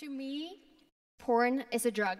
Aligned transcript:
To 0.00 0.10
me, 0.10 0.56
porn 1.26 1.60
is 1.70 1.86
a 1.86 1.90
drug. 1.90 2.18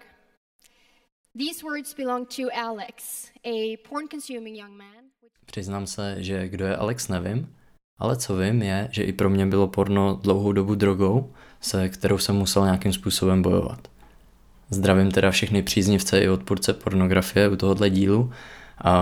These 1.38 1.64
words 1.64 1.94
belong 1.94 2.28
to 2.36 2.42
Alex, 2.54 3.30
a 3.44 3.76
porn 3.88 4.08
consuming 4.08 4.56
young 4.56 4.76
man. 4.76 5.04
Přiznám 5.46 5.86
se, 5.86 6.16
že 6.18 6.48
kdo 6.48 6.64
je 6.64 6.76
Alex 6.76 7.08
nevím, 7.08 7.56
ale 7.98 8.16
co 8.16 8.36
vím 8.36 8.62
je, 8.62 8.88
že 8.92 9.02
i 9.02 9.12
pro 9.12 9.30
mě 9.30 9.46
bylo 9.46 9.68
porno 9.68 10.20
dlouhou 10.22 10.52
dobu 10.52 10.74
drogou, 10.74 11.32
se 11.60 11.88
kterou 11.88 12.18
jsem 12.18 12.36
musel 12.36 12.64
nějakým 12.64 12.92
způsobem 12.92 13.42
bojovat. 13.42 13.88
Zdravím 14.70 15.10
teda 15.10 15.30
všechny 15.30 15.62
příznivce 15.62 16.20
i 16.20 16.28
odpůrce 16.28 16.72
pornografie 16.72 17.48
u 17.48 17.56
tohohle 17.56 17.90
dílu, 17.90 18.32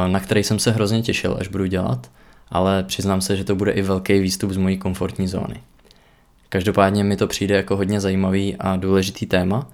na 0.06 0.20
který 0.20 0.44
jsem 0.44 0.58
se 0.58 0.70
hrozně 0.70 1.02
těšil, 1.02 1.36
až 1.40 1.48
budu 1.48 1.66
dělat, 1.66 2.10
ale 2.48 2.84
přiznám 2.84 3.20
se, 3.20 3.36
že 3.36 3.44
to 3.44 3.54
bude 3.54 3.72
i 3.72 3.82
velký 3.82 4.18
výstup 4.18 4.50
z 4.50 4.56
mojí 4.56 4.78
komfortní 4.78 5.28
zóny. 5.28 5.62
Každopádně 6.52 7.04
mi 7.04 7.16
to 7.16 7.26
přijde 7.26 7.56
jako 7.56 7.76
hodně 7.76 8.00
zajímavý 8.00 8.56
a 8.56 8.76
důležitý 8.76 9.26
téma 9.26 9.66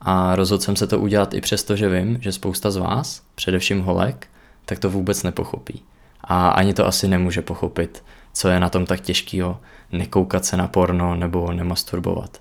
a 0.00 0.36
rozhodl 0.36 0.62
jsem 0.62 0.76
se 0.76 0.86
to 0.86 0.98
udělat 0.98 1.34
i 1.34 1.40
přesto, 1.40 1.76
že 1.76 1.88
vím, 1.88 2.18
že 2.20 2.32
spousta 2.32 2.70
z 2.70 2.76
vás, 2.76 3.22
především 3.34 3.80
holek, 3.80 4.26
tak 4.64 4.78
to 4.78 4.90
vůbec 4.90 5.22
nepochopí. 5.22 5.82
A 6.24 6.48
ani 6.48 6.74
to 6.74 6.86
asi 6.86 7.08
nemůže 7.08 7.42
pochopit, 7.42 8.04
co 8.32 8.48
je 8.48 8.60
na 8.60 8.68
tom 8.68 8.86
tak 8.86 9.00
těžkého 9.00 9.60
nekoukat 9.92 10.44
se 10.44 10.56
na 10.56 10.68
porno 10.68 11.16
nebo 11.16 11.52
nemasturbovat. 11.52 12.40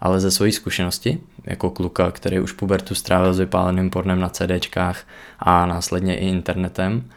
Ale 0.00 0.20
ze 0.20 0.30
své 0.30 0.52
zkušenosti, 0.52 1.20
jako 1.44 1.70
kluka, 1.70 2.10
který 2.10 2.40
už 2.40 2.52
pubertu 2.52 2.94
strávil 2.94 3.34
s 3.34 3.38
vypáleným 3.38 3.90
pornem 3.90 4.20
na 4.20 4.28
CDčkách 4.28 5.06
a 5.38 5.66
následně 5.66 6.16
i 6.16 6.28
internetem, 6.28 7.10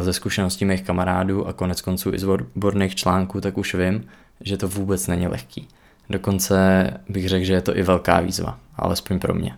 ze 0.00 0.12
zkušeností 0.12 0.64
mých 0.64 0.82
kamarádů 0.82 1.46
a 1.46 1.52
konec 1.52 1.80
konců 1.80 2.14
i 2.14 2.18
z 2.18 2.24
odborných 2.24 2.94
článků, 2.94 3.40
tak 3.40 3.58
už 3.58 3.74
vím, 3.74 4.08
že 4.40 4.56
to 4.56 4.68
vůbec 4.68 5.06
není 5.06 5.28
lehký. 5.28 5.68
Dokonce 6.10 6.90
bych 7.08 7.28
řekl, 7.28 7.44
že 7.44 7.52
je 7.52 7.62
to 7.62 7.76
i 7.76 7.82
velká 7.82 8.20
výzva, 8.20 8.58
alespoň 8.76 9.18
pro 9.18 9.34
mě. 9.34 9.56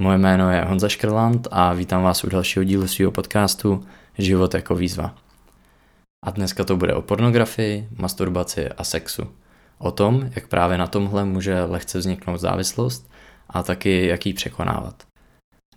Moje 0.00 0.18
jméno 0.18 0.50
je 0.50 0.64
Honza 0.64 0.88
Škrland 0.88 1.48
a 1.50 1.72
vítám 1.72 2.02
vás 2.02 2.24
u 2.24 2.28
dalšího 2.28 2.64
dílu 2.64 2.88
svého 2.88 3.12
podcastu 3.12 3.84
Život 4.18 4.54
jako 4.54 4.74
výzva. 4.74 5.14
A 6.24 6.30
dneska 6.30 6.64
to 6.64 6.76
bude 6.76 6.94
o 6.94 7.02
pornografii, 7.02 7.88
masturbaci 7.96 8.68
a 8.68 8.84
sexu. 8.84 9.22
O 9.78 9.90
tom, 9.90 10.30
jak 10.34 10.48
právě 10.48 10.78
na 10.78 10.86
tomhle 10.86 11.24
může 11.24 11.62
lehce 11.62 11.98
vzniknout 11.98 12.38
závislost 12.38 13.10
a 13.48 13.62
taky 13.62 14.06
jak 14.06 14.26
ji 14.26 14.32
překonávat. 14.32 15.02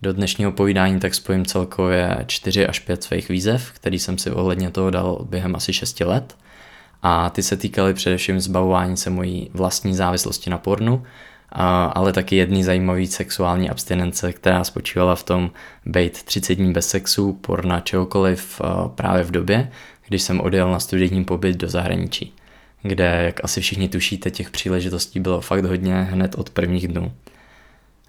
Do 0.02 0.14
dnešního 0.14 0.52
povídání 0.52 1.00
tak 1.00 1.16
spojím 1.16 1.46
celkově 1.46 2.26
4 2.28 2.68
až 2.68 2.80
5 2.80 3.04
svých 3.04 3.30
výzev, 3.30 3.72
který 3.72 4.00
jsem 4.00 4.18
si 4.18 4.32
ohledně 4.32 4.72
toho 4.72 4.90
dal 4.90 5.26
během 5.30 5.56
asi 5.56 5.74
6 5.74 6.00
let. 6.00 6.38
A 7.04 7.30
ty 7.30 7.44
se 7.44 7.58
týkaly 7.58 7.94
především 7.94 8.40
zbavování 8.40 8.98
se 8.98 9.10
mojí 9.10 9.50
vlastní 9.54 9.96
závislosti 9.96 10.50
na 10.50 10.58
pornu, 10.58 11.04
ale 11.94 12.14
taky 12.14 12.36
jedný 12.36 12.64
zajímavý 12.64 13.08
sexuální 13.08 13.70
abstinence, 13.70 14.34
která 14.34 14.64
spočívala 14.64 15.16
v 15.16 15.24
tom 15.24 15.52
být 15.86 16.24
30 16.24 16.56
dní 16.56 16.74
bez 16.74 16.90
sexu, 16.90 17.34
porna, 17.34 17.80
čehokoliv 17.80 18.62
právě 18.96 19.24
v 19.24 19.32
době, 19.32 19.72
když 20.08 20.22
jsem 20.22 20.42
odjel 20.42 20.72
na 20.72 20.80
studijní 20.80 21.26
pobyt 21.26 21.58
do 21.58 21.70
zahraničí, 21.70 22.36
kde, 22.82 23.06
jak 23.06 23.44
asi 23.44 23.62
všichni 23.62 23.90
tušíte, 23.90 24.32
těch 24.32 24.50
příležitostí 24.50 25.20
bylo 25.20 25.42
fakt 25.42 25.66
hodně 25.66 26.02
hned 26.02 26.36
od 26.36 26.50
prvních 26.50 26.88
dnů. 26.88 27.12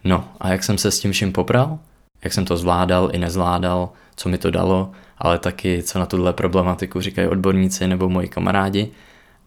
No 0.05 0.29
a 0.41 0.49
jak 0.49 0.65
jsem 0.65 0.79
se 0.79 0.91
s 0.91 1.01
tím 1.01 1.13
vším 1.13 1.33
popral? 1.33 1.79
Jak 2.25 2.33
jsem 2.33 2.45
to 2.45 2.57
zvládal 2.57 3.11
i 3.13 3.19
nezvládal, 3.19 3.93
co 4.17 4.29
mi 4.29 4.39
to 4.39 4.51
dalo, 4.51 4.93
ale 5.19 5.39
taky 5.39 5.83
co 5.83 5.99
na 5.99 6.07
tuhle 6.07 6.33
problematiku 6.33 7.01
říkají 7.01 7.29
odborníci 7.29 7.87
nebo 7.87 8.09
moji 8.09 8.29
kamarádi 8.29 8.93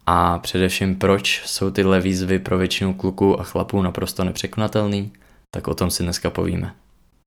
a 0.06 0.40
především 0.40 0.96
proč 0.96 1.42
jsou 1.46 1.72
tyhle 1.72 2.00
výzvy 2.02 2.40
pro 2.40 2.58
většinu 2.58 2.94
kluků 2.94 3.40
a 3.40 3.44
chlapů 3.44 3.82
naprosto 3.82 4.24
nepřekonatelný, 4.24 5.14
tak 5.52 5.68
o 5.68 5.76
tom 5.76 5.92
si 5.92 6.04
dneska 6.04 6.30
povíme. 6.30 6.76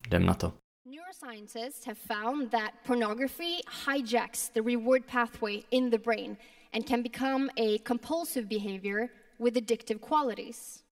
Jdem 0.07 0.27
na 0.27 0.35
to. 0.35 0.53
Neuroscientists 0.87 1.87
have 1.87 1.99
found 2.09 2.51
that 2.51 2.71
pornography 2.87 3.57
hijacks 3.87 4.49
the 4.49 4.63
reward 4.63 5.03
pathway 5.13 5.61
in 5.71 5.91
the 5.91 5.99
brain 5.99 6.37
and 6.75 6.87
can 6.89 7.03
become 7.03 7.49
a 7.59 7.79
compulsive 7.89 8.47
behavior 8.49 9.09
with 9.39 9.57
addictive 9.57 9.99
qualities. 9.99 10.88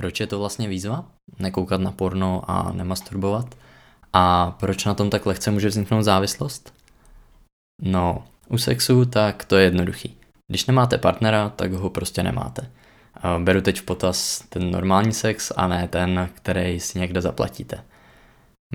Proč 0.00 0.20
je 0.20 0.26
to 0.26 0.38
vlastně 0.38 0.68
výzva? 0.68 1.04
Nekoukat 1.38 1.80
na 1.80 1.92
porno 1.92 2.42
a 2.50 2.72
nemasturbovat? 2.72 3.54
A 4.12 4.50
proč 4.50 4.84
na 4.84 4.94
tom 4.94 5.10
tak 5.10 5.26
lehce 5.26 5.50
může 5.50 5.68
vzniknout 5.68 6.02
závislost? 6.02 6.74
No, 7.82 8.24
u 8.48 8.58
sexu 8.58 9.04
tak 9.04 9.44
to 9.44 9.56
je 9.56 9.64
jednoduchý. 9.64 10.16
Když 10.48 10.66
nemáte 10.66 10.98
partnera, 10.98 11.48
tak 11.48 11.72
ho 11.72 11.90
prostě 11.90 12.22
nemáte. 12.22 12.70
Beru 13.38 13.60
teď 13.60 13.80
v 13.80 13.82
potaz 13.82 14.44
ten 14.48 14.70
normální 14.70 15.12
sex 15.12 15.52
a 15.56 15.68
ne 15.68 15.88
ten, 15.88 16.28
který 16.34 16.80
si 16.80 16.98
někde 16.98 17.20
zaplatíte. 17.20 17.84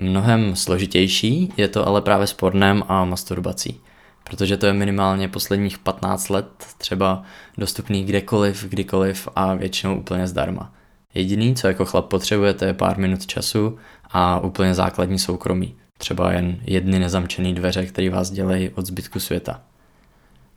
Mnohem 0.00 0.56
složitější 0.56 1.52
je 1.56 1.68
to 1.68 1.86
ale 1.86 2.02
právě 2.02 2.26
s 2.26 2.32
pornem 2.32 2.82
a 2.88 3.04
masturbací, 3.04 3.80
protože 4.24 4.56
to 4.56 4.66
je 4.66 4.72
minimálně 4.72 5.28
posledních 5.28 5.78
15 5.78 6.28
let 6.28 6.66
třeba 6.78 7.22
dostupný 7.58 8.04
kdekoliv, 8.04 8.64
kdykoliv 8.64 9.28
a 9.36 9.54
většinou 9.54 9.98
úplně 9.98 10.26
zdarma. 10.26 10.72
Jediný, 11.16 11.54
co 11.54 11.68
jako 11.68 11.84
chlap 11.84 12.08
potřebujete, 12.08 12.66
je 12.66 12.74
pár 12.74 12.98
minut 12.98 13.26
času 13.26 13.78
a 14.10 14.40
úplně 14.40 14.74
základní 14.74 15.18
soukromí. 15.18 15.74
Třeba 15.98 16.32
jen 16.32 16.58
jedny 16.62 16.98
nezamčený 16.98 17.54
dveře, 17.54 17.86
které 17.86 18.10
vás 18.10 18.30
dělají 18.30 18.68
od 18.68 18.86
zbytku 18.86 19.20
světa. 19.20 19.60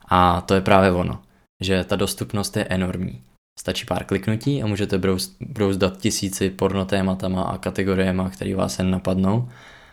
A 0.08 0.40
to 0.40 0.54
je 0.54 0.60
právě 0.60 0.90
ono, 0.92 1.18
že 1.60 1.84
ta 1.84 1.96
dostupnost 1.96 2.56
je 2.56 2.64
enormní. 2.64 3.20
Stačí 3.58 3.86
pár 3.86 4.04
kliknutí 4.04 4.62
a 4.62 4.66
můžete 4.66 5.00
brouzdat 5.40 5.96
tisíci 5.96 6.50
pornotématama 6.50 7.42
a 7.42 7.58
kategoriema, 7.58 8.30
které 8.30 8.54
vás 8.54 8.78
jen 8.78 8.90
napadnou. 8.90 9.48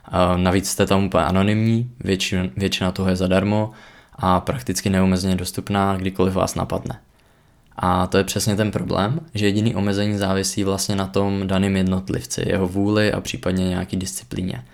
A 0.06 0.38
navíc 0.38 0.70
jste 0.70 0.86
tam 0.86 1.04
úplně 1.04 1.24
anonymní, 1.24 1.92
většina, 2.00 2.44
většina 2.58 2.92
toho 2.92 3.10
je 3.10 3.16
zadarmo 3.16 3.72
a 4.14 4.40
prakticky 4.40 4.90
neomezeně 4.90 5.36
dostupná, 5.36 5.98
kdykoliv 5.98 6.34
vás 6.34 6.56
napadne. 6.56 7.00
A 7.78 8.08
to 8.08 8.18
je 8.18 8.24
přesně 8.24 8.56
ten 8.56 8.72
problém, 8.72 9.20
že 9.34 9.46
jediný 9.46 9.76
omezení 9.76 10.18
závisí 10.18 10.64
vlastně 10.64 10.96
na 10.96 11.08
tom 11.08 11.48
daném 11.48 11.78
jednotlivci, 11.78 12.44
jeho 12.48 12.68
vůli 12.68 13.14
a 13.14 13.22
případně 13.22 13.70
nějaký 13.70 13.98
disciplíně. 13.98 14.66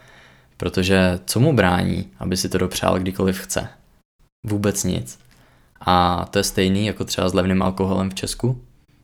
Protože 0.58 1.20
co 1.26 1.40
mu 1.40 1.54
brání, 1.54 2.08
aby 2.20 2.38
si 2.38 2.50
to 2.50 2.58
dopřál 2.58 3.00
kdykoliv 3.00 3.40
chce? 3.40 3.68
Vůbec 4.46 4.84
nic. 4.84 5.20
A 5.82 6.26
to 6.30 6.40
je 6.40 6.44
stejný 6.44 6.86
jako 6.86 7.06
třeba 7.06 7.30
s 7.30 7.34
levným 7.34 7.62
alkoholem 7.64 8.10
v 8.10 8.16
Česku. 8.16 8.62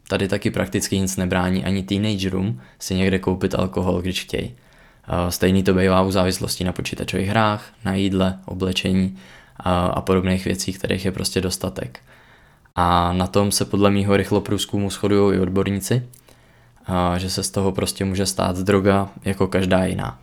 Tady 0.08 0.28
taky 0.28 0.52
prakticky 0.52 1.00
nic 1.00 1.18
nebrání 1.18 1.66
ani 1.66 1.84
teenagerům 1.84 2.62
si 2.80 2.96
někde 2.96 3.20
koupit 3.20 3.56
alkohol, 3.56 4.02
když 4.02 4.22
chtějí. 4.22 4.56
Stejný 5.30 5.64
to 5.64 5.74
bývá 5.74 6.02
u 6.02 6.12
závislosti 6.12 6.64
na 6.64 6.72
počítačových 6.72 7.28
hrách, 7.28 7.74
na 7.86 7.94
jídle, 7.94 8.40
oblečení 8.46 9.18
a 9.66 10.02
podobných 10.02 10.46
věcí, 10.46 10.74
kterých 10.74 11.06
je 11.06 11.12
prostě 11.12 11.42
dostatek. 11.42 12.00
A 12.76 13.14
na 13.14 13.28
tom 13.28 13.52
se 13.52 13.66
podle 13.66 13.92
mýho 13.92 14.18
rychlo 14.18 14.42
průzkumu 14.42 14.90
shodují 14.90 15.38
i 15.38 15.40
odborníci, 15.40 16.04
a 16.86 17.18
že 17.18 17.30
se 17.30 17.44
z 17.44 17.52
toho 17.52 17.72
prostě 17.72 18.06
může 18.06 18.26
stát 18.26 18.58
droga 18.58 19.10
jako 19.26 19.48
každá 19.48 19.86
jiná. 19.86 20.20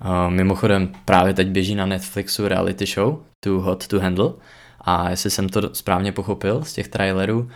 A 0.00 0.28
mimochodem 0.28 0.92
právě 1.04 1.34
teď 1.34 1.48
běží 1.48 1.74
na 1.74 1.86
Netflixu 1.86 2.48
reality 2.48 2.86
show 2.86 3.18
Too 3.40 3.60
Hot 3.60 3.86
to 3.86 4.00
Handle 4.00 4.32
a 4.80 5.10
jestli 5.10 5.30
jsem 5.30 5.48
to 5.48 5.74
správně 5.74 6.12
pochopil 6.12 6.64
z 6.64 6.72
těch 6.72 6.88
trailerů, 6.88 7.50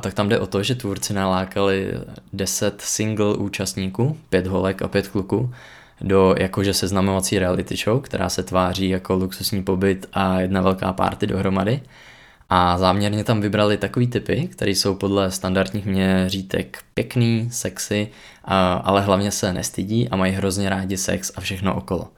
tak 0.00 0.14
tam 0.14 0.28
jde 0.28 0.38
o 0.38 0.46
to, 0.46 0.62
že 0.62 0.74
tvůrci 0.74 1.14
nalákali 1.14 1.92
10 2.32 2.80
single 2.80 3.34
účastníků, 3.34 4.18
5 4.28 4.46
holek 4.46 4.82
a 4.82 4.88
5 4.88 5.08
kluků, 5.08 5.54
do 6.00 6.34
jakože 6.38 6.74
seznamovací 6.74 7.38
reality 7.38 7.76
show, 7.76 8.00
která 8.00 8.28
se 8.28 8.42
tváří 8.42 8.88
jako 8.88 9.14
luxusní 9.14 9.62
pobyt 9.62 10.08
a 10.12 10.40
jedna 10.40 10.60
velká 10.60 10.92
party 10.92 11.26
dohromady. 11.26 11.80
A 12.48 12.78
záměrně 12.78 13.24
tam 13.24 13.40
vybrali 13.40 13.76
takový 13.76 14.06
typy, 14.06 14.48
které 14.52 14.70
jsou 14.70 14.94
podle 14.94 15.30
standardních 15.30 15.86
měřítek 15.86 16.78
pěkný, 16.94 17.48
sexy, 17.52 18.08
ale 18.82 19.00
hlavně 19.00 19.30
se 19.30 19.52
nestydí 19.52 20.08
a 20.08 20.16
mají 20.16 20.32
hrozně 20.32 20.68
rádi 20.68 20.96
sex 20.96 21.32
a 21.36 21.40
všechno 21.40 21.74
okolo. 21.74 22.08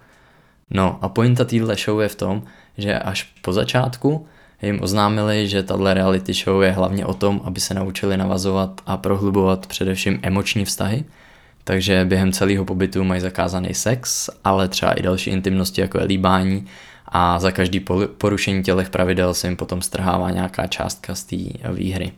No 0.70 0.98
a 1.02 1.08
pointa 1.08 1.44
téhle 1.44 1.76
show 1.76 2.00
je 2.00 2.08
v 2.08 2.14
tom, 2.14 2.42
že 2.78 2.98
až 2.98 3.32
po 3.42 3.52
začátku 3.52 4.26
jim 4.62 4.82
oznámili, 4.82 5.48
že 5.48 5.62
tahle 5.62 5.94
reality 5.94 6.32
show 6.32 6.62
je 6.62 6.70
hlavně 6.70 7.06
o 7.06 7.14
tom, 7.14 7.40
aby 7.44 7.60
se 7.60 7.74
naučili 7.74 8.16
navazovat 8.16 8.80
a 8.86 8.96
prohlubovat 8.96 9.66
především 9.66 10.20
emoční 10.22 10.64
vztahy, 10.64 11.04
takže 11.64 12.04
během 12.04 12.32
celého 12.32 12.64
pobytu 12.64 13.04
mají 13.04 13.20
zakázaný 13.20 13.74
sex, 13.74 14.30
ale 14.44 14.68
třeba 14.68 14.92
i 14.92 15.02
další 15.02 15.30
intimnosti 15.30 15.80
jako 15.80 15.98
je 15.98 16.04
líbání 16.04 16.66
a 17.10 17.38
za 17.38 17.50
každý 17.50 17.80
porušení 18.18 18.62
tělech 18.62 18.90
pravidel 18.90 19.34
se 19.34 19.46
jim 19.46 19.56
potom 19.56 19.82
strhává 19.82 20.30
nějaká 20.30 20.66
částka 20.66 21.14
z 21.14 21.24
té 21.24 21.36
výhry. 21.72 22.12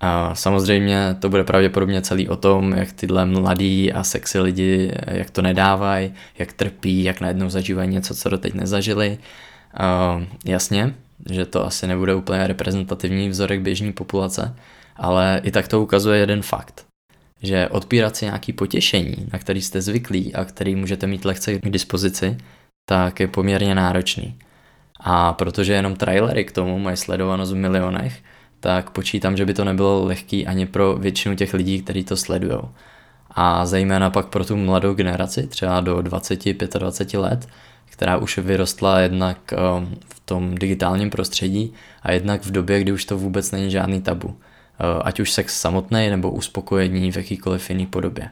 A 0.00 0.34
samozřejmě 0.34 1.16
to 1.20 1.28
bude 1.28 1.44
pravděpodobně 1.44 2.02
celý 2.02 2.28
o 2.28 2.36
tom, 2.36 2.72
jak 2.72 2.92
tyhle 2.92 3.26
mladí 3.26 3.92
a 3.92 4.04
sexy 4.04 4.40
lidi, 4.40 4.92
jak 5.06 5.30
to 5.30 5.42
nedávají, 5.42 6.12
jak 6.38 6.52
trpí, 6.52 7.04
jak 7.04 7.20
najednou 7.20 7.50
zažívají 7.50 7.90
něco, 7.90 8.14
co 8.14 8.28
doteď 8.28 8.54
nezažili. 8.54 9.18
A 9.74 10.20
jasně, 10.44 10.94
že 11.30 11.46
to 11.46 11.66
asi 11.66 11.86
nebude 11.86 12.14
úplně 12.14 12.46
reprezentativní 12.46 13.28
vzorek 13.28 13.60
běžní 13.60 13.92
populace, 13.92 14.56
ale 14.96 15.40
i 15.44 15.50
tak 15.50 15.68
to 15.68 15.82
ukazuje 15.82 16.18
jeden 16.18 16.42
fakt, 16.42 16.86
že 17.42 17.68
odpírat 17.68 18.16
si 18.16 18.24
nějaký 18.24 18.52
potěšení, 18.52 19.16
na 19.32 19.38
který 19.38 19.62
jste 19.62 19.80
zvyklí 19.80 20.34
a 20.34 20.44
který 20.44 20.74
můžete 20.74 21.06
mít 21.06 21.24
lehce 21.24 21.58
k 21.58 21.70
dispozici, 21.70 22.36
tak 22.86 23.20
je 23.20 23.28
poměrně 23.28 23.74
náročný. 23.74 24.38
A 25.00 25.32
protože 25.32 25.72
jenom 25.72 25.96
trailery 25.96 26.44
k 26.44 26.52
tomu 26.52 26.78
mají 26.78 26.96
sledovanost 26.96 27.52
v 27.52 27.56
milionech, 27.56 28.22
tak 28.60 28.90
počítám, 28.90 29.36
že 29.36 29.46
by 29.46 29.54
to 29.54 29.64
nebylo 29.64 30.04
lehký 30.04 30.46
ani 30.46 30.66
pro 30.66 30.94
většinu 30.94 31.36
těch 31.36 31.54
lidí, 31.54 31.82
kteří 31.82 32.04
to 32.04 32.16
sledují. 32.16 32.58
A 33.30 33.66
zejména 33.66 34.10
pak 34.10 34.26
pro 34.26 34.44
tu 34.44 34.56
mladou 34.56 34.94
generaci, 34.94 35.46
třeba 35.46 35.80
do 35.80 35.96
20-25 35.96 37.20
let, 37.20 37.48
která 37.90 38.16
už 38.16 38.38
vyrostla 38.38 39.00
jednak 39.00 39.38
um, 39.76 39.96
v 40.14 40.20
tom 40.20 40.54
digitálním 40.54 41.10
prostředí 41.10 41.72
a 42.02 42.12
jednak 42.12 42.44
v 42.44 42.50
době, 42.50 42.80
kdy 42.80 42.92
už 42.92 43.04
to 43.04 43.18
vůbec 43.18 43.50
není 43.50 43.70
žádný 43.70 44.02
tabu. 44.02 44.28
Uh, 44.28 44.34
ať 45.04 45.20
už 45.20 45.32
sex 45.32 45.60
samotný 45.60 46.10
nebo 46.10 46.30
uspokojení 46.30 47.12
v 47.12 47.16
jakýkoliv 47.16 47.70
jiný 47.70 47.86
podobě. 47.86 48.30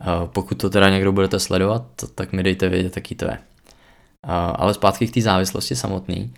Uh, 0.00 0.28
pokud 0.28 0.54
to 0.54 0.70
teda 0.70 0.90
někdo 0.90 1.12
budete 1.12 1.40
sledovat, 1.40 1.84
tak 2.14 2.32
mi 2.32 2.42
dejte 2.42 2.68
vědět, 2.68 2.96
jaký 2.96 3.14
to 3.14 3.24
je. 3.24 3.38
Uh, 4.24 4.30
ale 4.54 4.74
zpátky 4.74 5.08
k 5.08 5.14
té 5.14 5.20
závislosti 5.20 5.76
samotný. 5.76 6.34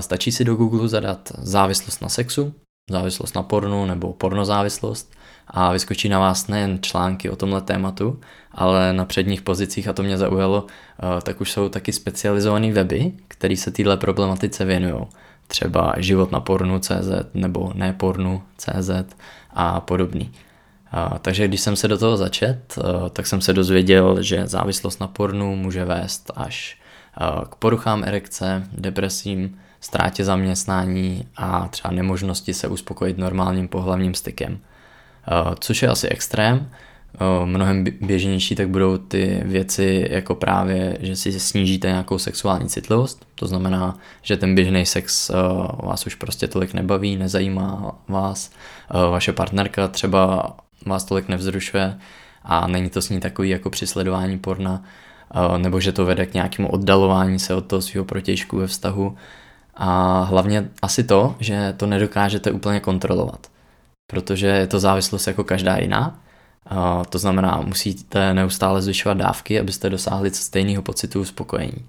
Stačí 0.00 0.32
si 0.32 0.44
do 0.44 0.54
Google 0.54 0.88
zadat 0.88 1.32
závislost 1.38 2.02
na 2.02 2.08
sexu, 2.08 2.54
závislost 2.90 3.34
na 3.34 3.42
pornu 3.42 3.86
nebo 3.86 4.12
pornozávislost 4.12 5.12
a 5.46 5.72
vyskočí 5.72 6.08
na 6.08 6.18
vás 6.18 6.48
nejen 6.48 6.78
články 6.82 7.30
o 7.30 7.36
tomhle 7.36 7.60
tématu, 7.60 8.20
ale 8.52 8.92
na 8.92 9.04
předních 9.04 9.42
pozicích, 9.42 9.88
a 9.88 9.92
to 9.92 10.02
mě 10.02 10.18
zaujalo, 10.18 10.66
eh, 10.66 11.20
tak 11.20 11.40
už 11.40 11.52
jsou 11.52 11.68
taky 11.68 11.92
specializované 11.92 12.72
weby, 12.72 13.12
které 13.28 13.56
se 13.56 13.70
téhle 13.70 13.96
problematice 13.96 14.64
věnují. 14.64 15.06
Třeba 15.46 15.94
život 15.96 16.32
na 16.32 16.40
pornu 16.40 16.78
CZ 16.78 17.10
nebo 17.34 17.72
ne 17.74 17.92
pornu 17.92 18.42
CZ 18.56 18.90
a 19.50 19.80
podobný. 19.80 20.32
Takže 21.22 21.48
když 21.48 21.60
jsem 21.60 21.76
se 21.76 21.88
do 21.88 21.98
toho 21.98 22.16
začet, 22.16 22.78
eh, 22.78 23.10
tak 23.10 23.26
jsem 23.26 23.40
se 23.40 23.52
dozvěděl, 23.52 24.22
že 24.22 24.46
závislost 24.46 25.00
na 25.00 25.06
pornu 25.06 25.56
může 25.56 25.84
vést 25.84 26.30
až 26.36 26.78
k 27.50 27.54
poruchám 27.54 28.04
erekce, 28.04 28.68
depresím, 28.72 29.58
ztrátě 29.80 30.24
zaměstnání 30.24 31.26
a 31.36 31.68
třeba 31.68 31.94
nemožnosti 31.94 32.54
se 32.54 32.68
uspokojit 32.68 33.18
normálním 33.18 33.68
pohlavním 33.68 34.14
stykem. 34.14 34.58
Eh, 35.28 35.54
což 35.60 35.82
je 35.82 35.88
asi 35.88 36.08
extrém. 36.08 36.70
Eh, 37.14 37.46
mnohem 37.46 37.84
běžnější 38.00 38.54
tak 38.54 38.68
budou 38.68 38.98
ty 38.98 39.42
věci 39.44 40.06
jako 40.10 40.34
právě, 40.34 40.98
že 41.00 41.16
si 41.16 41.40
snížíte 41.40 41.88
nějakou 41.88 42.18
sexuální 42.18 42.68
citlivost, 42.68 43.26
to 43.34 43.46
znamená, 43.46 43.98
že 44.22 44.36
ten 44.36 44.54
běžný 44.54 44.86
sex 44.86 45.30
eh, 45.30 45.34
vás 45.82 46.06
už 46.06 46.14
prostě 46.14 46.48
tolik 46.48 46.74
nebaví, 46.74 47.16
nezajímá 47.16 47.98
vás, 48.08 48.50
vaše 49.10 49.32
partnerka 49.32 49.88
třeba 49.88 50.56
vás 50.86 51.04
tolik 51.04 51.28
nevzrušuje 51.28 51.98
a 52.42 52.66
není 52.66 52.90
to 52.90 53.02
s 53.02 53.10
ní 53.10 53.20
takový 53.20 53.48
jako 53.50 53.70
při 53.70 53.86
sledování 53.86 54.38
porna, 54.38 54.84
nebo 55.56 55.80
že 55.80 55.92
to 55.92 56.04
vede 56.04 56.26
k 56.26 56.34
nějakému 56.34 56.68
oddalování 56.68 57.38
se 57.38 57.54
od 57.54 57.66
toho 57.66 57.82
svého 57.82 58.04
protějšku 58.04 58.56
ve 58.56 58.66
vztahu 58.66 59.16
a 59.74 60.22
hlavně 60.22 60.68
asi 60.82 61.04
to, 61.04 61.36
že 61.40 61.74
to 61.76 61.86
nedokážete 61.86 62.50
úplně 62.50 62.80
kontrolovat 62.80 63.46
protože 64.10 64.46
je 64.46 64.66
to 64.66 64.80
závislost 64.80 65.26
jako 65.26 65.44
každá 65.44 65.76
jiná. 65.76 66.20
To 67.10 67.18
znamená, 67.18 67.60
musíte 67.66 68.34
neustále 68.34 68.82
zvyšovat 68.82 69.18
dávky, 69.18 69.60
abyste 69.60 69.90
dosáhli 69.90 70.30
stejného 70.30 70.82
pocitu 70.82 71.20
uspokojení. 71.20 71.86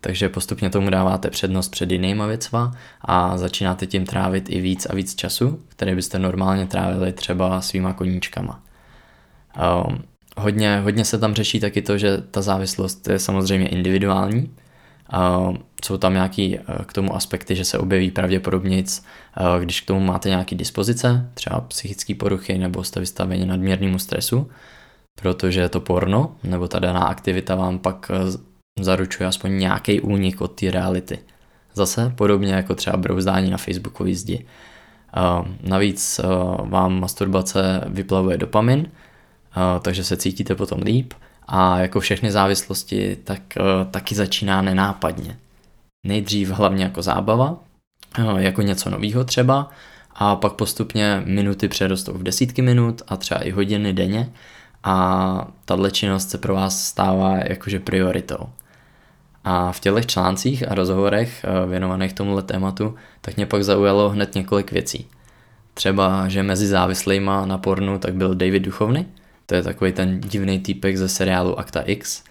Takže 0.00 0.28
postupně 0.28 0.70
tomu 0.70 0.90
dáváte 0.90 1.30
přednost 1.30 1.68
před 1.68 1.90
jinýma 1.90 2.26
věcma 2.26 2.72
a 3.00 3.38
začínáte 3.38 3.86
tím 3.86 4.06
trávit 4.06 4.50
i 4.50 4.60
víc 4.60 4.86
a 4.86 4.94
víc 4.94 5.14
času, 5.14 5.60
který 5.68 5.94
byste 5.94 6.18
normálně 6.18 6.66
trávili 6.66 7.12
třeba 7.12 7.60
svýma 7.60 7.92
koníčkama. 7.92 8.62
Hodně, 10.38 10.80
hodně 10.80 11.04
se 11.04 11.18
tam 11.18 11.34
řeší 11.34 11.60
taky 11.60 11.82
to, 11.82 11.98
že 11.98 12.18
ta 12.30 12.42
závislost 12.42 13.08
je 13.08 13.18
samozřejmě 13.18 13.68
individuální, 13.68 14.50
jsou 15.84 15.96
tam 15.96 16.12
nějaký 16.12 16.58
eh, 16.58 16.62
k 16.86 16.92
tomu 16.92 17.14
aspekty, 17.14 17.56
že 17.56 17.64
se 17.64 17.78
objeví 17.78 18.10
pravděpodobně, 18.10 18.84
eh, 18.86 19.42
když 19.60 19.80
k 19.80 19.86
tomu 19.86 20.00
máte 20.00 20.28
nějaké 20.28 20.56
dispozice, 20.56 21.30
třeba 21.34 21.60
psychické 21.60 22.14
poruchy 22.14 22.58
nebo 22.58 22.84
jste 22.84 23.00
vystaveni 23.00 23.46
nadměrnému 23.46 23.98
stresu, 23.98 24.50
protože 25.22 25.68
to 25.68 25.80
porno 25.80 26.36
nebo 26.44 26.68
ta 26.68 26.78
daná 26.78 27.04
aktivita 27.04 27.54
vám 27.54 27.78
pak 27.78 28.10
eh, 28.14 28.38
zaručuje 28.80 29.26
aspoň 29.26 29.58
nějaký 29.58 30.00
únik 30.00 30.40
od 30.40 30.48
té 30.48 30.70
reality. 30.70 31.18
Zase 31.74 32.12
podobně 32.16 32.54
jako 32.54 32.74
třeba 32.74 32.96
brouzdání 32.96 33.50
na 33.50 33.56
Facebookové 33.56 34.14
zdi. 34.14 34.46
Navíc 35.62 36.20
vám 36.64 37.00
masturbace 37.00 37.80
vyplavuje 37.86 38.38
dopamin, 38.38 38.88
takže 39.82 40.04
se 40.04 40.16
cítíte 40.16 40.54
potom 40.54 40.82
líp 40.82 41.14
a 41.48 41.78
jako 41.78 42.00
všechny 42.00 42.30
závislosti, 42.30 43.16
tak 43.24 43.40
uh, 43.60 43.90
taky 43.90 44.14
začíná 44.14 44.62
nenápadně. 44.62 45.38
Nejdřív 46.06 46.50
hlavně 46.50 46.84
jako 46.84 47.02
zábava, 47.02 47.56
uh, 48.18 48.36
jako 48.36 48.62
něco 48.62 48.90
nového 48.90 49.24
třeba, 49.24 49.70
a 50.14 50.36
pak 50.36 50.52
postupně 50.52 51.22
minuty 51.24 51.68
přerostou 51.68 52.12
v 52.12 52.22
desítky 52.22 52.62
minut 52.62 53.02
a 53.08 53.16
třeba 53.16 53.40
i 53.40 53.50
hodiny 53.50 53.92
denně 53.92 54.32
a 54.84 55.48
tahle 55.64 55.90
činnost 55.90 56.30
se 56.30 56.38
pro 56.38 56.54
vás 56.54 56.84
stává 56.84 57.36
jakože 57.36 57.80
prioritou. 57.80 58.48
A 59.44 59.72
v 59.72 59.80
těchto 59.80 60.02
článcích 60.02 60.70
a 60.70 60.74
rozhovorech 60.74 61.44
věnovaných 61.68 62.12
tomuhle 62.12 62.42
tématu, 62.42 62.94
tak 63.20 63.36
mě 63.36 63.46
pak 63.46 63.64
zaujalo 63.64 64.08
hned 64.10 64.34
několik 64.34 64.72
věcí. 64.72 65.06
Třeba, 65.74 66.28
že 66.28 66.42
mezi 66.42 66.66
závislýma 66.66 67.46
na 67.46 67.58
pornu 67.58 67.98
tak 67.98 68.14
byl 68.14 68.34
David 68.34 68.62
Duchovny, 68.62 69.06
to 69.46 69.54
je 69.54 69.62
takový 69.62 69.92
ten 69.92 70.20
divný 70.20 70.58
týpek 70.58 70.96
ze 70.96 71.08
seriálu 71.08 71.58
Akta 71.58 71.80
X. 71.80 72.24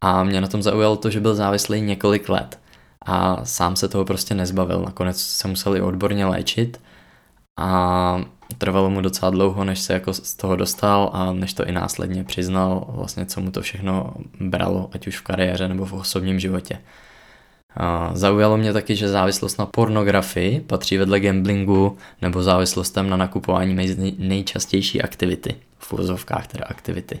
A 0.00 0.24
mě 0.24 0.40
na 0.40 0.48
tom 0.48 0.62
zaujalo 0.62 0.96
to, 0.96 1.10
že 1.10 1.20
byl 1.20 1.34
závislý 1.34 1.80
několik 1.80 2.28
let 2.28 2.58
a 3.06 3.44
sám 3.44 3.76
se 3.76 3.88
toho 3.88 4.04
prostě 4.04 4.34
nezbavil. 4.34 4.82
Nakonec 4.82 5.20
se 5.20 5.48
museli 5.48 5.80
odborně 5.80 6.26
léčit 6.26 6.80
a 7.56 8.20
trvalo 8.58 8.90
mu 8.90 9.00
docela 9.00 9.30
dlouho, 9.30 9.64
než 9.64 9.80
se 9.80 9.92
jako 9.92 10.14
z 10.14 10.34
toho 10.34 10.56
dostal 10.56 11.10
a 11.12 11.32
než 11.32 11.54
to 11.54 11.64
i 11.64 11.72
následně 11.72 12.24
přiznal, 12.24 12.86
vlastně 12.88 13.26
co 13.26 13.40
mu 13.40 13.50
to 13.50 13.62
všechno 13.62 14.14
bralo, 14.40 14.90
ať 14.92 15.06
už 15.06 15.18
v 15.18 15.22
kariéře 15.22 15.68
nebo 15.68 15.86
v 15.86 15.92
osobním 15.92 16.40
životě. 16.40 16.78
Zaujalo 18.12 18.56
mě 18.56 18.72
taky, 18.72 18.96
že 18.96 19.08
závislost 19.08 19.58
na 19.58 19.66
pornografii 19.66 20.60
patří 20.60 20.96
vedle 20.96 21.20
gamblingu 21.20 21.98
nebo 22.22 22.42
závislostem 22.42 23.10
na 23.10 23.16
nakupování 23.16 23.74
mezi 23.74 24.14
nejčastější 24.18 25.02
aktivity, 25.02 25.56
v 25.78 25.92
úzovkách 25.92 26.46
teda 26.46 26.64
aktivity. 26.64 27.20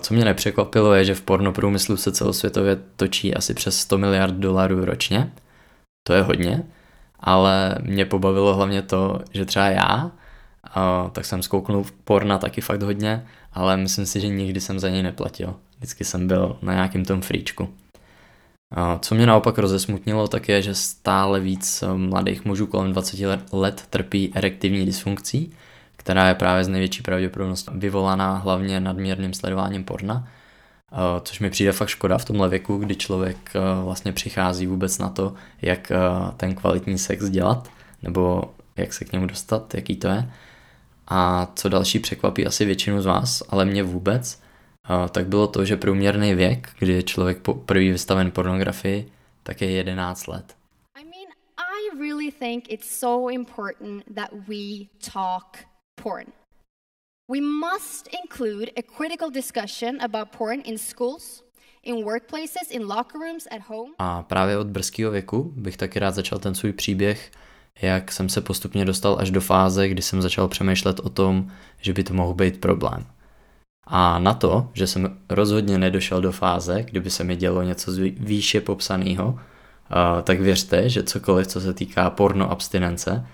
Co 0.00 0.14
mě 0.14 0.24
nepřekvapilo 0.24 0.94
je, 0.94 1.04
že 1.04 1.14
v 1.14 1.22
pornoprůmyslu 1.22 1.96
se 1.96 2.12
celosvětově 2.12 2.78
točí 2.96 3.34
asi 3.34 3.54
přes 3.54 3.78
100 3.78 3.98
miliard 3.98 4.34
dolarů 4.34 4.84
ročně. 4.84 5.32
To 6.06 6.12
je 6.12 6.22
hodně, 6.22 6.62
ale 7.20 7.76
mě 7.82 8.04
pobavilo 8.04 8.54
hlavně 8.54 8.82
to, 8.82 9.20
že 9.32 9.44
třeba 9.44 9.66
já, 9.66 10.10
tak 11.12 11.24
jsem 11.24 11.42
zkouknul 11.42 11.84
porna 12.04 12.38
taky 12.38 12.60
fakt 12.60 12.82
hodně, 12.82 13.26
ale 13.52 13.76
myslím 13.76 14.06
si, 14.06 14.20
že 14.20 14.28
nikdy 14.28 14.60
jsem 14.60 14.80
za 14.80 14.88
něj 14.88 15.02
neplatil. 15.02 15.54
Vždycky 15.76 16.04
jsem 16.04 16.28
byl 16.28 16.58
na 16.62 16.72
nějakým 16.74 17.04
tom 17.04 17.20
fríčku. 17.20 17.68
Co 19.00 19.14
mě 19.14 19.26
naopak 19.26 19.58
rozesmutnilo, 19.58 20.28
tak 20.28 20.48
je, 20.48 20.62
že 20.62 20.74
stále 20.74 21.40
víc 21.40 21.82
eh, 21.82 21.94
mladých 21.96 22.44
mužů 22.44 22.66
kolem 22.66 22.92
20 22.92 23.38
let 23.52 23.84
trpí 23.90 24.32
erektivní 24.34 24.86
dysfunkcí, 24.86 25.52
která 25.96 26.28
je 26.28 26.34
právě 26.34 26.64
z 26.64 26.68
největší 26.68 27.02
pravděpodobností 27.02 27.70
vyvolaná 27.74 28.36
hlavně 28.36 28.80
nadměrným 28.80 29.34
sledováním 29.34 29.84
porna, 29.84 30.28
eh, 30.92 30.96
což 31.22 31.40
mi 31.40 31.50
přijde 31.50 31.72
fakt 31.72 31.88
škoda 31.88 32.18
v 32.18 32.24
tomhle 32.24 32.48
věku, 32.48 32.76
kdy 32.76 32.96
člověk 32.96 33.36
eh, 33.54 33.84
vlastně 33.84 34.12
přichází 34.12 34.66
vůbec 34.66 34.98
na 34.98 35.08
to, 35.08 35.34
jak 35.62 35.92
ten 36.36 36.54
kvalitní 36.54 36.98
sex 36.98 37.30
dělat, 37.30 37.70
nebo 38.02 38.42
jak 38.76 38.92
se 38.92 39.04
k 39.04 39.12
němu 39.12 39.26
dostat, 39.26 39.74
jaký 39.74 39.96
to 39.96 40.08
je. 40.08 40.30
A 41.08 41.48
co 41.54 41.68
další 41.68 41.98
překvapí 41.98 42.46
asi 42.46 42.64
většinu 42.64 43.02
z 43.02 43.06
vás, 43.06 43.42
ale 43.48 43.64
mě 43.64 43.82
vůbec, 43.82 44.40
tak 45.10 45.26
bylo 45.26 45.46
to, 45.46 45.64
že 45.64 45.76
průměrný 45.76 46.34
věk, 46.34 46.68
kdy 46.78 46.92
je 46.92 47.02
člověk 47.02 47.38
první 47.64 47.90
vystaven 47.90 48.30
pornografii, 48.30 49.12
tak 49.42 49.60
je 49.60 49.70
11 49.70 50.26
let. 50.26 50.56
I 51.00 51.04
mean, 51.04 51.28
I 51.56 51.98
really 51.98 52.32
think 52.32 52.72
it's 52.72 52.98
so 52.98 53.32
important 53.32 54.04
that 54.14 54.30
we 54.32 54.86
talk 55.12 55.58
porn. 56.02 56.26
We 57.32 57.40
must 57.40 58.08
include 58.24 58.72
a 58.76 58.82
critical 58.96 59.30
discussion 59.30 60.00
about 60.00 60.28
porn 60.38 60.60
in 60.64 60.78
schools, 60.78 61.44
in 61.82 62.04
workplaces, 62.04 62.70
in 62.70 62.86
locker 62.86 63.20
rooms, 63.20 63.46
at 63.50 63.62
home. 63.68 63.92
A 63.98 64.22
právě 64.22 64.58
od 64.58 64.66
brzkého 64.66 65.10
věku 65.10 65.52
bych 65.56 65.76
taky 65.76 65.98
rád 65.98 66.14
začal 66.14 66.38
ten 66.38 66.54
svůj 66.54 66.72
příběh, 66.72 67.30
jak 67.82 68.12
jsem 68.12 68.28
se 68.28 68.40
postupně 68.40 68.84
dostal 68.84 69.16
až 69.20 69.30
do 69.30 69.40
fáze, 69.40 69.88
kdy 69.88 70.02
jsem 70.02 70.22
začal 70.22 70.48
přemýšlet 70.48 71.00
o 71.00 71.08
tom, 71.08 71.52
že 71.80 71.92
by 71.92 72.04
to 72.04 72.14
mohl 72.14 72.34
být 72.34 72.60
problém. 72.60 73.06
A 73.92 74.18
na 74.18 74.34
to, 74.34 74.68
že 74.72 74.86
jsem 74.86 75.16
rozhodně 75.28 75.78
nedošel 75.78 76.20
do 76.20 76.32
fáze, 76.32 76.82
kdyby 76.82 77.10
se 77.10 77.24
mi 77.24 77.36
dělo 77.36 77.62
něco 77.62 77.92
výše 78.16 78.60
popsaného, 78.60 79.38
tak 80.22 80.40
věřte, 80.40 80.88
že 80.88 81.02
cokoliv, 81.02 81.46
co 81.46 81.60
se 81.60 81.74
týká 81.74 82.10
porno 82.10 82.50
abstinence, 82.50 83.26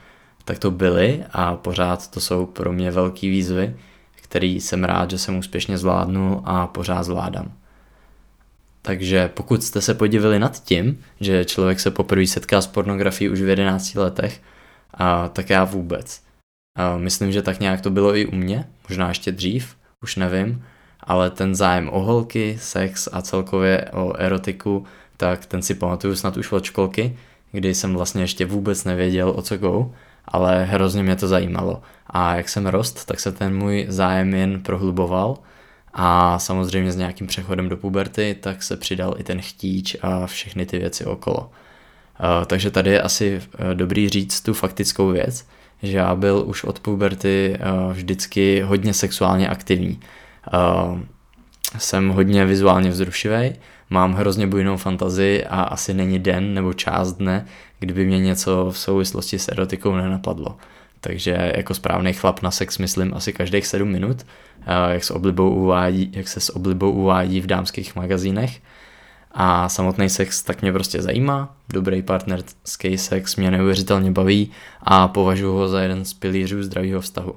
tak 0.44 0.58
to 0.58 0.70
byly 0.70 1.24
a 1.32 1.56
pořád 1.56 2.10
to 2.10 2.20
jsou 2.20 2.46
pro 2.46 2.72
mě 2.72 2.90
velký 2.90 3.30
výzvy, 3.30 3.76
který 4.22 4.60
jsem 4.60 4.84
rád, 4.84 5.10
že 5.10 5.18
jsem 5.18 5.36
úspěšně 5.38 5.78
zvládnul 5.78 6.42
a 6.44 6.66
pořád 6.66 7.02
zvládám. 7.02 7.52
Takže 8.82 9.28
pokud 9.28 9.62
jste 9.62 9.80
se 9.80 9.94
podívali 9.94 10.38
nad 10.38 10.62
tím, 10.64 11.00
že 11.20 11.44
člověk 11.44 11.80
se 11.80 11.90
poprvé 11.90 12.26
setká 12.26 12.60
s 12.60 12.66
pornografií 12.66 13.28
už 13.28 13.40
v 13.40 13.48
11 13.48 13.94
letech, 13.94 14.42
a, 14.94 15.28
tak 15.28 15.50
já 15.50 15.64
vůbec. 15.64 16.22
A 16.78 16.96
myslím, 16.96 17.32
že 17.32 17.42
tak 17.42 17.60
nějak 17.60 17.80
to 17.80 17.90
bylo 17.90 18.16
i 18.16 18.26
u 18.26 18.36
mě, 18.36 18.64
možná 18.88 19.08
ještě 19.08 19.32
dřív, 19.32 19.76
už 20.02 20.16
nevím, 20.16 20.64
ale 21.00 21.30
ten 21.30 21.54
zájem 21.54 21.88
o 21.92 22.00
holky, 22.00 22.58
sex 22.60 23.08
a 23.12 23.22
celkově 23.22 23.84
o 23.92 24.16
erotiku, 24.16 24.84
tak 25.16 25.46
ten 25.46 25.62
si 25.62 25.74
pamatuju 25.74 26.16
snad 26.16 26.36
už 26.36 26.52
od 26.52 26.64
školky, 26.64 27.18
kdy 27.52 27.74
jsem 27.74 27.94
vlastně 27.94 28.22
ještě 28.22 28.46
vůbec 28.46 28.84
nevěděl, 28.84 29.32
o 29.36 29.42
co 29.42 29.56
go, 29.56 29.92
ale 30.24 30.64
hrozně 30.64 31.02
mě 31.02 31.16
to 31.16 31.28
zajímalo. 31.28 31.82
A 32.06 32.34
jak 32.34 32.48
jsem 32.48 32.66
rost, 32.66 33.04
tak 33.04 33.20
se 33.20 33.32
ten 33.32 33.56
můj 33.56 33.86
zájem 33.88 34.34
jen 34.34 34.62
prohluboval 34.62 35.38
a 35.94 36.38
samozřejmě 36.38 36.92
s 36.92 36.96
nějakým 36.96 37.26
přechodem 37.26 37.68
do 37.68 37.76
puberty, 37.76 38.36
tak 38.40 38.62
se 38.62 38.76
přidal 38.76 39.14
i 39.18 39.24
ten 39.24 39.40
chtíč 39.40 39.96
a 40.02 40.26
všechny 40.26 40.66
ty 40.66 40.78
věci 40.78 41.04
okolo. 41.04 41.50
Takže 42.46 42.70
tady 42.70 42.90
je 42.90 43.02
asi 43.02 43.42
e, 43.58 43.74
dobrý 43.74 44.08
říct 44.08 44.40
tu 44.40 44.54
faktickou 44.54 45.08
věc, 45.08 45.46
že 45.82 45.96
já 45.96 46.14
byl 46.14 46.44
už 46.46 46.64
od 46.64 46.80
puberty 46.80 47.54
e, 47.54 47.92
vždycky 47.92 48.60
hodně 48.60 48.94
sexuálně 48.94 49.48
aktivní. 49.48 50.00
Jsem 51.78 52.08
hodně 52.08 52.44
vizuálně 52.44 52.90
vzrušivý, 52.90 53.52
mám 53.90 54.14
hrozně 54.14 54.46
bujnou 54.46 54.76
fantazii 54.76 55.44
a 55.44 55.62
asi 55.62 55.94
není 55.94 56.18
den 56.18 56.54
nebo 56.54 56.72
část 56.72 57.12
dne, 57.12 57.46
kdyby 57.78 58.06
mě 58.06 58.18
něco 58.18 58.70
v 58.70 58.78
souvislosti 58.78 59.38
s 59.38 59.48
erotikou 59.48 59.96
nenapadlo. 59.96 60.56
Takže 61.00 61.52
jako 61.56 61.74
správný 61.74 62.12
chlap 62.12 62.42
na 62.42 62.50
sex 62.50 62.78
myslím 62.78 63.14
asi 63.14 63.32
každých 63.32 63.66
7 63.66 63.88
minut, 63.88 64.26
jak 64.90 65.04
se, 65.04 65.14
oblibou 65.14 65.50
uvádí, 65.50 66.12
jak 66.14 66.28
se 66.28 66.40
s 66.40 66.56
oblibou 66.56 66.90
uvádí 66.90 67.40
v 67.40 67.46
dámských 67.46 67.96
magazínech. 67.96 68.60
A 69.38 69.68
samotný 69.68 70.08
sex 70.08 70.42
tak 70.42 70.62
mě 70.62 70.72
prostě 70.72 71.02
zajímá, 71.02 71.56
dobrý 71.72 72.02
partnerský 72.02 72.98
sex 72.98 73.36
mě 73.36 73.50
neuvěřitelně 73.50 74.10
baví 74.10 74.50
a 74.82 75.08
považuji 75.08 75.56
ho 75.56 75.68
za 75.68 75.80
jeden 75.80 76.04
z 76.04 76.14
pilířů 76.14 76.62
zdravého 76.62 77.00
vztahu. 77.00 77.34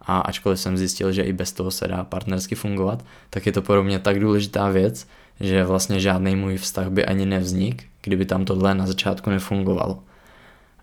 A 0.00 0.20
ačkoliv 0.20 0.60
jsem 0.60 0.76
zjistil, 0.76 1.12
že 1.12 1.22
i 1.22 1.32
bez 1.32 1.52
toho 1.52 1.70
se 1.70 1.88
dá 1.88 2.04
partnersky 2.04 2.54
fungovat, 2.54 3.04
tak 3.30 3.46
je 3.46 3.52
to 3.52 3.62
pro 3.62 3.84
mě 3.84 3.98
tak 3.98 4.20
důležitá 4.20 4.68
věc, 4.68 5.06
že 5.40 5.64
vlastně 5.64 6.00
žádný 6.00 6.36
můj 6.36 6.56
vztah 6.56 6.88
by 6.88 7.06
ani 7.06 7.26
nevznik, 7.26 7.84
kdyby 8.02 8.24
tam 8.24 8.44
tohle 8.44 8.74
na 8.74 8.86
začátku 8.86 9.30
nefungovalo. 9.30 9.98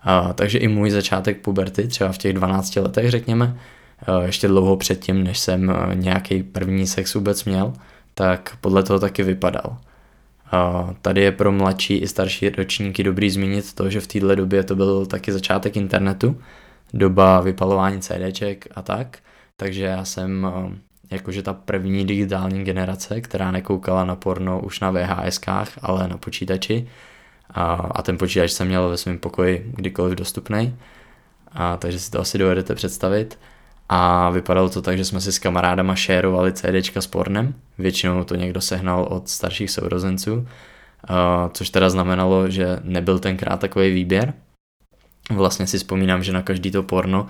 A, 0.02 0.32
takže 0.32 0.58
i 0.58 0.68
můj 0.68 0.90
začátek 0.90 1.40
puberty, 1.40 1.88
třeba 1.88 2.12
v 2.12 2.18
těch 2.18 2.32
12 2.32 2.76
letech 2.76 3.10
řekněme, 3.10 3.58
ještě 4.22 4.48
dlouho 4.48 4.76
předtím, 4.76 5.24
než 5.24 5.38
jsem 5.38 5.72
nějaký 5.94 6.42
první 6.42 6.86
sex 6.86 7.14
vůbec 7.14 7.44
měl, 7.44 7.72
tak 8.14 8.56
podle 8.60 8.82
toho 8.82 8.98
taky 8.98 9.22
vypadal. 9.22 9.76
Tady 11.02 11.20
je 11.20 11.32
pro 11.32 11.52
mladší 11.52 11.96
i 11.96 12.08
starší 12.08 12.48
ročníky 12.48 13.04
dobrý 13.04 13.30
zmínit 13.30 13.74
to, 13.74 13.90
že 13.90 14.00
v 14.00 14.06
této 14.06 14.34
době 14.34 14.64
to 14.64 14.76
byl 14.76 15.06
taky 15.06 15.32
začátek 15.32 15.76
internetu, 15.76 16.40
doba 16.94 17.40
vypalování 17.40 18.00
CDček 18.00 18.66
a 18.74 18.82
tak, 18.82 19.18
takže 19.56 19.84
já 19.84 20.04
jsem 20.04 20.46
jakože 21.10 21.42
ta 21.42 21.52
první 21.54 22.06
digitální 22.06 22.64
generace, 22.64 23.20
která 23.20 23.50
nekoukala 23.50 24.04
na 24.04 24.16
porno 24.16 24.60
už 24.60 24.80
na 24.80 24.90
VHSkách, 24.90 25.70
ale 25.82 26.08
na 26.08 26.16
počítači. 26.16 26.88
A, 27.50 27.72
a 27.72 28.02
ten 28.02 28.18
počítač 28.18 28.50
jsem 28.50 28.66
měl 28.68 28.88
ve 28.88 28.96
svém 28.96 29.18
pokoji 29.18 29.72
kdykoliv 29.76 30.18
dostupný. 30.18 30.76
A 31.52 31.76
takže 31.76 31.98
si 31.98 32.10
to 32.10 32.20
asi 32.20 32.38
dovedete 32.38 32.74
představit. 32.74 33.38
A 33.88 34.30
vypadalo 34.30 34.68
to 34.68 34.82
tak, 34.82 34.98
že 34.98 35.04
jsme 35.04 35.20
si 35.20 35.32
s 35.32 35.38
kamarádama 35.38 35.94
šérovali 35.94 36.52
CDčka 36.52 37.00
s 37.00 37.06
pornem. 37.06 37.54
Většinou 37.78 38.24
to 38.24 38.34
někdo 38.34 38.60
sehnal 38.60 39.04
od 39.10 39.28
starších 39.28 39.70
sourozenců. 39.70 40.48
Což 41.52 41.70
teda 41.70 41.90
znamenalo, 41.90 42.50
že 42.50 42.80
nebyl 42.82 43.18
tenkrát 43.18 43.60
takový 43.60 43.92
výběr, 43.94 44.34
Vlastně 45.30 45.66
si 45.66 45.78
vzpomínám, 45.78 46.22
že 46.22 46.32
na 46.32 46.42
každý 46.42 46.70
to 46.70 46.82
porno, 46.82 47.26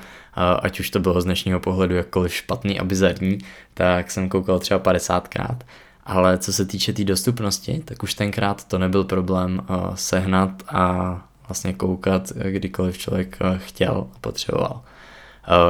ať 0.63 0.81
už 0.81 0.91
to 0.91 1.01
bylo 1.01 1.21
z 1.21 1.25
dnešního 1.25 1.61
pohledu 1.61 1.95
jakkoliv 1.95 2.35
špatný 2.35 2.81
a 2.81 2.85
bizarní, 2.85 3.39
tak 3.75 4.11
jsem 4.11 4.29
koukal 4.29 4.59
třeba 4.59 4.81
50krát. 4.81 5.57
Ale 6.05 6.39
co 6.39 6.53
se 6.53 6.65
týče 6.65 6.93
té 6.93 6.97
tý 6.97 7.05
dostupnosti, 7.05 7.83
tak 7.85 8.03
už 8.03 8.15
tenkrát 8.15 8.65
to 8.65 8.79
nebyl 8.79 9.05
problém 9.05 9.67
sehnat 9.95 10.51
a 10.69 11.29
vlastně 11.49 11.73
koukat, 11.73 12.33
kdykoliv 12.33 12.99
člověk 12.99 13.39
chtěl 13.57 14.07
a 14.15 14.19
potřeboval. 14.21 14.83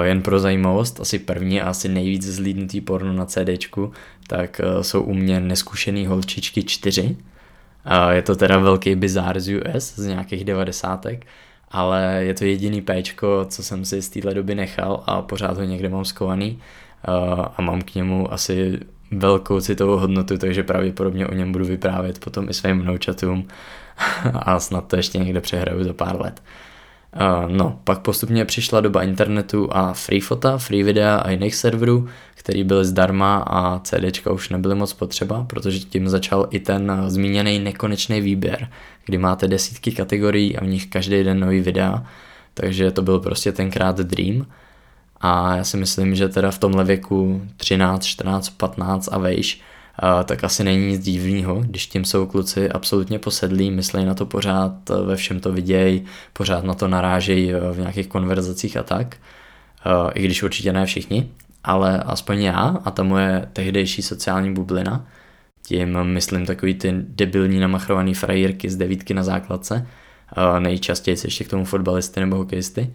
Jen 0.03 0.23
pro 0.23 0.39
zajímavost, 0.39 1.01
asi 1.01 1.19
první 1.19 1.61
a 1.61 1.69
asi 1.69 1.89
nejvíc 1.89 2.23
zlídnutý 2.23 2.81
porno 2.81 3.13
na 3.13 3.27
CDčku, 3.27 3.93
tak 4.27 4.61
jsou 4.83 5.03
u 5.03 5.15
mě 5.15 5.41
neskušený 5.41 6.07
holčičky 6.07 6.63
4. 6.63 7.17
Je 8.11 8.23
to 8.23 8.37
teda 8.37 8.59
velký 8.59 8.95
bizár 8.95 9.41
z 9.41 9.61
US, 9.61 9.95
z 9.97 10.07
nějakých 10.07 10.45
devadesátek 10.45 11.27
ale 11.71 12.25
je 12.25 12.35
to 12.35 12.45
jediný 12.45 12.81
péčko, 12.81 13.47
co 13.49 13.63
jsem 13.63 13.85
si 13.85 14.03
z 14.03 14.09
téhle 14.09 14.35
doby 14.35 14.55
nechal 14.55 15.03
a 15.07 15.23
pořád 15.23 15.57
ho 15.57 15.65
někde 15.65 15.89
mám 15.89 16.05
skovaný 16.05 16.59
a 17.57 17.63
mám 17.63 17.83
k 17.83 17.95
němu 17.95 18.33
asi 18.33 18.79
velkou 19.11 19.61
citovou 19.61 19.97
hodnotu, 19.97 20.39
takže 20.39 20.63
pravděpodobně 20.63 21.27
o 21.27 21.35
něm 21.35 21.53
budu 21.53 21.65
vyprávět 21.65 22.19
potom 22.19 22.49
i 22.49 22.55
svým 22.55 22.81
vnoučatům 22.81 23.49
a 24.33 24.61
snad 24.61 24.89
to 24.89 24.97
ještě 24.97 25.19
někde 25.19 25.41
přehraju 25.41 25.85
za 25.85 25.93
pár 25.93 26.21
let. 26.21 26.43
No, 27.47 27.81
pak 27.85 27.99
postupně 27.99 28.45
přišla 28.45 28.81
doba 28.81 29.03
internetu 29.03 29.69
a 29.73 29.93
free 29.93 30.21
fota, 30.21 30.59
free 30.59 30.83
videa 30.83 31.17
a 31.17 31.31
jiných 31.31 31.55
serverů, 31.55 32.09
který 32.35 32.65
byly 32.65 32.85
zdarma 32.85 33.37
a 33.37 33.79
CDčka 33.79 34.33
už 34.33 34.49
nebyly 34.49 34.75
moc 34.75 34.93
potřeba, 34.93 35.45
protože 35.45 35.79
tím 35.79 36.09
začal 36.09 36.49
i 36.51 36.61
ten 36.61 37.03
zmíněný 37.07 37.59
nekonečný 37.59 38.21
výběr, 38.21 38.71
kdy 39.05 39.19
máte 39.19 39.49
desítky 39.49 39.93
kategorií 39.93 40.57
a 40.57 40.65
v 40.65 40.67
nich 40.67 40.87
každý 40.87 41.25
den 41.25 41.41
nový 41.41 41.61
videa, 41.61 42.05
takže 42.55 42.91
to 42.91 43.03
byl 43.03 43.21
prostě 43.21 43.53
tenkrát 43.53 43.97
dream. 43.97 44.47
A 45.21 45.57
já 45.57 45.65
si 45.65 45.77
myslím, 45.77 46.15
že 46.15 46.29
teda 46.29 46.51
v 46.51 46.59
tomhle 46.59 46.85
věku 46.85 47.43
13, 47.57 48.05
14, 48.05 48.49
15 48.49 49.09
a 49.13 49.19
vejš, 49.19 49.61
tak 50.25 50.45
asi 50.45 50.65
není 50.65 50.87
nic 50.87 51.05
divného, 51.05 51.61
když 51.61 51.87
tím 51.87 52.05
jsou 52.05 52.27
kluci 52.27 52.71
absolutně 52.71 53.19
posedlí, 53.19 53.71
myslí 53.71 54.05
na 54.05 54.15
to 54.15 54.27
pořád, 54.27 54.89
ve 55.05 55.17
všem 55.17 55.41
to 55.41 55.53
vidějí, 55.53 56.05
pořád 56.33 56.65
na 56.65 56.75
to 56.75 56.89
narážejí 56.89 57.53
v 57.73 57.79
nějakých 57.79 58.07
konverzacích 58.07 58.77
a 58.77 58.83
tak. 58.83 59.17
I 60.15 60.25
když 60.25 60.43
určitě 60.43 60.73
ne 60.73 60.87
všichni, 60.87 61.29
ale 61.65 61.99
aspoň 61.99 62.43
já 62.43 62.81
a 62.85 62.91
ta 62.91 63.03
moje 63.03 63.49
tehdejší 63.53 64.03
sociální 64.03 64.55
bublina, 64.55 65.07
tím 65.63 66.05
myslím 66.05 66.47
takový 66.47 66.75
ty 66.75 66.95
debilní 67.09 67.59
namachrovaný 67.61 68.15
frajírky 68.15 68.71
z 68.71 68.77
devítky 68.77 69.15
na 69.15 69.23
základce, 69.23 69.87
nejčastěji 70.59 71.17
ještě 71.25 71.45
k 71.45 71.49
tomu 71.49 71.65
fotbalisty 71.65 72.21
nebo 72.21 72.37
hokejisty, 72.37 72.95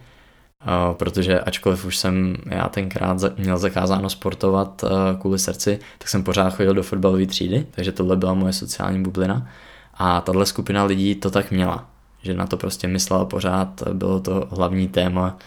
protože 0.94 1.40
ačkoliv 1.40 1.86
už 1.86 1.98
jsem 1.98 2.36
já 2.46 2.70
tenkrát 2.70 3.18
měl 3.38 3.58
zakázáno 3.58 4.10
sportovat 4.10 4.84
kvůli 5.22 5.40
srdci, 5.40 5.80
tak 5.98 6.08
jsem 6.10 6.24
pořád 6.24 6.50
chodil 6.56 6.74
do 6.74 6.84
fotbalové 6.84 7.26
třídy, 7.26 7.68
takže 7.72 7.92
tohle 7.92 8.16
byla 8.16 8.34
moje 8.34 8.54
sociální 8.54 9.04
bublina 9.04 9.48
a 9.94 10.22
tahle 10.22 10.46
skupina 10.46 10.84
lidí 10.84 11.16
to 11.16 11.32
tak 11.32 11.52
měla, 11.52 11.90
že 12.22 12.34
na 12.34 12.48
to 12.48 12.58
prostě 12.58 12.88
myslela 12.88 13.26
pořád, 13.26 13.84
bylo 13.94 14.20
to 14.20 14.48
hlavní 14.52 14.88
téma 14.88 15.38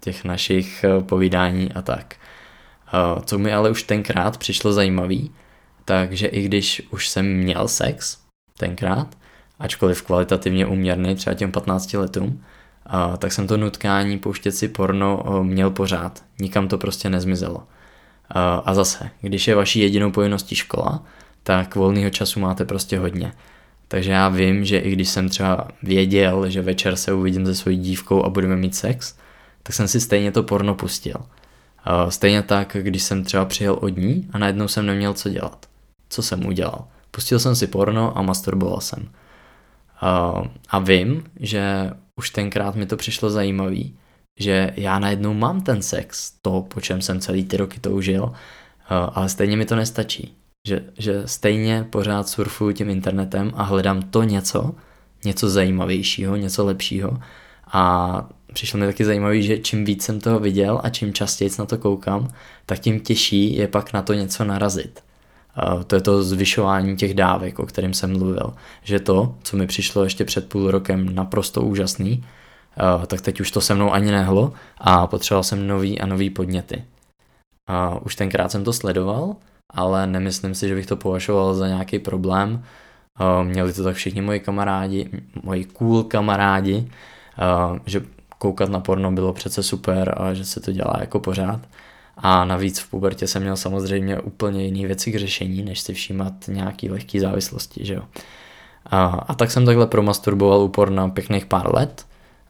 těch 0.00 0.24
našich 0.24 0.84
povídání 1.06 1.72
a 1.72 1.82
tak. 1.82 2.14
Co 3.24 3.38
mi 3.38 3.52
ale 3.52 3.70
už 3.70 3.82
tenkrát 3.82 4.36
přišlo 4.36 4.72
zajímavý, 4.72 5.30
takže 5.84 6.26
i 6.26 6.42
když 6.42 6.82
už 6.90 7.08
jsem 7.08 7.36
měl 7.36 7.68
sex 7.68 8.18
tenkrát, 8.58 9.18
ačkoliv 9.58 10.02
kvalitativně 10.02 10.66
uměrný 10.66 11.14
třeba 11.14 11.34
těm 11.34 11.52
15 11.52 11.92
letům, 11.92 12.42
tak 13.18 13.32
jsem 13.32 13.46
to 13.46 13.56
nutkání 13.56 14.18
pouštět 14.18 14.52
si 14.52 14.68
porno 14.68 15.24
měl 15.42 15.70
pořád. 15.70 16.24
Nikam 16.40 16.68
to 16.68 16.78
prostě 16.78 17.10
nezmizelo. 17.10 17.62
A, 18.28 18.54
a 18.54 18.74
zase, 18.74 19.10
když 19.20 19.48
je 19.48 19.54
vaší 19.54 19.80
jedinou 19.80 20.10
povinností 20.10 20.54
škola, 20.54 21.02
tak 21.42 21.74
volného 21.74 22.10
času 22.10 22.40
máte 22.40 22.64
prostě 22.64 22.98
hodně. 22.98 23.32
Takže 23.88 24.12
já 24.12 24.28
vím, 24.28 24.64
že 24.64 24.78
i 24.78 24.90
když 24.92 25.08
jsem 25.08 25.28
třeba 25.28 25.68
věděl, 25.82 26.50
že 26.50 26.62
večer 26.62 26.96
se 26.96 27.12
uvidím 27.12 27.46
se 27.46 27.54
svojí 27.54 27.78
dívkou 27.78 28.24
a 28.24 28.28
budeme 28.28 28.56
mít 28.56 28.74
sex, 28.74 29.16
tak 29.62 29.76
jsem 29.76 29.88
si 29.88 30.00
stejně 30.00 30.32
to 30.32 30.42
porno 30.42 30.74
pustil. 30.74 31.16
Stejně 32.08 32.42
tak, 32.42 32.76
když 32.80 33.02
jsem 33.02 33.24
třeba 33.24 33.44
přijel 33.44 33.78
od 33.80 33.96
ní 33.96 34.28
a 34.32 34.38
najednou 34.38 34.68
jsem 34.68 34.86
neměl 34.86 35.14
co 35.14 35.28
dělat. 35.28 35.66
Co 36.08 36.22
jsem 36.22 36.46
udělal? 36.46 36.84
Pustil 37.10 37.38
jsem 37.38 37.56
si 37.56 37.66
porno 37.66 38.18
a 38.18 38.22
masturboval 38.22 38.80
jsem. 38.80 39.08
A 40.70 40.78
vím, 40.78 41.24
že 41.40 41.90
už 42.18 42.30
tenkrát 42.30 42.74
mi 42.74 42.86
to 42.86 42.96
přišlo 42.96 43.30
zajímavý, 43.30 43.96
že 44.40 44.72
já 44.76 44.98
najednou 44.98 45.34
mám 45.34 45.60
ten 45.60 45.82
sex, 45.82 46.32
to, 46.42 46.62
po 46.62 46.80
čem 46.80 47.02
jsem 47.02 47.20
celý 47.20 47.44
ty 47.44 47.56
roky 47.56 47.80
toužil, 47.80 48.32
ale 48.88 49.28
stejně 49.28 49.56
mi 49.56 49.64
to 49.64 49.76
nestačí. 49.76 50.36
Že, 50.68 50.84
že 50.98 51.22
stejně 51.26 51.86
pořád 51.90 52.28
surfuju 52.28 52.72
tím 52.72 52.90
internetem 52.90 53.52
a 53.54 53.62
hledám 53.62 54.02
to 54.02 54.22
něco, 54.22 54.74
něco 55.24 55.50
zajímavějšího, 55.50 56.36
něco 56.36 56.64
lepšího 56.64 57.18
a 57.66 58.28
přišlo 58.52 58.80
mi 58.80 58.86
taky 58.86 59.04
zajímavý, 59.04 59.42
že 59.42 59.58
čím 59.58 59.84
víc 59.84 60.04
jsem 60.04 60.20
toho 60.20 60.40
viděl 60.40 60.80
a 60.82 60.90
čím 60.90 61.12
častěji 61.12 61.50
na 61.58 61.66
to 61.66 61.78
koukám, 61.78 62.32
tak 62.66 62.78
tím 62.78 63.00
těžší 63.00 63.56
je 63.56 63.68
pak 63.68 63.92
na 63.92 64.02
to 64.02 64.12
něco 64.12 64.44
narazit. 64.44 65.00
Uh, 65.74 65.82
to 65.82 65.94
je 65.94 66.00
to 66.00 66.22
zvyšování 66.22 66.96
těch 66.96 67.14
dávek, 67.14 67.58
o 67.58 67.66
kterém 67.66 67.94
jsem 67.94 68.18
mluvil. 68.18 68.54
Že 68.82 69.00
to, 69.00 69.34
co 69.42 69.56
mi 69.56 69.66
přišlo 69.66 70.04
ještě 70.04 70.24
před 70.24 70.48
půl 70.48 70.70
rokem 70.70 71.14
naprosto 71.14 71.62
úžasný, 71.62 72.24
uh, 72.96 73.04
tak 73.04 73.20
teď 73.20 73.40
už 73.40 73.50
to 73.50 73.60
se 73.60 73.74
mnou 73.74 73.92
ani 73.92 74.10
nehlo 74.10 74.52
a 74.78 75.06
potřeboval 75.06 75.42
jsem 75.42 75.66
nový 75.66 76.00
a 76.00 76.06
nový 76.06 76.30
podněty. 76.30 76.84
Uh, 77.68 77.98
už 78.04 78.14
tenkrát 78.16 78.52
jsem 78.52 78.64
to 78.64 78.72
sledoval, 78.72 79.36
ale 79.70 80.06
nemyslím 80.06 80.54
si, 80.54 80.68
že 80.68 80.74
bych 80.74 80.86
to 80.86 80.96
považoval 80.96 81.54
za 81.54 81.68
nějaký 81.68 81.98
problém. 81.98 82.62
Měli 83.42 83.72
to 83.72 83.84
tak 83.84 83.96
všichni 83.96 84.20
moji 84.20 84.40
kamarádi, 84.40 85.10
moji 85.42 85.64
cool 85.64 86.02
kamarádi, 86.02 86.90
že 87.86 88.02
koukat 88.38 88.68
na 88.68 88.80
porno 88.80 89.12
bylo 89.12 89.32
přece 89.32 89.62
super 89.62 90.14
a 90.16 90.34
že 90.34 90.44
se 90.44 90.60
to 90.60 90.72
dělá 90.72 90.94
jako 91.00 91.20
pořád. 91.20 91.60
A 92.16 92.44
navíc 92.44 92.78
v 92.78 92.90
pubertě 92.90 93.26
jsem 93.26 93.42
měl 93.42 93.56
samozřejmě 93.56 94.20
úplně 94.20 94.64
jiné 94.64 94.86
věci 94.86 95.12
k 95.12 95.18
řešení, 95.18 95.62
než 95.62 95.80
si 95.80 95.94
všímat 95.94 96.32
nějaký 96.48 96.90
lehký 96.90 97.20
závislosti, 97.20 97.84
že 97.84 97.94
jo. 97.94 98.02
A, 98.86 99.06
a 99.06 99.34
tak 99.34 99.50
jsem 99.50 99.66
takhle 99.66 99.86
promasturboval 99.86 100.60
u 100.60 100.68
porna 100.68 101.08
pěkných 101.08 101.46
pár 101.46 101.74
let. 101.74 102.06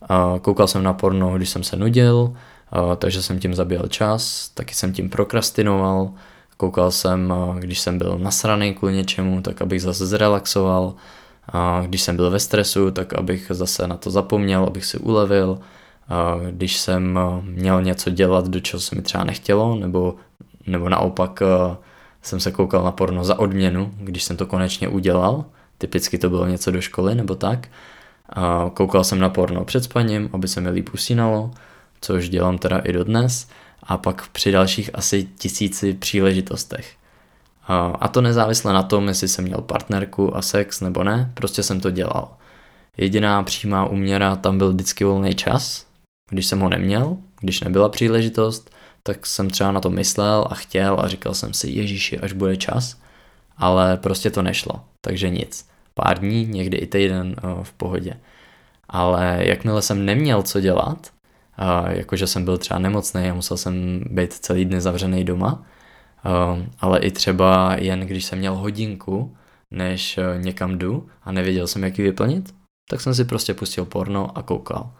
A 0.09 0.39
koukal 0.43 0.67
jsem 0.67 0.83
na 0.83 0.93
porno, 0.93 1.37
když 1.37 1.49
jsem 1.49 1.63
se 1.63 1.77
nudil, 1.77 2.37
a, 2.71 2.97
takže 2.97 3.23
jsem 3.23 3.39
tím 3.41 3.55
zabíjel 3.55 3.87
čas, 3.89 4.49
taky 4.49 4.75
jsem 4.75 4.93
tím 4.93 5.11
prokrastinoval, 5.11 6.11
koukal 6.57 6.91
jsem, 6.91 7.35
když 7.59 7.81
jsem 7.81 7.99
byl 7.99 8.19
nasraný 8.19 8.75
kvůli 8.75 8.95
něčemu, 8.95 9.41
tak 9.41 9.63
abych 9.63 9.83
zase 9.83 10.07
zrelaxoval, 10.07 10.95
a 11.49 11.83
když 11.87 12.03
jsem 12.03 12.17
byl 12.17 12.31
ve 12.31 12.41
stresu, 12.41 12.91
tak 12.91 13.13
abych 13.13 13.47
zase 13.51 13.89
na 13.89 13.97
to 13.97 14.11
zapomněl, 14.11 14.65
abych 14.65 14.85
si 14.85 14.99
ulevil, 14.99 15.59
když 16.51 16.77
jsem 16.77 17.19
eh, 17.19 17.43
měl 17.43 17.83
něco 17.83 18.11
dělat, 18.11 18.49
do 18.49 18.61
čeho 18.61 18.81
se 18.81 18.97
mi 18.97 19.03
třeba 19.03 19.25
nechtělo, 19.25 19.77
nebo, 19.77 20.15
nebo 20.67 20.89
naopak 20.89 21.43
eh, 21.43 21.77
jsem 22.23 22.41
se 22.41 22.51
koukal 22.51 22.85
na 22.85 22.93
porno 22.93 23.25
za 23.25 23.39
odměnu, 23.39 23.91
když 23.99 24.25
jsem 24.25 24.37
to 24.37 24.47
konečně 24.47 24.89
udělal, 24.89 25.45
typicky 25.79 26.19
to 26.19 26.31
bylo 26.31 26.47
něco 26.47 26.71
do 26.71 26.81
školy 26.81 27.15
nebo 27.15 27.35
tak. 27.35 27.69
Koukal 28.75 29.05
jsem 29.05 29.19
na 29.19 29.29
porno 29.29 29.65
před 29.65 29.85
spaním, 29.85 30.31
aby 30.33 30.49
se 30.49 30.61
mi 30.61 30.71
líp 30.71 30.91
usínalo, 30.95 31.51
což 32.01 32.29
dělám 32.29 32.59
teda 32.59 32.79
i 32.79 32.93
dodnes, 32.93 33.49
a 33.83 33.99
pak 33.99 34.29
při 34.29 34.53
dalších 34.53 34.91
asi 34.95 35.29
tisíci 35.39 35.95
příležitostech. 35.95 36.97
A 38.01 38.09
to 38.09 38.21
nezávisle 38.21 38.73
na 38.73 38.83
tom, 38.83 39.09
jestli 39.09 39.29
jsem 39.29 39.45
měl 39.45 39.61
partnerku 39.61 40.37
a 40.37 40.43
sex 40.43 40.81
nebo 40.81 41.05
ne, 41.05 41.31
prostě 41.35 41.63
jsem 41.63 41.81
to 41.81 41.91
dělal. 41.91 42.29
Jediná 42.97 43.43
přímá 43.43 43.87
úměra 43.87 44.37
tam 44.37 44.59
byl 44.59 44.73
vždycky 44.73 45.05
volný 45.05 45.35
čas, 45.35 45.87
když 46.35 46.47
jsem 46.47 46.61
ho 46.61 46.69
neměl, 46.69 47.17
když 47.41 47.61
nebyla 47.61 47.89
příležitost, 47.89 48.71
tak 49.03 49.27
jsem 49.27 49.51
třeba 49.51 49.73
na 49.73 49.81
to 49.81 49.91
myslel 49.91 50.47
a 50.51 50.55
chtěl 50.55 51.01
a 51.01 51.09
říkal 51.09 51.35
jsem 51.35 51.55
si, 51.55 51.71
Ježíši, 51.71 52.19
až 52.19 52.33
bude 52.33 52.57
čas, 52.57 53.01
ale 53.57 53.97
prostě 53.97 54.31
to 54.31 54.43
nešlo, 54.43 54.85
takže 55.01 55.31
nic. 55.31 55.69
Pár 55.95 56.19
dní, 56.19 56.47
někdy 56.47 56.77
i 56.77 56.87
týden 56.87 57.37
v 57.63 57.73
pohodě. 57.73 58.21
Ale 58.89 59.39
jakmile 59.41 59.83
jsem 59.83 60.05
neměl 60.05 60.43
co 60.43 60.61
dělat, 60.61 61.13
jakože 61.89 62.27
jsem 62.27 62.45
byl 62.45 62.59
třeba 62.59 62.81
nemocný 62.81 63.31
a 63.31 63.35
musel 63.35 63.57
jsem 63.57 64.05
být 64.11 64.33
celý 64.33 64.65
dny 64.65 64.81
zavřený 64.81 65.25
doma, 65.25 65.63
ale 66.81 66.99
i 66.99 67.11
třeba 67.11 67.77
jen 67.79 68.01
když 68.01 68.25
jsem 68.25 68.39
měl 68.39 68.55
hodinku, 68.55 69.37
než 69.71 70.19
někam 70.41 70.79
jdu 70.79 71.09
a 71.23 71.33
nevěděl 71.33 71.67
jsem, 71.67 71.85
jak 71.85 71.99
ji 71.99 72.05
vyplnit, 72.05 72.55
tak 72.91 73.01
jsem 73.01 73.15
si 73.15 73.25
prostě 73.25 73.55
pustil 73.55 73.85
porno 73.85 74.39
a 74.39 74.43
koukal 74.43 74.91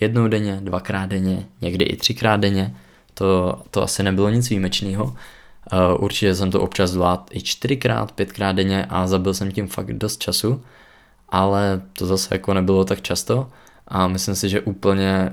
jednou 0.00 0.28
denně, 0.28 0.60
dvakrát 0.62 1.06
denně, 1.06 1.46
někdy 1.60 1.84
i 1.84 1.96
třikrát 1.96 2.36
denně. 2.36 2.76
To, 3.14 3.60
to 3.70 3.82
asi 3.82 4.02
nebylo 4.02 4.30
nic 4.30 4.50
výjimečného. 4.50 5.04
Uh, 5.04 6.04
určitě 6.04 6.34
jsem 6.34 6.50
to 6.50 6.60
občas 6.60 6.90
zvládl 6.90 7.22
i 7.30 7.42
čtyřikrát, 7.42 8.12
pětkrát 8.12 8.56
denně 8.56 8.86
a 8.88 9.06
zabil 9.06 9.34
jsem 9.34 9.52
tím 9.52 9.68
fakt 9.68 9.92
dost 9.92 10.20
času, 10.22 10.62
ale 11.28 11.82
to 11.92 12.06
zase 12.06 12.34
jako 12.34 12.54
nebylo 12.54 12.84
tak 12.84 13.02
často 13.02 13.50
a 13.88 14.06
myslím 14.08 14.34
si, 14.34 14.48
že 14.48 14.60
úplně 14.60 15.32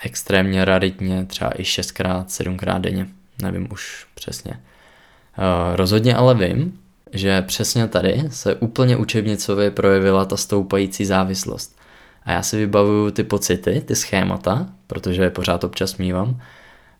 extrémně 0.00 0.64
raritně 0.64 1.24
třeba 1.24 1.50
i 1.60 1.64
šestkrát, 1.64 2.30
sedmkrát 2.30 2.82
denně, 2.82 3.08
nevím 3.42 3.68
už 3.72 4.06
přesně. 4.14 4.52
Uh, 4.52 5.76
rozhodně 5.76 6.14
ale 6.14 6.34
vím, 6.34 6.78
že 7.12 7.42
přesně 7.42 7.88
tady 7.88 8.24
se 8.30 8.54
úplně 8.54 8.96
učebnicově 8.96 9.70
projevila 9.70 10.24
ta 10.24 10.36
stoupající 10.36 11.04
závislost. 11.04 11.76
A 12.24 12.32
já 12.32 12.42
si 12.42 12.56
vybavuju 12.56 13.10
ty 13.10 13.24
pocity, 13.24 13.80
ty 13.80 13.96
schémata, 13.96 14.66
protože 14.86 15.22
je 15.22 15.30
pořád 15.30 15.64
občas 15.64 15.96
mývám. 15.96 16.40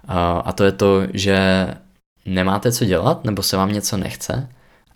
A, 0.08 0.38
a 0.38 0.52
to 0.52 0.64
je 0.64 0.72
to, 0.72 1.02
že 1.12 1.66
nemáte 2.26 2.72
co 2.72 2.84
dělat, 2.84 3.24
nebo 3.24 3.42
se 3.42 3.56
vám 3.56 3.72
něco 3.72 3.96
nechce. 3.96 4.48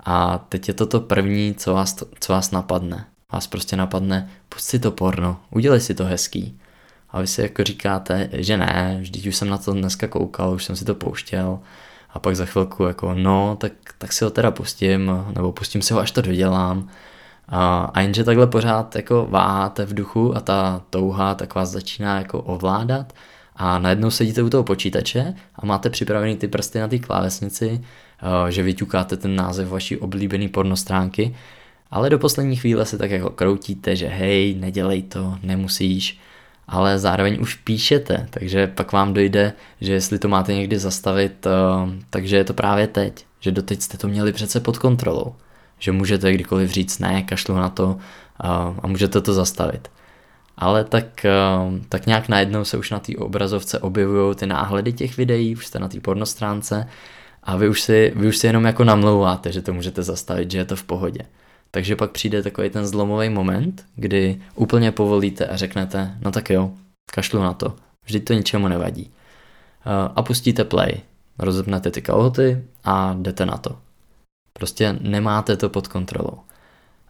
A 0.04 0.38
teď 0.38 0.68
je 0.68 0.74
to 0.74 0.86
to 0.86 1.00
první, 1.00 1.54
co 1.54 1.74
vás, 1.74 1.96
co 2.20 2.32
vás 2.32 2.50
napadne. 2.50 3.06
Vás 3.32 3.46
prostě 3.46 3.76
napadne, 3.76 4.30
pust 4.48 4.68
si 4.68 4.78
to 4.78 4.90
porno, 4.90 5.40
udělej 5.50 5.80
si 5.80 5.94
to 5.94 6.04
hezký. 6.04 6.60
A 7.10 7.20
vy 7.20 7.26
si 7.26 7.42
jako 7.42 7.64
říkáte, 7.64 8.28
že 8.32 8.56
ne, 8.56 8.98
vždyť 9.00 9.26
už 9.26 9.36
jsem 9.36 9.48
na 9.48 9.58
to 9.58 9.72
dneska 9.72 10.08
koukal, 10.08 10.54
už 10.54 10.64
jsem 10.64 10.76
si 10.76 10.84
to 10.84 10.94
pouštěl. 10.94 11.58
A 12.10 12.18
pak 12.18 12.36
za 12.36 12.44
chvilku 12.44 12.84
jako, 12.84 13.14
no, 13.14 13.56
tak, 13.60 13.72
tak 13.98 14.12
si 14.12 14.24
ho 14.24 14.30
teda 14.30 14.50
pustím, 14.50 15.10
nebo 15.34 15.52
pustím 15.52 15.82
si 15.82 15.94
ho, 15.94 16.00
až 16.00 16.10
to 16.10 16.22
dodělám. 16.22 16.88
A, 17.48 17.90
a 17.94 18.00
jenže 18.00 18.24
takhle 18.24 18.46
pořád 18.46 18.96
jako 18.96 19.26
váháte 19.30 19.86
v 19.86 19.94
duchu 19.94 20.36
a 20.36 20.40
ta 20.40 20.82
touha 20.90 21.34
tak 21.34 21.54
vás 21.54 21.70
začíná 21.70 22.18
jako 22.18 22.40
ovládat. 22.40 23.12
A 23.56 23.78
najednou 23.78 24.10
sedíte 24.10 24.42
u 24.42 24.50
toho 24.50 24.64
počítače 24.64 25.34
a 25.54 25.66
máte 25.66 25.90
připravený 25.90 26.36
ty 26.36 26.48
prsty 26.48 26.78
na 26.78 26.88
té 26.88 26.98
klávesnici, 26.98 27.84
že 28.48 28.62
vyťukáte 28.62 29.16
ten 29.16 29.36
název 29.36 29.68
vaší 29.68 29.96
oblíbené 29.96 30.48
pornostránky, 30.48 31.36
ale 31.90 32.10
do 32.10 32.18
poslední 32.18 32.56
chvíle 32.56 32.86
se 32.86 32.98
tak 32.98 33.10
jako 33.10 33.30
kroutíte, 33.30 33.96
že 33.96 34.06
hej, 34.06 34.54
nedělej 34.54 35.02
to, 35.02 35.38
nemusíš, 35.42 36.18
ale 36.68 36.98
zároveň 36.98 37.40
už 37.40 37.54
píšete, 37.54 38.26
takže 38.30 38.66
pak 38.66 38.92
vám 38.92 39.14
dojde, 39.14 39.52
že 39.80 39.92
jestli 39.92 40.18
to 40.18 40.28
máte 40.28 40.54
někdy 40.54 40.78
zastavit, 40.78 41.46
takže 42.10 42.36
je 42.36 42.44
to 42.44 42.54
právě 42.54 42.86
teď, 42.86 43.26
že 43.40 43.52
doteď 43.52 43.82
jste 43.82 43.98
to 43.98 44.08
měli 44.08 44.32
přece 44.32 44.60
pod 44.60 44.78
kontrolou 44.78 45.34
že 45.78 45.92
můžete 45.92 46.32
kdykoliv 46.32 46.70
říct 46.70 46.98
ne, 46.98 47.22
kašlu 47.22 47.54
na 47.54 47.68
to 47.68 47.98
a, 48.40 48.74
můžete 48.86 49.20
to 49.20 49.34
zastavit. 49.34 49.88
Ale 50.56 50.84
tak, 50.84 51.26
tak 51.88 52.06
nějak 52.06 52.28
najednou 52.28 52.64
se 52.64 52.76
už 52.76 52.90
na 52.90 52.98
té 52.98 53.16
obrazovce 53.16 53.78
objevují 53.78 54.34
ty 54.34 54.46
náhledy 54.46 54.92
těch 54.92 55.16
videí, 55.16 55.56
už 55.56 55.66
jste 55.66 55.78
na 55.78 55.88
té 55.88 56.00
pornostránce 56.00 56.88
a 57.42 57.56
vy 57.56 57.68
už, 57.68 57.80
si, 57.80 58.12
vy 58.16 58.28
už 58.28 58.36
si 58.36 58.46
jenom 58.46 58.64
jako 58.64 58.84
namlouváte, 58.84 59.52
že 59.52 59.62
to 59.62 59.72
můžete 59.72 60.02
zastavit, 60.02 60.50
že 60.50 60.58
je 60.58 60.64
to 60.64 60.76
v 60.76 60.84
pohodě. 60.84 61.20
Takže 61.70 61.96
pak 61.96 62.10
přijde 62.10 62.42
takový 62.42 62.70
ten 62.70 62.86
zlomový 62.86 63.28
moment, 63.28 63.84
kdy 63.96 64.40
úplně 64.54 64.92
povolíte 64.92 65.46
a 65.46 65.56
řeknete, 65.56 66.14
no 66.20 66.30
tak 66.30 66.50
jo, 66.50 66.70
kašlu 67.12 67.42
na 67.42 67.52
to, 67.52 67.76
vždyť 68.04 68.24
to 68.24 68.32
ničemu 68.32 68.68
nevadí. 68.68 69.10
A 70.14 70.22
pustíte 70.22 70.64
play, 70.64 70.92
rozepnete 71.38 71.90
ty 71.90 72.02
kalhoty 72.02 72.64
a 72.84 73.16
jdete 73.18 73.46
na 73.46 73.56
to. 73.56 73.78
Prostě 74.58 74.96
nemáte 75.00 75.56
to 75.56 75.68
pod 75.68 75.88
kontrolou. 75.88 76.38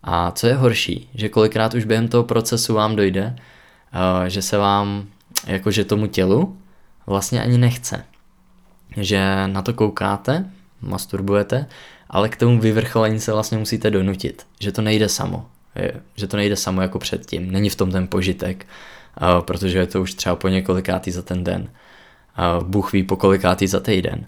A 0.02 0.30
co 0.30 0.46
je 0.46 0.54
horší, 0.54 1.10
že 1.14 1.28
kolikrát 1.28 1.74
už 1.74 1.84
během 1.84 2.08
toho 2.08 2.24
procesu 2.24 2.74
vám 2.74 2.96
dojde, 2.96 3.36
eh, 3.36 4.30
že 4.30 4.42
se 4.42 4.58
vám, 4.58 5.06
jakože 5.46 5.84
tomu 5.84 6.06
tělu, 6.06 6.56
vlastně 7.06 7.42
ani 7.42 7.58
nechce. 7.58 8.04
Že 8.96 9.46
na 9.46 9.62
to 9.62 9.74
koukáte, 9.74 10.50
masturbujete, 10.80 11.66
ale 12.10 12.28
k 12.28 12.36
tomu 12.36 12.60
vyvrcholení 12.60 13.20
se 13.20 13.32
vlastně 13.32 13.58
musíte 13.58 13.90
donutit. 13.90 14.46
Že 14.60 14.72
to 14.72 14.82
nejde 14.82 15.08
samo. 15.08 15.46
Že 16.16 16.26
to 16.26 16.36
nejde 16.36 16.56
samo 16.56 16.82
jako 16.82 16.98
předtím. 16.98 17.52
Není 17.52 17.70
v 17.70 17.76
tom 17.76 17.90
ten 17.90 18.06
požitek, 18.06 18.66
eh, 18.66 19.20
protože 19.40 19.78
je 19.78 19.86
to 19.86 20.02
už 20.02 20.14
třeba 20.14 20.36
po 20.36 20.48
několikátý 20.48 21.10
za 21.10 21.22
ten 21.22 21.44
den. 21.44 21.68
Bůh 22.62 22.92
ví 22.92 23.02
po 23.02 23.16
kolikátý 23.16 23.66
za 23.66 23.80
týden. 23.80 24.26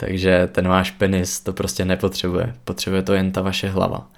Takže 0.00 0.48
ten 0.52 0.68
váš 0.68 0.90
penis 0.90 1.40
to 1.40 1.52
prostě 1.52 1.84
nepotřebuje, 1.84 2.54
potřebuje 2.64 3.02
to 3.02 3.14
jen 3.14 3.32
ta 3.32 3.42
vaše 3.42 3.68
hlava. 3.68 4.10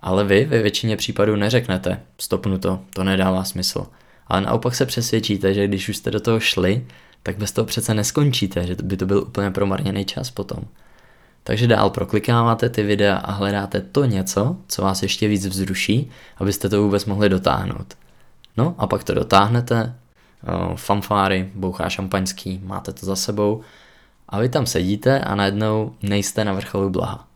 Ale 0.00 0.24
vy 0.24 0.44
ve 0.44 0.62
většině 0.62 0.96
případů 0.96 1.36
neřeknete, 1.36 2.00
stopnu 2.18 2.58
to, 2.58 2.80
to 2.94 3.04
nedává 3.04 3.44
smysl. 3.44 3.86
Ale 4.26 4.40
naopak 4.40 4.74
se 4.74 4.86
přesvědčíte, 4.86 5.54
že 5.54 5.66
když 5.66 5.88
už 5.88 5.96
jste 5.96 6.10
do 6.10 6.20
toho 6.20 6.40
šli, 6.40 6.86
tak 7.22 7.38
bez 7.38 7.52
toho 7.52 7.64
přece 7.64 7.94
neskončíte, 7.94 8.66
že 8.66 8.76
by 8.82 8.96
to 8.96 9.06
byl 9.06 9.18
úplně 9.18 9.50
promarněný 9.50 10.04
čas 10.04 10.30
potom. 10.30 10.64
Takže 11.44 11.66
dál 11.66 11.90
proklikáváte 11.90 12.68
ty 12.68 12.82
videa 12.82 13.16
a 13.16 13.32
hledáte 13.32 13.80
to 13.80 14.04
něco, 14.04 14.56
co 14.68 14.82
vás 14.82 15.02
ještě 15.02 15.28
víc 15.28 15.46
vzruší, 15.46 16.10
abyste 16.36 16.68
to 16.68 16.82
vůbec 16.82 17.04
mohli 17.04 17.28
dotáhnout. 17.28 17.94
No 18.56 18.74
a 18.78 18.86
pak 18.86 19.04
to 19.04 19.14
dotáhnete, 19.14 19.94
fanfáry, 20.76 21.50
bouchá 21.54 21.88
šampaňský, 21.88 22.60
máte 22.64 22.92
to 22.92 23.06
za 23.06 23.16
sebou 23.16 23.60
a 24.30 24.40
vy 24.40 24.48
tam 24.48 24.66
sedíte 24.66 25.20
a 25.20 25.34
najednou 25.34 25.94
nejste 26.02 26.44
na 26.44 26.52
vrcholu 26.52 26.90
blaha. 26.90 27.26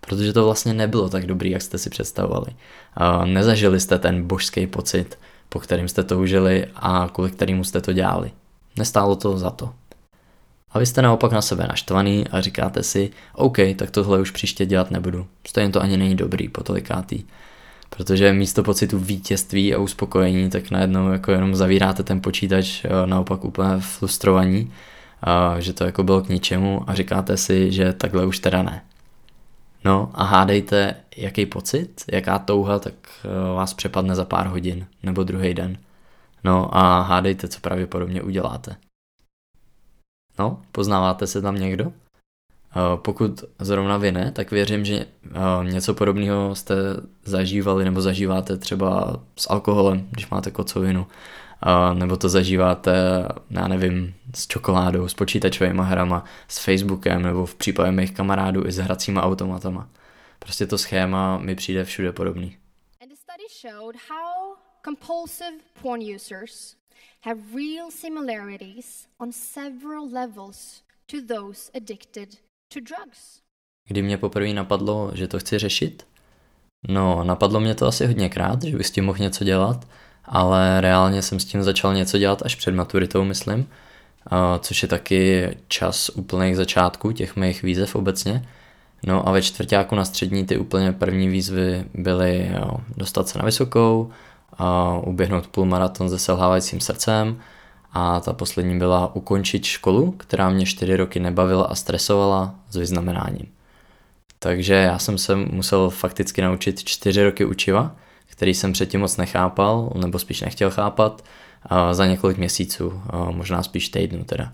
Protože 0.00 0.32
to 0.32 0.44
vlastně 0.44 0.74
nebylo 0.74 1.08
tak 1.08 1.26
dobrý, 1.26 1.50
jak 1.50 1.62
jste 1.62 1.78
si 1.78 1.90
představovali. 1.90 2.46
Nezažili 3.24 3.80
jste 3.80 3.98
ten 3.98 4.26
božský 4.26 4.66
pocit 4.66 5.18
po 5.48 5.60
kterým 5.60 5.88
jste 5.88 6.04
toužili 6.04 6.66
a 6.74 7.08
kvůli 7.12 7.30
kterému 7.30 7.64
jste 7.64 7.80
to 7.80 7.92
dělali. 7.92 8.30
Nestálo 8.78 9.16
to 9.16 9.38
za 9.38 9.50
to. 9.50 9.72
A 10.70 10.78
vy 10.78 10.86
jste 10.86 11.02
naopak 11.02 11.32
na 11.32 11.42
sebe 11.42 11.66
naštvaný 11.68 12.28
a 12.28 12.40
říkáte 12.40 12.82
si, 12.82 13.10
OK, 13.34 13.56
tak 13.76 13.90
tohle 13.90 14.20
už 14.20 14.30
příště 14.30 14.66
dělat 14.66 14.90
nebudu. 14.90 15.26
Stejně 15.46 15.72
to 15.72 15.82
ani 15.82 15.96
není 15.96 16.14
dobrý 16.14 16.48
po 16.48 16.62
tolikátý. 16.62 17.24
Protože 17.90 18.32
místo 18.32 18.62
pocitu 18.62 18.98
vítězství 18.98 19.74
a 19.74 19.78
uspokojení, 19.78 20.50
tak 20.50 20.70
najednou 20.70 21.12
jako 21.12 21.32
jenom 21.32 21.54
zavíráte 21.54 22.02
ten 22.02 22.20
počítač 22.20 22.84
naopak 23.06 23.44
úplně 23.44 23.80
frustrovaní, 23.80 24.72
že 25.58 25.72
to 25.72 25.84
jako 25.84 26.02
bylo 26.02 26.22
k 26.22 26.28
ničemu 26.28 26.90
a 26.90 26.94
říkáte 26.94 27.36
si, 27.36 27.72
že 27.72 27.92
takhle 27.92 28.26
už 28.26 28.38
teda 28.38 28.62
ne. 28.62 28.82
No 29.84 30.10
a 30.14 30.24
hádejte, 30.24 30.96
jaký 31.16 31.46
pocit, 31.46 32.04
jaká 32.12 32.38
touha, 32.38 32.78
tak 32.78 32.94
eh, 33.24 33.54
vás 33.54 33.74
přepadne 33.74 34.14
za 34.14 34.24
pár 34.24 34.46
hodin 34.46 34.86
nebo 35.02 35.24
druhý 35.24 35.54
den. 35.54 35.78
No 36.44 36.76
a 36.76 37.02
hádejte, 37.02 37.48
co 37.48 37.60
pravděpodobně 37.60 38.22
uděláte. 38.22 38.76
No, 40.38 40.62
poznáváte 40.72 41.26
se 41.26 41.42
tam 41.42 41.56
někdo? 41.56 41.84
Eh, 41.86 42.96
pokud 42.96 43.44
zrovna 43.58 43.96
vy 43.96 44.12
ne, 44.12 44.32
tak 44.32 44.50
věřím, 44.50 44.84
že 44.84 44.94
eh, 44.96 45.64
něco 45.64 45.94
podobného 45.94 46.54
jste 46.54 46.74
zažívali 47.24 47.84
nebo 47.84 48.00
zažíváte 48.00 48.56
třeba 48.56 49.20
s 49.36 49.50
alkoholem, 49.50 50.08
když 50.10 50.30
máte 50.30 50.50
kocovinu, 50.50 51.06
nebo 51.94 52.16
to 52.16 52.28
zažíváte, 52.28 52.92
já 53.50 53.68
nevím, 53.68 54.14
s 54.36 54.46
čokoládou, 54.46 55.08
s 55.08 55.14
počítačovými 55.14 55.82
hrama, 55.84 56.24
s 56.48 56.58
Facebookem, 56.58 57.22
nebo 57.22 57.46
v 57.46 57.54
případě 57.54 57.90
mých 57.90 58.14
kamarádů 58.14 58.66
i 58.66 58.72
s 58.72 58.76
hracíma 58.76 59.22
automatama. 59.22 59.88
Prostě 60.38 60.66
to 60.66 60.78
schéma 60.78 61.38
mi 61.38 61.54
přijde 61.54 61.84
všude 61.84 62.12
podobný. 62.12 62.56
And 63.02 63.08
the 63.08 63.16
study 63.16 63.44
showed 63.62 63.96
how 64.10 64.56
compulsive 64.84 65.56
porn 65.82 66.02
users 66.14 66.76
have 67.24 67.40
real 67.54 67.90
similarities 67.90 69.06
on 69.18 69.32
several 69.32 70.12
levels 70.12 70.82
to 71.06 71.16
those 71.34 71.70
addicted 71.74 72.28
to 72.74 72.80
drugs. 72.80 73.40
Kdy 73.88 74.02
mě 74.02 74.18
poprvé 74.18 74.52
napadlo, 74.52 75.10
že 75.14 75.28
to 75.28 75.38
chci 75.38 75.58
řešit? 75.58 76.06
No, 76.88 77.24
napadlo 77.24 77.60
mě 77.60 77.74
to 77.74 77.86
asi 77.86 78.06
hodněkrát, 78.06 78.62
že 78.62 78.76
bych 78.76 78.86
s 78.86 78.90
tím 78.90 79.04
mohl 79.04 79.18
něco 79.18 79.44
dělat, 79.44 79.88
ale 80.24 80.80
reálně 80.80 81.22
jsem 81.22 81.40
s 81.40 81.44
tím 81.44 81.62
začal 81.62 81.94
něco 81.94 82.18
dělat 82.18 82.42
až 82.42 82.54
před 82.54 82.74
maturitou, 82.74 83.24
myslím, 83.24 83.68
což 84.60 84.82
je 84.82 84.88
taky 84.88 85.48
čas 85.68 86.08
úplných 86.08 86.56
začátků 86.56 87.12
těch 87.12 87.36
mých 87.36 87.62
výzev 87.62 87.94
obecně. 87.94 88.48
No 89.06 89.28
a 89.28 89.32
ve 89.32 89.42
čtvrtáku 89.42 89.94
na 89.94 90.04
střední 90.04 90.46
ty 90.46 90.58
úplně 90.58 90.92
první 90.92 91.28
výzvy 91.28 91.84
byly 91.94 92.50
jo, 92.58 92.76
dostat 92.96 93.28
se 93.28 93.38
na 93.38 93.44
vysokou, 93.44 94.10
a 94.58 94.98
uběhnout 94.98 95.46
půlmaraton 95.46 96.10
se 96.10 96.18
selhávajícím 96.18 96.80
srdcem 96.80 97.40
a 97.92 98.20
ta 98.20 98.32
poslední 98.32 98.78
byla 98.78 99.14
ukončit 99.14 99.64
školu, 99.64 100.10
která 100.12 100.50
mě 100.50 100.66
čtyři 100.66 100.96
roky 100.96 101.20
nebavila 101.20 101.64
a 101.64 101.74
stresovala 101.74 102.54
s 102.70 102.76
vyznamenáním. 102.76 103.46
Takže 104.38 104.74
já 104.74 104.98
jsem 104.98 105.18
se 105.18 105.36
musel 105.36 105.90
fakticky 105.90 106.42
naučit 106.42 106.84
čtyři 106.84 107.24
roky 107.24 107.44
učiva, 107.44 107.96
který 108.26 108.54
jsem 108.54 108.72
předtím 108.72 109.00
moc 109.00 109.16
nechápal, 109.16 109.92
nebo 109.94 110.18
spíš 110.18 110.40
nechtěl 110.40 110.70
chápat, 110.70 111.24
za 111.92 112.06
několik 112.06 112.38
měsíců, 112.38 113.02
možná 113.30 113.62
spíš 113.62 113.88
týdnů 113.88 114.24
teda. 114.24 114.52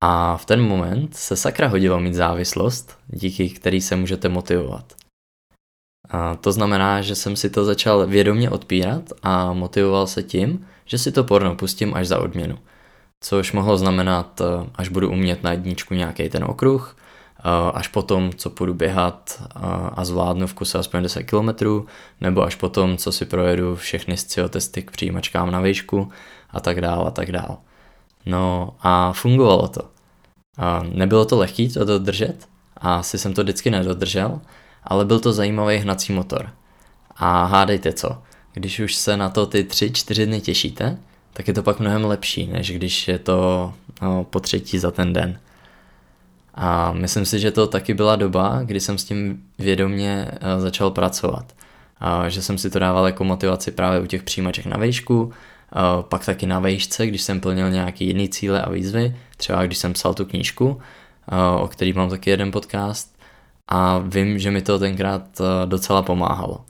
A 0.00 0.36
v 0.36 0.44
ten 0.44 0.62
moment 0.62 1.16
se 1.16 1.36
sakra 1.36 1.68
hodilo 1.68 2.00
mít 2.00 2.14
závislost, 2.14 2.98
díky 3.06 3.50
který 3.50 3.80
se 3.80 3.96
můžete 3.96 4.28
motivovat. 4.28 4.92
A 6.10 6.34
to 6.34 6.52
znamená, 6.52 7.00
že 7.02 7.14
jsem 7.14 7.36
si 7.36 7.50
to 7.50 7.64
začal 7.64 8.06
vědomě 8.06 8.50
odpírat 8.50 9.02
a 9.22 9.52
motivoval 9.52 10.06
se 10.06 10.22
tím, 10.22 10.66
že 10.84 10.98
si 10.98 11.12
to 11.12 11.24
porno 11.24 11.54
pustím 11.54 11.94
až 11.94 12.06
za 12.06 12.18
odměnu. 12.18 12.58
Což 13.24 13.52
mohlo 13.52 13.76
znamenat, 13.76 14.42
až 14.74 14.88
budu 14.88 15.10
umět 15.10 15.42
na 15.42 15.50
jedničku 15.50 15.94
nějaký 15.94 16.28
ten 16.28 16.44
okruh, 16.44 16.96
až 17.74 17.88
potom, 17.88 18.30
co 18.36 18.50
půjdu 18.50 18.74
běhat 18.74 19.42
a 19.92 20.04
zvládnu 20.04 20.46
v 20.46 20.54
kuse 20.54 20.78
aspoň 20.78 21.02
10 21.02 21.22
km, 21.22 21.48
nebo 22.20 22.42
až 22.42 22.54
potom, 22.54 22.96
co 22.96 23.12
si 23.12 23.24
projedu 23.24 23.76
všechny 23.76 24.14
testy 24.50 24.82
k 24.82 24.90
přijímačkám 24.90 25.50
na 25.50 25.60
výšku 25.60 26.12
a 26.50 26.60
tak 26.60 26.80
dál 26.80 27.06
a 27.06 27.10
tak 27.10 27.32
dál. 27.32 27.58
No 28.26 28.74
a 28.80 29.12
fungovalo 29.12 29.68
to. 29.68 29.82
A 30.58 30.82
nebylo 30.82 31.24
to 31.24 31.38
lehké 31.38 31.68
to 31.68 31.84
dodržet, 31.84 32.48
a 32.76 32.94
asi 32.94 33.18
jsem 33.18 33.34
to 33.34 33.42
vždycky 33.42 33.70
nedodržel, 33.70 34.40
ale 34.84 35.04
byl 35.04 35.20
to 35.20 35.32
zajímavý 35.32 35.76
hnací 35.76 36.12
motor. 36.12 36.50
A 37.16 37.44
hádejte 37.44 37.92
co, 37.92 38.22
když 38.52 38.80
už 38.80 38.94
se 38.94 39.16
na 39.16 39.28
to 39.28 39.46
ty 39.46 39.62
3-4 39.62 40.26
dny 40.26 40.40
těšíte, 40.40 40.98
tak 41.32 41.48
je 41.48 41.54
to 41.54 41.62
pak 41.62 41.80
mnohem 41.80 42.04
lepší, 42.04 42.46
než 42.46 42.70
když 42.70 43.08
je 43.08 43.18
to 43.18 43.72
no, 44.02 44.24
po 44.24 44.40
třetí 44.40 44.78
za 44.78 44.90
ten 44.90 45.12
den. 45.12 45.38
A 46.54 46.92
myslím 46.92 47.26
si, 47.26 47.38
že 47.38 47.50
to 47.50 47.66
taky 47.66 47.94
byla 47.94 48.16
doba, 48.16 48.60
kdy 48.64 48.80
jsem 48.80 48.98
s 48.98 49.04
tím 49.04 49.42
vědomě 49.58 50.28
eh, 50.30 50.60
začal 50.60 50.90
pracovat. 50.90 51.52
A 52.00 52.28
že 52.28 52.42
jsem 52.42 52.58
si 52.58 52.70
to 52.70 52.78
dával 52.78 53.06
jako 53.06 53.24
motivaci 53.24 53.70
právě 53.70 54.00
u 54.00 54.06
těch 54.06 54.22
přijímaček 54.22 54.66
na 54.66 54.76
výšku, 54.76 55.32
a 55.72 56.02
pak 56.02 56.24
taky 56.24 56.46
na 56.46 56.58
výšce, 56.58 57.06
když 57.06 57.22
jsem 57.22 57.40
plnil 57.40 57.70
nějaký 57.70 58.06
jiný 58.06 58.28
cíle 58.28 58.62
a 58.62 58.70
výzvy, 58.70 59.16
třeba 59.36 59.66
když 59.66 59.78
jsem 59.78 59.92
psal 59.92 60.14
tu 60.14 60.24
knížku, 60.24 60.80
o 61.58 61.68
který 61.68 61.92
mám 61.92 62.10
taky 62.10 62.30
jeden 62.30 62.52
podcast 62.52 63.20
a 63.70 63.98
vím, 63.98 64.38
že 64.38 64.50
mi 64.50 64.62
to 64.62 64.78
tenkrát 64.78 65.40
eh, 65.40 65.66
docela 65.66 66.02
pomáhalo. 66.02 66.64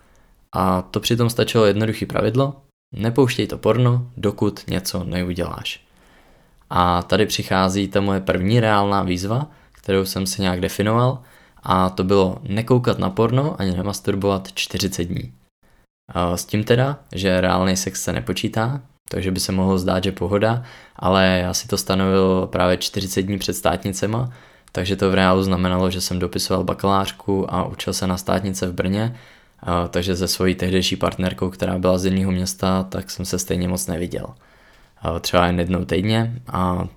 A 0.53 0.83
to 0.83 1.01
přitom 1.01 1.31
stačilo 1.31 1.65
jednoduché 1.65 2.07
pravidlo, 2.07 2.57
nepouštěj 2.93 3.47
to 3.47 3.59
porno, 3.59 4.07
dokud 4.17 4.61
něco 4.69 5.05
neuděláš. 5.05 5.81
A 6.71 7.03
tady 7.03 7.27
přichází 7.27 7.89
ta 7.89 8.01
moje 8.01 8.21
první 8.21 8.61
reálná 8.61 9.03
výzva, 9.03 9.47
kterou 9.91 10.05
jsem 10.05 10.27
si 10.27 10.43
nějak 10.43 10.61
definoval 10.61 11.23
a 11.63 11.91
to 11.91 12.05
bylo 12.05 12.39
nekoukat 12.43 12.99
na 12.99 13.11
porno 13.11 13.61
ani 13.61 13.77
nemasturbovat 13.77 14.53
40 14.55 15.05
dní. 15.05 15.33
S 16.35 16.45
tím 16.45 16.65
teda, 16.65 16.99
že 17.15 17.41
reálný 17.41 17.77
sex 17.77 18.03
se 18.03 18.13
nepočítá, 18.13 18.81
takže 19.09 19.31
by 19.31 19.41
se 19.41 19.53
mohlo 19.53 19.79
zdát, 19.79 20.05
že 20.05 20.13
pohoda, 20.13 20.63
ale 20.97 21.41
já 21.43 21.55
si 21.55 21.69
to 21.69 21.79
stanovil 21.79 22.47
právě 22.47 22.77
40 22.77 23.23
dní 23.23 23.39
před 23.39 23.55
státnicema, 23.55 24.33
takže 24.73 24.97
to 24.97 25.11
v 25.11 25.15
reálu 25.15 25.43
znamenalo, 25.43 25.91
že 25.91 26.01
jsem 26.01 26.19
dopisoval 26.19 26.65
bakalářku 26.65 27.55
a 27.55 27.65
učil 27.65 27.93
se 27.93 28.07
na 28.07 28.17
státnice 28.17 28.67
v 28.67 28.73
Brně, 28.73 29.17
takže 29.91 30.17
se 30.17 30.29
svojí 30.29 30.55
tehdejší 30.55 30.97
partnerkou, 30.97 31.51
která 31.51 31.79
byla 31.79 31.99
z 31.99 32.05
jiného 32.05 32.33
města, 32.33 32.83
tak 32.83 33.11
jsem 33.11 33.25
se 33.25 33.39
stejně 33.39 33.69
moc 33.69 33.87
neviděl. 33.87 34.27
Třeba 35.21 35.47
jen 35.47 35.59
jednou 35.59 35.85
týdně, 35.85 36.35
a, 36.49 36.89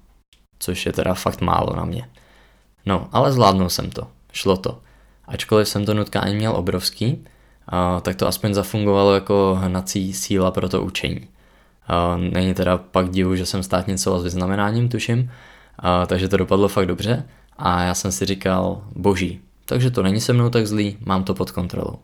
což 0.60 0.86
je 0.86 0.94
teda 0.94 1.14
fakt 1.14 1.42
málo 1.42 1.76
na 1.76 1.86
mě. 1.86 2.10
No, 2.86 3.10
ale 3.12 3.32
zvládnul 3.32 3.70
jsem 3.70 3.90
to. 3.90 4.08
Šlo 4.32 4.58
to. 4.58 4.80
Ačkoliv 5.28 5.68
jsem 5.68 5.86
to 5.86 5.94
nutkání 5.94 6.36
měl 6.36 6.56
obrovský, 6.56 7.26
a, 7.68 8.00
tak 8.00 8.16
to 8.16 8.28
aspoň 8.28 8.54
zafungovalo 8.54 9.14
jako 9.14 9.60
hnací 9.62 10.14
síla 10.14 10.52
pro 10.52 10.70
to 10.70 10.82
učení. 10.82 11.28
A, 11.88 12.18
není 12.18 12.54
teda 12.54 12.78
pak 12.78 13.10
divu, 13.10 13.36
že 13.36 13.46
jsem 13.46 13.64
státnicoval 13.64 14.20
s 14.20 14.24
vyznamenáním, 14.24 14.90
tuším, 14.90 15.32
a, 15.80 16.06
takže 16.06 16.28
to 16.30 16.38
dopadlo 16.38 16.68
fakt 16.68 16.86
dobře 16.86 17.26
a 17.58 17.84
já 17.84 17.94
jsem 17.94 18.12
si 18.12 18.26
říkal, 18.26 18.84
boží, 18.96 19.42
takže 19.66 19.92
to 19.92 20.04
není 20.04 20.22
se 20.22 20.34
mnou 20.34 20.50
tak 20.50 20.68
zlý, 20.68 20.98
mám 21.06 21.24
to 21.24 21.34
pod 21.34 21.52
kontrolou. 21.52 22.00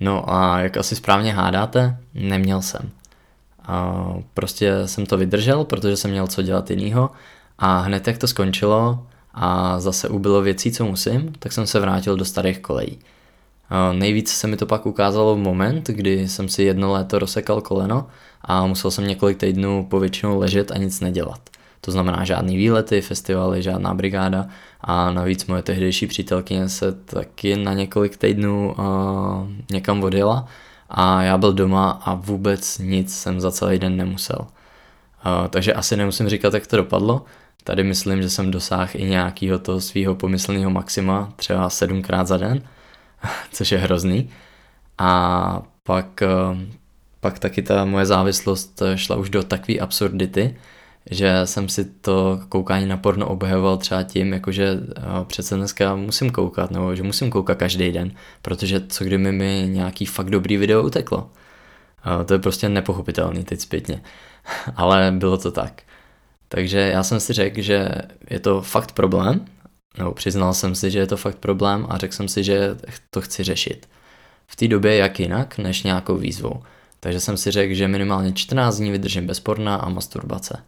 No 0.00 0.32
a 0.32 0.60
jak 0.60 0.76
asi 0.76 0.96
správně 0.96 1.32
hádáte, 1.32 1.96
neměl 2.14 2.62
jsem. 2.62 2.90
A 3.62 4.04
prostě 4.34 4.72
jsem 4.86 5.06
to 5.06 5.16
vydržel, 5.16 5.64
protože 5.64 5.96
jsem 5.96 6.10
měl 6.10 6.26
co 6.26 6.42
dělat 6.42 6.70
jinýho 6.70 7.10
a 7.60 7.78
hned 7.78 8.06
jak 8.06 8.18
to 8.18 8.26
skončilo 8.26 9.06
a 9.34 9.80
zase 9.80 10.08
ubylo 10.08 10.42
věcí, 10.42 10.72
co 10.72 10.84
musím, 10.84 11.32
tak 11.38 11.52
jsem 11.52 11.66
se 11.66 11.80
vrátil 11.80 12.16
do 12.16 12.24
starých 12.24 12.58
kolejí. 12.58 12.98
Nejvíc 13.92 14.30
se 14.30 14.46
mi 14.46 14.56
to 14.56 14.66
pak 14.66 14.86
ukázalo 14.86 15.34
v 15.34 15.38
moment, 15.38 15.86
kdy 15.88 16.28
jsem 16.28 16.48
si 16.48 16.62
jedno 16.62 16.92
léto 16.92 17.18
rozsekal 17.18 17.60
koleno 17.60 18.06
a 18.42 18.66
musel 18.66 18.90
jsem 18.90 19.06
několik 19.06 19.38
týdnů 19.38 19.86
povětšinou 19.90 20.38
ležet 20.38 20.70
a 20.70 20.76
nic 20.76 21.00
nedělat. 21.00 21.40
To 21.80 21.90
znamená 21.90 22.24
žádný 22.24 22.56
výlety, 22.56 23.00
festivaly, 23.00 23.62
žádná 23.62 23.94
brigáda 23.94 24.46
a 24.80 25.10
navíc 25.10 25.46
moje 25.46 25.62
tehdejší 25.62 26.06
přítelkyně 26.06 26.68
se 26.68 26.92
taky 26.92 27.56
na 27.56 27.74
několik 27.74 28.16
týdnů 28.16 28.74
uh, 28.78 28.84
někam 29.70 30.02
odjela 30.02 30.46
a 30.90 31.22
já 31.22 31.38
byl 31.38 31.52
doma 31.52 31.90
a 32.04 32.14
vůbec 32.14 32.78
nic 32.78 33.18
jsem 33.18 33.40
za 33.40 33.50
celý 33.50 33.78
den 33.78 33.96
nemusel. 33.96 34.38
Uh, 34.40 35.48
takže 35.48 35.74
asi 35.74 35.96
nemusím 35.96 36.28
říkat, 36.28 36.54
jak 36.54 36.66
to 36.66 36.76
dopadlo, 36.76 37.24
Tady 37.64 37.84
myslím, 37.84 38.22
že 38.22 38.30
jsem 38.30 38.50
dosáhl 38.50 38.90
i 38.94 39.04
nějakého 39.04 39.58
toho 39.58 39.80
svého 39.80 40.14
pomyslného 40.14 40.70
maxima, 40.70 41.32
třeba 41.36 41.70
sedmkrát 41.70 42.26
za 42.26 42.36
den, 42.36 42.62
což 43.52 43.72
je 43.72 43.78
hrozný. 43.78 44.30
A 44.98 45.62
pak, 45.82 46.22
eh, 46.22 46.28
pak 47.20 47.38
taky 47.38 47.62
ta 47.62 47.84
moje 47.84 48.06
závislost 48.06 48.82
šla 48.94 49.16
už 49.16 49.30
do 49.30 49.42
takové 49.42 49.78
absurdity, 49.78 50.56
že 51.10 51.46
jsem 51.46 51.68
si 51.68 51.84
to 51.84 52.40
koukání 52.48 52.86
na 52.86 52.96
porno 52.96 53.28
obhajoval 53.28 53.76
třeba 53.76 54.02
tím, 54.02 54.32
jakože 54.32 54.80
eh, 54.96 55.02
přece 55.26 55.56
dneska 55.56 55.96
musím 55.96 56.30
koukat, 56.30 56.70
nebo 56.70 56.94
že 56.94 57.02
musím 57.02 57.30
koukat 57.30 57.58
každý 57.58 57.92
den, 57.92 58.12
protože 58.42 58.80
co 58.88 59.04
kdyby 59.04 59.32
mi 59.32 59.66
nějaký 59.68 60.06
fakt 60.06 60.30
dobrý 60.30 60.56
video 60.56 60.82
uteklo. 60.82 61.30
To 62.26 62.32
je 62.32 62.38
prostě 62.38 62.68
nepochopitelný 62.68 63.44
teď 63.44 63.60
zpětně, 63.60 64.02
ale 64.76 65.12
bylo 65.18 65.38
to 65.38 65.50
tak. 65.50 65.82
Takže 66.52 66.78
já 66.78 67.02
jsem 67.02 67.20
si 67.20 67.32
řekl, 67.32 67.60
že 67.60 67.88
je 68.30 68.40
to 68.40 68.62
fakt 68.62 68.92
problém, 68.92 69.44
nebo 69.98 70.12
přiznal 70.12 70.54
jsem 70.54 70.74
si, 70.74 70.90
že 70.90 70.98
je 70.98 71.06
to 71.06 71.16
fakt 71.16 71.38
problém 71.38 71.86
a 71.88 71.98
řekl 71.98 72.14
jsem 72.14 72.28
si, 72.28 72.44
že 72.44 72.76
to 73.10 73.20
chci 73.20 73.44
řešit. 73.44 73.88
V 74.46 74.56
té 74.56 74.68
době 74.68 74.96
jak 74.96 75.20
jinak, 75.20 75.58
než 75.58 75.82
nějakou 75.82 76.16
výzvou. 76.16 76.62
Takže 77.00 77.20
jsem 77.20 77.36
si 77.36 77.50
řekl, 77.50 77.74
že 77.74 77.88
minimálně 77.88 78.32
14 78.32 78.76
dní 78.76 78.90
vydržím 78.90 79.26
bez 79.26 79.40
porna 79.40 79.76
a 79.76 79.88
masturbace. 79.88 80.62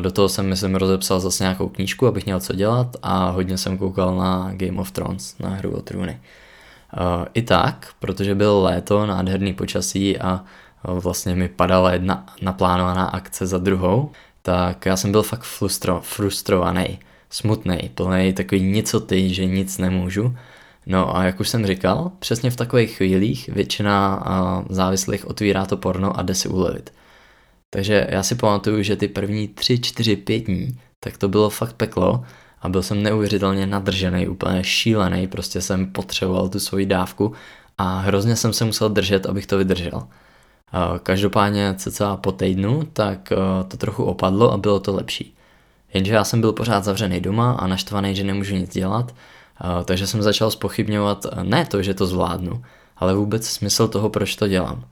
Do 0.00 0.10
toho 0.10 0.28
jsem, 0.28 0.48
myslím, 0.48 0.74
rozepsal 0.74 1.20
zase 1.20 1.44
nějakou 1.44 1.68
knížku, 1.68 2.06
abych 2.06 2.24
měl 2.24 2.40
co 2.40 2.52
dělat 2.52 2.96
a 3.02 3.30
hodně 3.30 3.58
jsem 3.58 3.78
koukal 3.78 4.16
na 4.16 4.50
Game 4.52 4.80
of 4.80 4.90
Thrones, 4.90 5.38
na 5.38 5.48
hru 5.48 5.70
o 5.70 5.82
trůny. 5.82 6.20
I 7.34 7.42
tak, 7.42 7.88
protože 7.98 8.34
bylo 8.34 8.62
léto, 8.62 9.06
nádherný 9.06 9.54
počasí 9.54 10.18
a 10.18 10.44
vlastně 10.84 11.34
mi 11.34 11.48
padala 11.48 11.92
jedna 11.92 12.26
naplánovaná 12.42 13.04
akce 13.04 13.46
za 13.46 13.58
druhou, 13.58 14.10
tak 14.42 14.86
já 14.86 14.96
jsem 14.96 15.12
byl 15.12 15.22
fakt 15.22 15.42
frustro, 15.42 16.00
frustrovaný, 16.00 16.98
smutný, 17.30 17.90
plný 17.94 18.32
takový 18.32 18.62
nicoty, 18.62 19.34
že 19.34 19.46
nic 19.46 19.78
nemůžu. 19.78 20.36
No 20.86 21.16
a 21.16 21.24
jak 21.24 21.40
už 21.40 21.48
jsem 21.48 21.66
říkal, 21.66 22.12
přesně 22.18 22.50
v 22.50 22.56
takových 22.56 22.96
chvílích 22.96 23.48
většina 23.48 24.24
závislých 24.68 25.28
otvírá 25.28 25.66
to 25.66 25.76
porno 25.76 26.18
a 26.18 26.22
jde 26.22 26.34
si 26.34 26.48
ulevit. 26.48 26.92
Takže 27.70 28.06
já 28.10 28.22
si 28.22 28.34
pamatuju, 28.34 28.82
že 28.82 28.96
ty 28.96 29.08
první 29.08 29.48
3, 29.48 29.78
4, 29.78 30.16
5 30.16 30.38
dní, 30.38 30.80
tak 31.00 31.18
to 31.18 31.28
bylo 31.28 31.50
fakt 31.50 31.72
peklo 31.72 32.24
a 32.62 32.68
byl 32.68 32.82
jsem 32.82 33.02
neuvěřitelně 33.02 33.66
nadržený, 33.66 34.28
úplně 34.28 34.64
šílený, 34.64 35.26
prostě 35.26 35.60
jsem 35.60 35.92
potřeboval 35.92 36.48
tu 36.48 36.60
svoji 36.60 36.86
dávku 36.86 37.32
a 37.78 37.98
hrozně 37.98 38.36
jsem 38.36 38.52
se 38.52 38.64
musel 38.64 38.88
držet, 38.88 39.26
abych 39.26 39.46
to 39.46 39.58
vydržel. 39.58 40.02
Každopádně 41.02 41.74
cca 41.78 42.16
po 42.16 42.32
týdnu, 42.32 42.82
tak 42.92 43.32
to 43.68 43.76
trochu 43.76 44.04
opadlo 44.04 44.52
a 44.52 44.56
bylo 44.56 44.80
to 44.80 44.94
lepší. 44.94 45.34
Jenže 45.94 46.14
já 46.14 46.24
jsem 46.24 46.40
byl 46.40 46.52
pořád 46.52 46.84
zavřený 46.84 47.20
doma 47.20 47.52
a 47.52 47.66
naštvaný, 47.66 48.14
že 48.14 48.24
nemůžu 48.24 48.54
nic 48.54 48.72
dělat, 48.72 49.14
takže 49.84 50.06
jsem 50.06 50.22
začal 50.22 50.50
spochybňovat 50.50 51.26
ne 51.42 51.66
to, 51.66 51.82
že 51.82 51.94
to 51.94 52.06
zvládnu, 52.06 52.62
ale 52.96 53.14
vůbec 53.14 53.48
smysl 53.48 53.88
toho, 53.88 54.10
proč 54.10 54.36
to 54.36 54.48
dělám. 54.48 54.84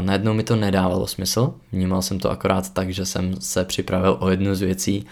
Najednou 0.00 0.34
mi 0.34 0.42
to 0.42 0.56
nedávalo 0.56 1.06
smysl, 1.06 1.54
vnímal 1.72 2.02
jsem 2.02 2.18
to 2.18 2.30
akorát 2.30 2.72
tak, 2.72 2.90
že 2.90 3.06
jsem 3.06 3.40
se 3.40 3.64
připravil 3.64 4.16
o 4.20 4.30
jednu 4.30 4.54
z 4.54 4.60
věcí, 4.60 5.06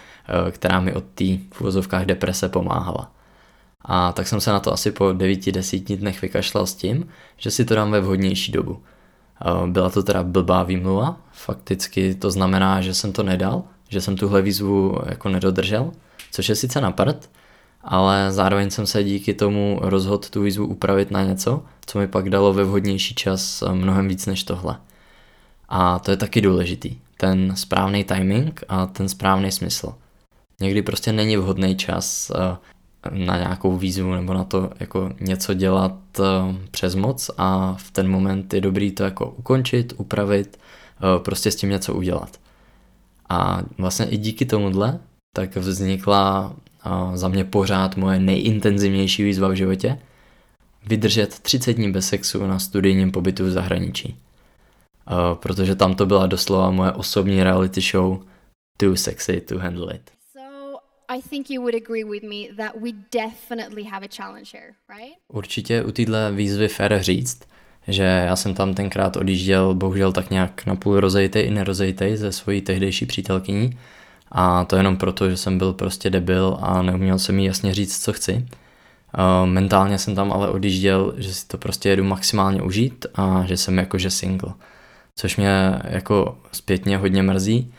která 0.51 0.79
mi 0.79 0.93
od 0.93 1.03
té 1.03 1.25
v 1.53 1.61
úvozovkách 1.61 2.05
deprese 2.05 2.49
pomáhala. 2.49 3.11
A 3.81 4.11
tak 4.11 4.27
jsem 4.27 4.41
se 4.41 4.51
na 4.51 4.59
to 4.59 4.73
asi 4.73 4.91
po 4.91 5.05
9-10 5.05 5.97
dnech 5.97 6.21
vykašlal 6.21 6.65
s 6.65 6.75
tím, 6.75 7.07
že 7.37 7.51
si 7.51 7.65
to 7.65 7.75
dám 7.75 7.91
ve 7.91 8.01
vhodnější 8.01 8.51
dobu. 8.51 8.81
E, 9.41 9.67
byla 9.67 9.89
to 9.89 10.03
teda 10.03 10.23
blbá 10.23 10.63
výmluva, 10.63 11.17
fakticky 11.31 12.15
to 12.15 12.31
znamená, 12.31 12.81
že 12.81 12.93
jsem 12.93 13.11
to 13.11 13.23
nedal, 13.23 13.63
že 13.89 14.01
jsem 14.01 14.17
tuhle 14.17 14.41
výzvu 14.41 14.97
jako 15.05 15.29
nedodržel, 15.29 15.91
což 16.31 16.49
je 16.49 16.55
sice 16.55 16.81
na 16.81 16.91
ale 17.83 18.31
zároveň 18.31 18.69
jsem 18.69 18.87
se 18.87 19.03
díky 19.03 19.33
tomu 19.33 19.79
rozhodl 19.81 20.27
tu 20.29 20.41
výzvu 20.41 20.67
upravit 20.67 21.11
na 21.11 21.23
něco, 21.23 21.63
co 21.85 21.99
mi 21.99 22.07
pak 22.07 22.29
dalo 22.29 22.53
ve 22.53 22.63
vhodnější 22.63 23.15
čas 23.15 23.63
mnohem 23.73 24.07
víc 24.07 24.25
než 24.25 24.43
tohle. 24.43 24.77
A 25.69 25.99
to 25.99 26.11
je 26.11 26.17
taky 26.17 26.41
důležitý, 26.41 26.97
ten 27.17 27.55
správný 27.55 28.03
timing 28.03 28.63
a 28.69 28.85
ten 28.85 29.09
správný 29.09 29.51
smysl. 29.51 29.95
Někdy 30.59 30.81
prostě 30.81 31.11
není 31.13 31.37
vhodný 31.37 31.75
čas 31.75 32.31
eh, 32.35 32.57
na 33.11 33.37
nějakou 33.37 33.77
výzvu 33.77 34.13
nebo 34.13 34.33
na 34.33 34.43
to 34.43 34.71
jako 34.79 35.11
něco 35.19 35.53
dělat 35.53 35.95
eh, 36.19 36.23
přes 36.71 36.95
moc 36.95 37.31
a 37.37 37.75
v 37.77 37.91
ten 37.91 38.07
moment 38.07 38.53
je 38.53 38.61
dobrý 38.61 38.91
to 38.91 39.03
jako 39.03 39.29
ukončit, 39.29 39.93
upravit, 39.97 40.59
eh, 40.97 41.19
prostě 41.19 41.51
s 41.51 41.55
tím 41.55 41.69
něco 41.69 41.93
udělat. 41.93 42.39
A 43.29 43.61
vlastně 43.77 44.05
i 44.05 44.17
díky 44.17 44.45
tomuhle 44.45 44.99
tak 45.35 45.55
vznikla 45.55 46.55
za 47.13 47.27
mě 47.27 47.43
pořád 47.43 47.97
moje 47.97 48.19
nejintenzivnější 48.19 49.23
výzva 49.23 49.47
v 49.47 49.53
životě, 49.53 49.99
vydržet 50.85 51.39
30 51.39 51.73
dní 51.73 51.91
bez 51.91 52.07
sexu 52.07 52.47
na 52.47 52.59
studijním 52.59 53.11
pobytu 53.11 53.45
v 53.45 53.49
zahraničí. 53.49 54.17
Protože 55.33 55.75
tam 55.75 55.95
to 55.95 56.05
byla 56.05 56.27
doslova 56.27 56.71
moje 56.71 56.91
osobní 56.91 57.43
reality 57.43 57.81
show 57.81 58.19
Too 58.77 58.95
Sexy 58.95 59.41
to 59.41 59.59
Handle 59.59 59.95
It. 59.95 60.11
I 61.13 61.21
think 61.21 61.49
you 61.49 61.61
would 61.61 61.75
agree 61.75 62.03
with 62.03 62.23
me 62.23 62.47
that 62.57 62.81
we 62.81 62.91
definitely 63.11 63.83
have 63.83 64.05
a 64.05 64.09
challenge 64.17 64.49
here, 64.53 64.73
right? 64.89 65.15
Určitě 65.27 65.83
u 65.83 65.91
téhle 65.91 66.31
výzvy 66.31 66.67
fér 66.67 66.97
říct, 67.01 67.41
že 67.87 68.03
já 68.03 68.35
jsem 68.35 68.53
tam 68.53 68.73
tenkrát 68.73 69.17
odjížděl 69.17 69.73
bohužel 69.73 70.11
tak 70.11 70.29
nějak 70.29 70.65
na 70.65 70.75
půl 70.75 70.99
rozejtej 70.99 71.47
i 71.47 71.51
nerozejtej 71.51 72.17
ze 72.17 72.31
svojí 72.31 72.61
tehdejší 72.61 73.05
přítelkyní 73.05 73.79
a 74.31 74.65
to 74.65 74.75
jenom 74.75 74.97
proto, 74.97 75.29
že 75.29 75.37
jsem 75.37 75.57
byl 75.57 75.73
prostě 75.73 76.09
debil 76.09 76.57
a 76.61 76.81
neuměl 76.81 77.19
jsem 77.19 77.35
mi 77.35 77.45
jasně 77.45 77.73
říct, 77.73 78.03
co 78.03 78.13
chci. 78.13 78.45
Mentálně 79.45 79.97
jsem 79.97 80.15
tam 80.15 80.33
ale 80.33 80.49
odjížděl, 80.49 81.13
že 81.17 81.33
si 81.33 81.47
to 81.47 81.57
prostě 81.57 81.89
jedu 81.89 82.03
maximálně 82.03 82.61
užít 82.61 83.05
a 83.15 83.43
že 83.45 83.57
jsem 83.57 83.77
jakože 83.77 84.09
single. 84.09 84.53
Což 85.15 85.37
mě 85.37 85.81
jako 85.83 86.37
zpětně 86.51 86.97
hodně 86.97 87.23
mrzí. 87.23 87.73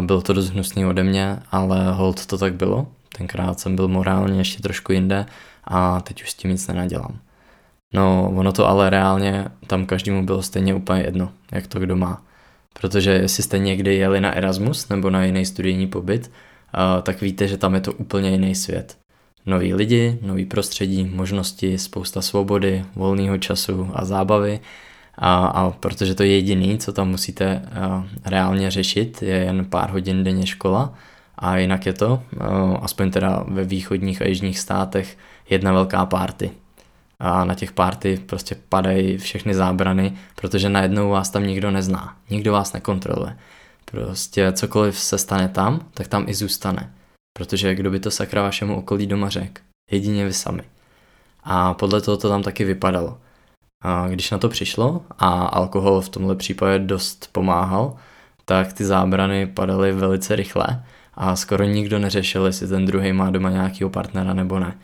Bylo 0.00 0.20
to 0.20 0.32
dost 0.32 0.48
hnusný 0.48 0.86
ode 0.86 1.04
mě, 1.04 1.38
ale 1.50 1.92
hold 1.92 2.26
to 2.26 2.38
tak 2.38 2.54
bylo. 2.54 2.86
Tenkrát 3.18 3.60
jsem 3.60 3.76
byl 3.76 3.88
morálně 3.88 4.40
ještě 4.40 4.62
trošku 4.62 4.92
jinde 4.92 5.26
a 5.64 6.00
teď 6.00 6.22
už 6.22 6.30
s 6.30 6.34
tím 6.34 6.50
nic 6.50 6.66
nenadělám. 6.66 7.18
No, 7.94 8.32
ono 8.36 8.52
to 8.52 8.68
ale 8.68 8.90
reálně 8.90 9.44
tam 9.66 9.86
každému 9.86 10.26
bylo 10.26 10.42
stejně 10.42 10.74
úplně 10.74 11.02
jedno, 11.02 11.30
jak 11.52 11.66
to 11.66 11.80
kdo 11.80 11.96
má. 11.96 12.22
Protože 12.80 13.10
jestli 13.10 13.42
jste 13.42 13.58
někdy 13.58 13.94
jeli 13.94 14.20
na 14.20 14.32
Erasmus 14.32 14.88
nebo 14.88 15.10
na 15.10 15.24
jiný 15.24 15.46
studijní 15.46 15.86
pobyt, 15.86 16.30
tak 17.02 17.20
víte, 17.20 17.48
že 17.48 17.56
tam 17.56 17.74
je 17.74 17.80
to 17.80 17.92
úplně 17.92 18.30
jiný 18.30 18.54
svět. 18.54 18.98
Noví 19.46 19.74
lidi, 19.74 20.18
nový 20.22 20.44
prostředí, 20.44 21.04
možnosti, 21.04 21.78
spousta 21.78 22.22
svobody, 22.22 22.84
volného 22.96 23.38
času 23.38 23.90
a 23.94 24.04
zábavy. 24.04 24.60
A, 25.18 25.46
a 25.46 25.70
protože 25.70 26.14
to 26.14 26.22
je 26.22 26.28
jediný, 26.28 26.78
co 26.78 26.92
tam 26.92 27.08
musíte 27.08 27.62
reálně 28.24 28.70
řešit, 28.70 29.22
je 29.22 29.36
jen 29.36 29.64
pár 29.64 29.90
hodin 29.90 30.24
denně 30.24 30.46
škola 30.46 30.94
a 31.38 31.56
jinak 31.56 31.86
je 31.86 31.92
to, 31.92 32.22
aspoň 32.82 33.10
teda 33.10 33.44
ve 33.48 33.64
východních 33.64 34.22
a 34.22 34.28
jižních 34.28 34.58
státech, 34.58 35.18
jedna 35.50 35.72
velká 35.72 36.06
party 36.06 36.50
a 37.20 37.44
na 37.44 37.54
těch 37.54 37.72
party 37.72 38.22
prostě 38.26 38.56
padají 38.68 39.18
všechny 39.18 39.54
zábrany, 39.54 40.12
protože 40.34 40.68
najednou 40.68 41.10
vás 41.10 41.30
tam 41.30 41.46
nikdo 41.46 41.70
nezná, 41.70 42.16
nikdo 42.30 42.52
vás 42.52 42.72
nekontroluje. 42.72 43.36
Prostě 43.84 44.52
cokoliv 44.52 44.98
se 44.98 45.18
stane 45.18 45.48
tam, 45.48 45.80
tak 45.94 46.08
tam 46.08 46.24
i 46.28 46.34
zůstane. 46.34 46.92
Protože 47.38 47.74
kdo 47.74 47.90
by 47.90 48.00
to 48.00 48.10
sakra 48.10 48.42
vašemu 48.42 48.76
okolí 48.76 49.06
doma 49.06 49.28
řekl? 49.28 49.62
Jedině 49.90 50.24
vy 50.24 50.32
sami. 50.32 50.62
A 51.44 51.74
podle 51.74 52.00
toho 52.00 52.16
to 52.16 52.28
tam 52.28 52.42
taky 52.42 52.64
vypadalo. 52.64 53.18
Když 54.08 54.30
na 54.30 54.38
to 54.38 54.48
přišlo 54.48 55.02
a 55.18 55.28
alkohol 55.44 56.00
v 56.00 56.08
tomhle 56.08 56.36
případě 56.36 56.78
dost 56.78 57.28
pomáhal, 57.32 57.96
tak 58.44 58.72
ty 58.72 58.84
zábrany 58.84 59.46
padaly 59.46 59.92
velice 59.92 60.36
rychle 60.36 60.84
a 61.14 61.36
skoro 61.36 61.64
nikdo 61.64 61.98
neřešil, 61.98 62.46
jestli 62.46 62.68
ten 62.68 62.84
druhý 62.84 63.12
má 63.12 63.30
doma 63.30 63.50
nějakého 63.50 63.90
partnera 63.90 64.34
nebo 64.34 64.58
ne 64.58 64.78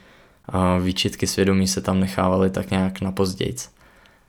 výčitky 0.81 1.27
svědomí 1.27 1.69
se 1.69 1.81
tam 1.81 2.01
nechávaly 2.01 2.51
tak 2.51 2.71
nějak 2.71 3.01
na 3.01 3.13
pozdějc. 3.13 3.71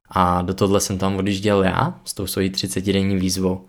A 0.09 0.41
do 0.41 0.53
tohle 0.53 0.79
jsem 0.79 0.97
tam 0.97 1.15
odjížděl 1.15 1.63
já 1.63 1.99
s 2.05 2.13
tou 2.13 2.27
svojí 2.27 2.51
30-denní 2.51 3.15
výzvou. 3.15 3.65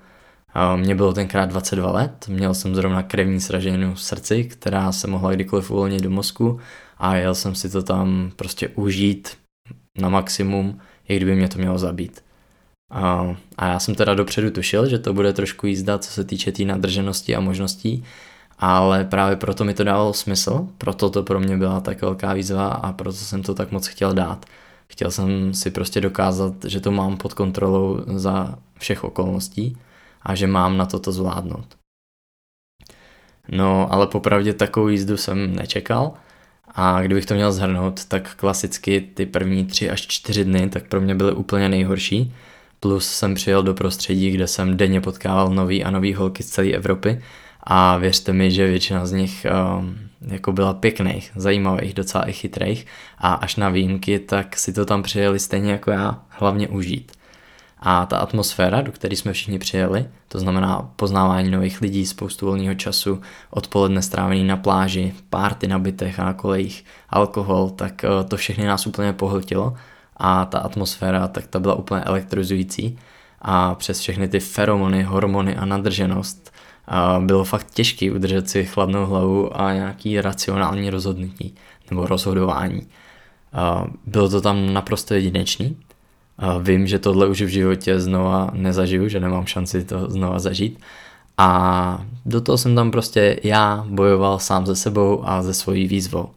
Mě 0.77 0.95
bylo 0.95 1.13
tenkrát 1.13 1.47
22 1.47 1.91
let, 1.91 2.27
měl 2.29 2.55
jsem 2.55 2.75
zrovna 2.75 3.03
krevní 3.03 3.41
sraženinu 3.41 3.95
v 3.95 4.03
srdci, 4.03 4.45
která 4.45 4.93
se 4.93 5.07
mohla 5.07 5.33
kdykoliv 5.33 5.71
uvolnit 5.71 6.03
do 6.03 6.11
mozku 6.11 6.61
a 6.99 7.17
jel 7.17 7.35
jsem 7.35 7.55
si 7.55 7.71
to 7.71 7.83
tam 7.83 8.33
prostě 8.37 8.69
užít 8.69 9.37
na 9.99 10.09
maximum, 10.09 10.81
i 11.09 11.17
kdyby 11.17 11.37
mě 11.37 11.49
to 11.49 11.59
mělo 11.59 11.79
zabít. 11.79 12.25
A, 12.91 13.37
a 13.59 13.67
já 13.67 13.79
jsem 13.79 13.95
teda 13.95 14.15
dopředu 14.15 14.51
tušil, 14.51 14.89
že 14.89 14.99
to 14.99 15.13
bude 15.13 15.33
trošku 15.33 15.67
jízda, 15.67 15.99
co 15.99 16.11
se 16.11 16.25
týče 16.25 16.53
té 16.53 16.57
tý 16.57 16.65
nadrženosti 16.65 17.37
a 17.37 17.41
možností, 17.41 18.05
ale 18.59 19.05
právě 19.05 19.37
proto 19.37 19.65
mi 19.65 19.75
to 19.75 19.85
dávalo 19.85 20.13
smysl, 20.13 20.69
proto 20.79 21.11
to 21.11 21.23
pro 21.23 21.41
mě 21.41 21.57
byla 21.57 21.81
tak 21.81 22.03
velká 22.03 22.33
výzva 22.33 22.69
a 22.69 22.93
proto 22.93 23.19
jsem 23.19 23.43
to 23.43 23.55
tak 23.55 23.73
moc 23.73 23.87
chtěl 23.87 24.15
dát. 24.15 24.47
Chtěl 24.89 25.11
jsem 25.11 25.55
si 25.55 25.71
prostě 25.71 26.01
dokázat, 26.01 26.55
že 26.65 26.81
to 26.81 26.91
mám 26.91 27.17
pod 27.17 27.35
kontrolou 27.35 28.01
za 28.07 28.59
všech 28.79 29.05
okolností 29.05 29.79
a 30.23 30.35
že 30.35 30.47
mám 30.47 30.77
na 30.77 30.87
to 30.87 30.99
to 30.99 31.13
zvládnout. 31.13 31.77
No, 33.49 33.93
ale 33.93 34.07
popravdě 34.07 34.53
takovou 34.53 34.89
jízdu 34.89 35.17
jsem 35.17 35.57
nečekal 35.57 36.13
a 36.79 37.03
kdybych 37.03 37.27
to 37.27 37.35
měl 37.35 37.53
zhrnout, 37.53 38.05
tak 38.05 38.35
klasicky 38.35 39.01
ty 39.15 39.27
první 39.27 39.65
tři 39.65 39.91
až 39.91 40.07
čtyři 40.07 40.45
dny 40.45 40.69
tak 40.71 40.89
pro 40.89 41.01
mě 41.01 41.15
byly 41.15 41.33
úplně 41.33 41.69
nejhorší. 41.69 42.35
Plus 42.81 43.09
jsem 43.09 43.35
přijel 43.35 43.63
do 43.63 43.75
prostředí, 43.75 44.31
kde 44.31 44.47
jsem 44.47 44.77
denně 44.77 45.01
potkával 45.01 45.51
nový 45.51 45.85
a 45.85 45.91
nový 45.91 46.15
holky 46.15 46.43
z 46.43 46.51
celé 46.51 46.71
Evropy 46.71 47.23
a 47.63 47.97
věřte 47.97 48.33
mi, 48.33 48.51
že 48.51 48.67
většina 48.67 49.07
z 49.07 49.13
nich 49.13 49.47
um, 49.79 49.99
jako 50.21 50.53
byla 50.53 50.75
pěkných, 50.75 51.33
zajímavých, 51.37 51.95
docela 51.95 52.29
i 52.29 52.33
chytrých 52.33 52.87
a 53.19 53.35
až 53.35 53.57
na 53.57 53.69
výjimky, 53.69 54.19
tak 54.19 54.57
si 54.57 54.73
to 54.73 54.85
tam 54.85 55.03
přijeli 55.03 55.39
stejně 55.39 55.73
jako 55.73 55.91
já, 55.91 56.23
hlavně 56.29 56.69
užít. 56.69 57.13
A 57.79 58.07
ta 58.07 58.19
atmosféra, 58.19 58.83
do 58.83 58.93
které 58.93 59.17
jsme 59.17 59.33
všichni 59.33 59.59
přijeli, 59.59 60.07
to 60.29 60.39
znamená 60.39 60.91
poznávání 60.97 61.51
nových 61.51 61.81
lidí, 61.81 62.07
spoustu 62.07 62.47
volného 62.47 62.75
času, 62.75 63.21
odpoledne 63.51 64.03
strávený 64.03 64.45
na 64.45 64.57
pláži, 64.57 65.15
párty 65.31 65.67
na 65.69 65.79
bytech 65.79 66.21
a 66.21 66.25
na 66.25 66.33
kolejích, 66.33 66.85
alkohol, 67.11 67.71
tak 67.71 68.05
eh, 68.05 68.25
to 68.25 68.37
všechny 68.37 68.67
nás 68.67 68.87
úplně 68.87 69.13
pohltilo 69.13 69.75
a 70.17 70.45
ta 70.45 70.59
atmosféra, 70.59 71.29
tak 71.29 71.47
ta 71.47 71.61
byla 71.61 71.75
úplně 71.75 72.01
elektrizující 72.01 72.99
a 73.43 73.75
přes 73.75 74.01
všechny 74.01 74.29
ty 74.29 74.41
feromony, 74.41 75.03
hormony 75.03 75.57
a 75.57 75.65
nadrženost 75.65 76.53
a 76.89 77.21
bylo 77.21 77.45
fakt 77.45 77.71
těžké 77.71 78.13
udržet 78.13 78.51
si 78.51 78.65
chladnou 78.65 79.07
hlavu 79.07 79.61
a 79.61 79.73
nějaký 79.73 80.21
racionální 80.21 80.91
rozhodnutí 80.91 81.55
nebo 81.91 82.07
rozhodování. 82.07 82.87
A 83.53 83.85
bylo 84.07 84.29
to 84.29 84.41
tam 84.41 84.73
naprosto 84.73 85.15
jedinečný. 85.15 85.77
Vím, 86.63 86.87
že 86.87 86.99
tohle 86.99 87.27
už 87.27 87.43
v 87.43 87.49
životě 87.49 88.01
znova 88.01 88.51
nezažiju, 88.55 89.09
že 89.09 89.21
nemám 89.21 89.47
šanci 89.47 89.85
to 89.85 90.11
znova 90.11 90.39
zažít. 90.39 90.81
A 91.39 92.05
do 92.27 92.41
toho 92.41 92.59
jsem 92.59 92.75
tam 92.75 92.91
prostě 92.91 93.41
já 93.43 93.87
bojoval 93.89 94.39
sám 94.39 94.67
se 94.67 94.77
sebou 94.77 95.29
a 95.29 95.43
ze 95.43 95.55
svojí 95.55 95.87
výzvou. 95.87 96.31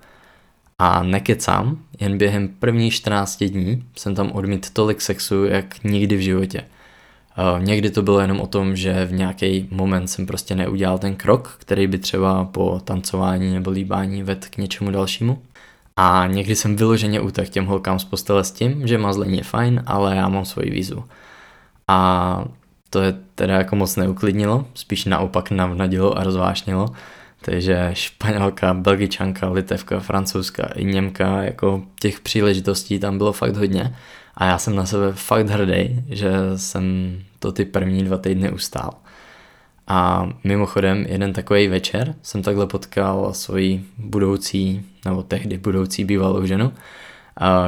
A 0.80 1.04
nekecám, 1.04 1.78
jen 2.00 2.18
během 2.18 2.48
prvních 2.48 2.94
14 2.94 3.44
dní 3.44 3.84
jsem 3.96 4.16
tam 4.16 4.32
odmít 4.32 4.70
tolik 4.70 5.02
sexu, 5.02 5.46
jak 5.46 5.84
nikdy 5.84 6.18
v 6.18 6.22
životě. 6.22 6.64
Někdy 7.60 7.90
to 7.90 8.02
bylo 8.02 8.20
jenom 8.20 8.40
o 8.40 8.48
tom, 8.48 8.76
že 8.76 9.06
v 9.06 9.14
nějaký 9.14 9.68
moment 9.72 10.08
jsem 10.08 10.26
prostě 10.26 10.56
neudělal 10.56 10.98
ten 10.98 11.16
krok, 11.16 11.56
který 11.60 11.88
by 11.88 11.98
třeba 11.98 12.46
po 12.46 12.82
tancování 12.84 13.54
nebo 13.54 13.72
líbání 13.72 14.24
vedl 14.24 14.48
k 14.50 14.58
něčemu 14.58 14.92
dalšímu. 14.92 15.42
A 16.02 16.28
někdy 16.28 16.56
jsem 16.56 16.76
vyloženě 16.76 17.22
utek 17.22 17.50
těm 17.50 17.66
holkám 17.66 18.00
z 18.00 18.06
postele 18.06 18.44
s 18.44 18.52
tím, 18.52 18.88
že 18.88 18.98
mazlení 18.98 19.38
je 19.38 19.44
fajn, 19.44 19.84
ale 19.86 20.16
já 20.16 20.30
mám 20.30 20.46
svoji 20.46 20.70
vízu. 20.70 21.04
A 21.88 22.44
to 22.90 23.02
je 23.02 23.14
teda 23.36 23.54
jako 23.54 23.76
moc 23.76 23.96
neuklidnilo, 23.96 24.66
spíš 24.74 25.06
naopak 25.06 25.52
navnadilo 25.52 26.18
a 26.18 26.24
rozvášnilo. 26.24 26.88
Takže 27.42 27.90
španělka, 27.94 28.74
belgičanka, 28.74 29.50
litevka, 29.50 30.00
francouzska 30.00 30.70
i 30.76 30.86
němka, 30.86 31.44
jako 31.44 31.84
těch 32.00 32.20
příležitostí 32.20 33.00
tam 33.00 33.18
bylo 33.18 33.34
fakt 33.34 33.56
hodně. 33.56 33.96
A 34.36 34.46
já 34.46 34.58
jsem 34.58 34.76
na 34.76 34.86
sebe 34.86 35.14
fakt 35.14 35.50
hrdý, 35.50 36.04
že 36.10 36.32
jsem 36.56 37.18
to 37.40 37.52
ty 37.52 37.66
první 37.66 38.04
dva 38.04 38.18
týdny 38.18 38.52
ustál. 38.52 38.94
A 39.92 40.30
mimochodem, 40.44 41.06
jeden 41.10 41.34
takový 41.34 41.68
večer 41.68 42.16
jsem 42.22 42.44
takhle 42.44 42.68
potkal 42.68 43.34
svoji 43.34 43.86
budoucí, 43.98 44.86
nebo 45.06 45.24
tehdy 45.24 45.58
budoucí 45.58 46.06
bývalou 46.06 46.46
ženu, 46.46 46.74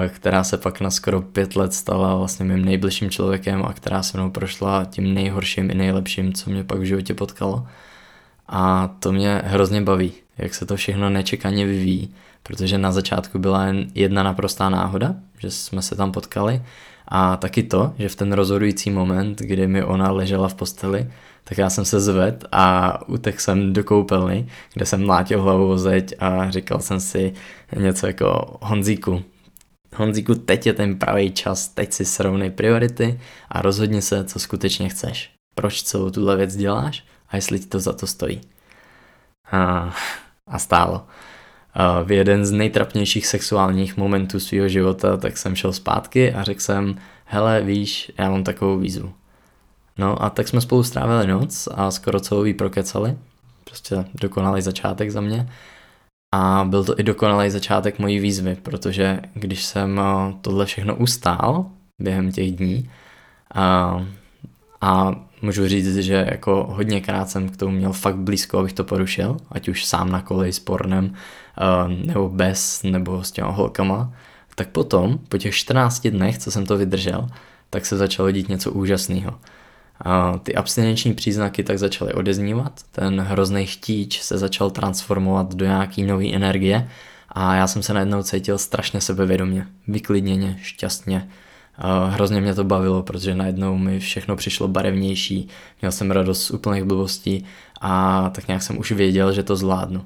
která 0.07 0.43
se 0.43 0.57
pak 0.57 0.81
na 0.81 0.91
skoro 0.91 1.21
pět 1.21 1.55
let 1.55 1.73
stala 1.73 2.15
vlastně 2.15 2.45
mým 2.45 2.65
nejbližším 2.65 3.09
člověkem 3.09 3.63
a 3.65 3.73
která 3.73 4.03
se 4.03 4.17
mnou 4.17 4.29
prošla 4.29 4.85
tím 4.85 5.13
nejhorším 5.13 5.71
i 5.71 5.73
nejlepším, 5.73 6.33
co 6.33 6.49
mě 6.49 6.63
pak 6.63 6.79
v 6.79 6.83
životě 6.83 7.13
potkalo. 7.13 7.67
A 8.47 8.87
to 8.99 9.11
mě 9.11 9.41
hrozně 9.45 9.81
baví, 9.81 10.11
jak 10.37 10.53
se 10.53 10.65
to 10.65 10.75
všechno 10.75 11.09
nečekaně 11.09 11.65
vyvíjí, 11.65 12.13
protože 12.43 12.77
na 12.77 12.91
začátku 12.91 13.39
byla 13.39 13.65
jen 13.65 13.87
jedna 13.95 14.23
naprostá 14.23 14.69
náhoda, 14.69 15.15
že 15.37 15.51
jsme 15.51 15.81
se 15.81 15.95
tam 15.95 16.11
potkali 16.11 16.61
a 17.07 17.37
taky 17.37 17.63
to, 17.63 17.93
že 17.99 18.09
v 18.09 18.15
ten 18.15 18.33
rozhodující 18.33 18.91
moment, 18.91 19.39
kdy 19.39 19.67
mi 19.67 19.83
ona 19.83 20.11
ležela 20.11 20.47
v 20.47 20.53
posteli, 20.53 21.07
tak 21.43 21.57
já 21.57 21.69
jsem 21.69 21.85
se 21.85 21.99
zved 21.99 22.45
a 22.51 22.97
utek 23.07 23.41
jsem 23.41 23.73
do 23.73 23.83
koupelny, 23.83 24.47
kde 24.73 24.85
jsem 24.85 25.05
mlátil 25.05 25.41
hlavou 25.41 25.69
o 25.69 25.77
zeď 25.77 26.13
a 26.19 26.49
říkal 26.49 26.79
jsem 26.79 26.99
si 26.99 27.33
něco 27.75 28.07
jako 28.07 28.57
Honzíku, 28.61 29.23
Honzíku, 29.95 30.35
teď 30.35 30.67
je 30.67 30.73
ten 30.73 30.99
pravý 30.99 31.31
čas, 31.31 31.67
teď 31.67 31.93
si 31.93 32.05
srovnej 32.05 32.49
priority 32.49 33.19
a 33.49 33.61
rozhodni 33.61 34.01
se, 34.01 34.23
co 34.23 34.39
skutečně 34.39 34.89
chceš. 34.89 35.31
Proč 35.55 35.83
celou 35.83 36.09
tuhle 36.09 36.37
věc 36.37 36.55
děláš 36.55 37.03
a 37.29 37.35
jestli 37.35 37.59
ti 37.59 37.65
to 37.65 37.79
za 37.79 37.93
to 37.93 38.07
stojí. 38.07 38.41
A, 39.51 39.93
a 40.47 40.59
stálo. 40.59 41.05
A 41.73 42.01
v 42.01 42.11
jeden 42.11 42.45
z 42.45 42.51
nejtrapnějších 42.51 43.27
sexuálních 43.27 43.97
momentů 43.97 44.39
svého 44.39 44.67
života, 44.67 45.17
tak 45.17 45.37
jsem 45.37 45.55
šel 45.55 45.73
zpátky 45.73 46.33
a 46.33 46.43
řekl 46.43 46.61
jsem, 46.61 46.95
hele, 47.25 47.61
víš, 47.61 48.11
já 48.17 48.29
mám 48.29 48.43
takovou 48.43 48.77
výzvu. 48.77 49.13
No 49.97 50.23
a 50.23 50.29
tak 50.29 50.47
jsme 50.47 50.61
spolu 50.61 50.83
strávili 50.83 51.27
noc 51.27 51.67
a 51.75 51.91
skoro 51.91 52.19
celou 52.19 52.43
jí 52.43 52.53
prokecali. 52.53 53.17
Prostě 53.63 54.05
dokonalý 54.21 54.61
začátek 54.61 55.11
za 55.11 55.21
mě. 55.21 55.49
A 56.33 56.65
byl 56.69 56.83
to 56.83 56.99
i 56.99 57.03
dokonalý 57.03 57.49
začátek 57.49 57.99
mojí 57.99 58.19
výzvy, 58.19 58.55
protože 58.55 59.19
když 59.33 59.63
jsem 59.63 60.01
tohle 60.41 60.65
všechno 60.65 60.95
ustál 60.95 61.65
během 61.99 62.31
těch 62.31 62.51
dní 62.51 62.89
a, 63.55 64.05
a 64.81 65.15
můžu 65.41 65.67
říct, 65.67 65.97
že 65.97 66.27
jako 66.31 66.67
hodněkrát 66.69 67.29
jsem 67.29 67.49
k 67.49 67.57
tomu 67.57 67.71
měl 67.71 67.93
fakt 67.93 68.17
blízko, 68.17 68.59
abych 68.59 68.73
to 68.73 68.83
porušil, 68.83 69.37
ať 69.51 69.67
už 69.67 69.85
sám 69.85 70.09
na 70.09 70.21
koleji 70.21 70.53
s 70.53 70.59
pornem, 70.59 71.13
nebo 72.05 72.29
bez, 72.29 72.83
nebo 72.83 73.23
s 73.23 73.31
těma 73.31 73.49
holkama, 73.49 74.13
tak 74.55 74.69
potom, 74.69 75.17
po 75.29 75.37
těch 75.37 75.55
14 75.55 76.07
dnech, 76.07 76.37
co 76.37 76.51
jsem 76.51 76.65
to 76.65 76.77
vydržel, 76.77 77.27
tak 77.69 77.85
se 77.85 77.97
začalo 77.97 78.31
dít 78.31 78.49
něco 78.49 78.71
úžasného. 78.71 79.39
A 80.05 80.37
ty 80.37 80.55
abstinenční 80.55 81.13
příznaky 81.13 81.63
tak 81.63 81.79
začaly 81.79 82.13
odeznívat, 82.13 82.81
ten 82.91 83.21
hrozný 83.21 83.65
chtíč 83.65 84.21
se 84.21 84.37
začal 84.37 84.71
transformovat 84.71 85.55
do 85.55 85.65
nějaký 85.65 86.03
nové 86.03 86.33
energie 86.33 86.89
a 87.29 87.55
já 87.55 87.67
jsem 87.67 87.83
se 87.83 87.93
najednou 87.93 88.23
cítil 88.23 88.57
strašně 88.57 89.01
sebevědomě, 89.01 89.67
vyklidněně, 89.87 90.59
šťastně. 90.61 91.29
Hrozně 92.09 92.41
mě 92.41 92.55
to 92.55 92.63
bavilo, 92.63 93.03
protože 93.03 93.35
najednou 93.35 93.77
mi 93.77 93.99
všechno 93.99 94.35
přišlo 94.35 94.67
barevnější, 94.67 95.47
měl 95.81 95.91
jsem 95.91 96.11
radost 96.11 96.43
z 96.43 96.51
úplných 96.51 96.83
blbostí 96.83 97.45
a 97.81 98.29
tak 98.29 98.47
nějak 98.47 98.63
jsem 98.63 98.77
už 98.77 98.91
věděl, 98.91 99.33
že 99.33 99.43
to 99.43 99.55
zvládnu. 99.55 100.05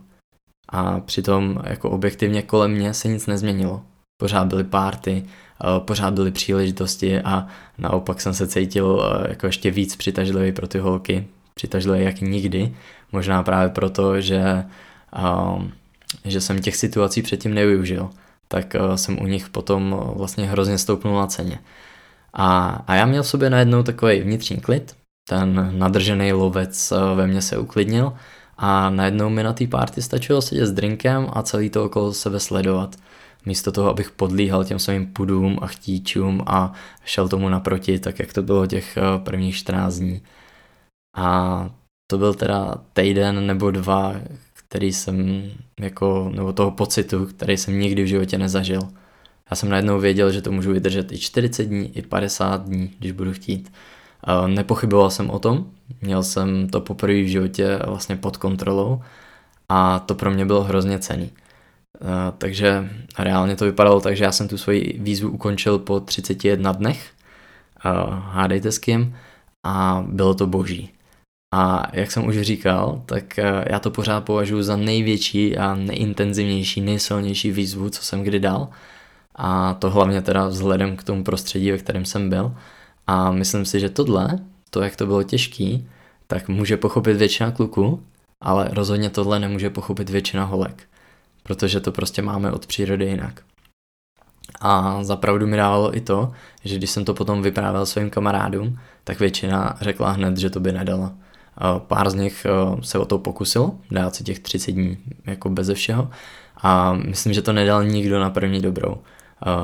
A 0.69 0.99
přitom 0.99 1.61
jako 1.63 1.89
objektivně 1.89 2.41
kolem 2.41 2.71
mě 2.71 2.93
se 2.93 3.07
nic 3.07 3.27
nezměnilo. 3.27 3.81
Pořád 4.21 4.47
byly 4.47 4.63
párty, 4.63 5.25
pořád 5.79 6.13
byly 6.13 6.31
příležitosti 6.31 7.21
a 7.21 7.47
naopak 7.77 8.21
jsem 8.21 8.33
se 8.33 8.47
cítil 8.47 9.03
eh, 9.03 9.29
jako 9.29 9.45
ještě 9.45 9.71
víc 9.71 9.95
přitažlivý 9.95 10.51
pro 10.51 10.67
ty 10.67 10.79
holky, 10.79 11.27
přitažlivý 11.55 12.03
jak 12.05 12.21
nikdy, 12.21 12.75
možná 13.11 13.43
právě 13.43 13.69
proto, 13.69 14.21
že, 14.21 14.65
ehm, 15.15 15.71
že 16.25 16.41
jsem 16.41 16.61
těch 16.61 16.75
situací 16.75 17.21
předtím 17.21 17.53
nevyužil, 17.53 18.09
tak 18.47 18.75
eh, 18.75 18.97
jsem 18.97 19.21
u 19.21 19.27
nich 19.27 19.49
potom 19.49 19.95
eh, 19.99 20.17
vlastně 20.17 20.45
hrozně 20.45 20.77
stoupnul 20.77 21.15
na 21.15 21.27
ceně. 21.27 21.59
A, 22.33 22.67
a 22.87 22.95
já 22.95 23.05
měl 23.05 23.23
v 23.23 23.27
sobě 23.27 23.49
najednou 23.49 23.83
takový 23.83 24.21
vnitřní 24.21 24.57
klid, 24.57 24.95
ten 25.29 25.79
nadržený 25.79 26.33
lovec 26.33 26.93
ve 27.15 27.27
mně 27.27 27.41
se 27.41 27.57
uklidnil 27.57 28.13
a 28.57 28.89
najednou 28.89 29.29
mi 29.29 29.43
na 29.43 29.53
té 29.53 29.67
party 29.67 30.01
stačilo 30.01 30.41
sedět 30.41 30.65
s 30.65 30.71
drinkem 30.71 31.27
a 31.33 31.43
celý 31.43 31.69
to 31.69 31.85
okolo 31.85 32.13
sebe 32.13 32.39
sledovat 32.39 32.95
místo 33.45 33.71
toho, 33.71 33.89
abych 33.89 34.11
podlíhal 34.11 34.65
těm 34.65 34.79
svým 34.79 35.05
pudům 35.05 35.59
a 35.61 35.67
chtíčům 35.67 36.43
a 36.47 36.73
šel 37.05 37.29
tomu 37.29 37.49
naproti, 37.49 37.99
tak 37.99 38.19
jak 38.19 38.33
to 38.33 38.41
bylo 38.41 38.67
těch 38.67 38.97
eh, 38.97 39.01
prvních 39.19 39.55
14 39.55 39.95
dní. 39.95 40.21
A 41.17 41.69
to 42.11 42.17
byl 42.17 42.33
teda 42.33 42.75
týden 42.93 43.47
nebo 43.47 43.71
dva, 43.71 44.15
který 44.53 44.93
jsem 44.93 45.43
jako, 45.79 46.31
nebo 46.35 46.53
toho 46.53 46.71
pocitu, 46.71 47.25
který 47.25 47.57
jsem 47.57 47.79
nikdy 47.79 48.03
v 48.03 48.07
životě 48.07 48.37
nezažil. 48.37 48.81
Já 49.51 49.55
jsem 49.55 49.69
najednou 49.69 49.99
věděl, 49.99 50.31
že 50.31 50.41
to 50.41 50.51
můžu 50.51 50.73
vydržet 50.73 51.11
i 51.11 51.17
40 51.17 51.63
dní, 51.63 51.97
i 51.97 52.01
50 52.01 52.61
dní, 52.61 52.91
když 52.99 53.11
budu 53.11 53.33
chtít. 53.33 53.71
Nepochyboval 54.47 55.11
jsem 55.11 55.29
o 55.29 55.39
tom, 55.39 55.65
měl 56.01 56.23
jsem 56.23 56.69
to 56.69 56.81
poprvé 56.81 57.13
v 57.13 57.27
životě 57.27 57.79
vlastně 57.85 58.15
pod 58.15 58.37
kontrolou 58.37 59.01
a 59.69 59.99
to 59.99 60.15
pro 60.15 60.31
mě 60.31 60.45
bylo 60.45 60.63
hrozně 60.63 60.99
cený. 60.99 61.29
Eh, 62.01 62.33
takže 62.37 62.89
reálně 63.19 63.55
to 63.55 63.65
vypadalo 63.65 64.01
tak, 64.01 64.17
že 64.17 64.23
já 64.23 64.31
jsem 64.31 64.47
tu 64.47 64.57
svoji 64.57 64.99
výzvu 64.99 65.29
ukončil 65.29 65.79
po 65.79 65.99
31 65.99 66.71
dnech, 66.71 67.11
uh, 67.85 67.91
hádejte 68.19 68.71
s 68.71 68.79
kým, 68.79 69.15
a 69.65 70.05
bylo 70.07 70.33
to 70.33 70.47
boží. 70.47 70.91
A 71.53 71.83
jak 71.93 72.11
jsem 72.11 72.27
už 72.27 72.41
říkal, 72.41 73.03
tak 73.05 73.39
eh, 73.39 73.65
já 73.71 73.79
to 73.79 73.91
pořád 73.91 74.21
považuji 74.25 74.63
za 74.63 74.77
největší 74.77 75.57
a 75.57 75.75
nejintenzivnější, 75.75 76.81
nejsilnější 76.81 77.51
výzvu, 77.51 77.89
co 77.89 78.03
jsem 78.03 78.23
kdy 78.23 78.39
dal. 78.39 78.69
A 79.35 79.73
to 79.73 79.89
hlavně 79.89 80.21
teda 80.21 80.47
vzhledem 80.47 80.97
k 80.97 81.03
tomu 81.03 81.23
prostředí, 81.23 81.71
ve 81.71 81.77
kterém 81.77 82.05
jsem 82.05 82.29
byl. 82.29 82.55
A 83.07 83.31
myslím 83.31 83.65
si, 83.65 83.79
že 83.79 83.89
tohle, 83.89 84.39
to 84.69 84.81
jak 84.81 84.95
to 84.95 85.05
bylo 85.05 85.23
těžký, 85.23 85.89
tak 86.27 86.49
může 86.49 86.77
pochopit 86.77 87.17
většina 87.17 87.51
kluků, 87.51 88.03
ale 88.41 88.69
rozhodně 88.71 89.09
tohle 89.09 89.39
nemůže 89.39 89.69
pochopit 89.69 90.09
většina 90.09 90.43
holek 90.45 90.87
protože 91.45 91.79
to 91.79 91.91
prostě 91.91 92.21
máme 92.21 92.51
od 92.51 92.67
přírody 92.67 93.05
jinak. 93.05 93.41
A 94.61 95.03
zapravdu 95.03 95.47
mi 95.47 95.57
dávalo 95.57 95.97
i 95.97 96.01
to, 96.01 96.31
že 96.63 96.77
když 96.77 96.89
jsem 96.89 97.05
to 97.05 97.13
potom 97.13 97.41
vyprávěl 97.41 97.85
svým 97.85 98.09
kamarádům, 98.09 98.79
tak 99.03 99.19
většina 99.19 99.77
řekla 99.81 100.11
hned, 100.11 100.37
že 100.37 100.49
to 100.49 100.59
by 100.59 100.71
nedala. 100.71 101.13
Pár 101.77 102.09
z 102.09 102.13
nich 102.13 102.45
eh, 102.45 102.83
se 102.83 102.99
o 102.99 103.05
to 103.05 103.19
pokusilo, 103.19 103.75
dát 103.91 104.15
si 104.15 104.23
těch 104.23 104.39
30 104.39 104.71
dní 104.71 104.97
jako 105.25 105.49
beze 105.49 105.73
všeho 105.73 106.09
a 106.57 106.93
myslím, 106.93 107.33
že 107.33 107.41
to 107.41 107.53
nedal 107.53 107.83
nikdo 107.83 108.19
na 108.19 108.29
první 108.29 108.61
dobrou. 108.61 108.97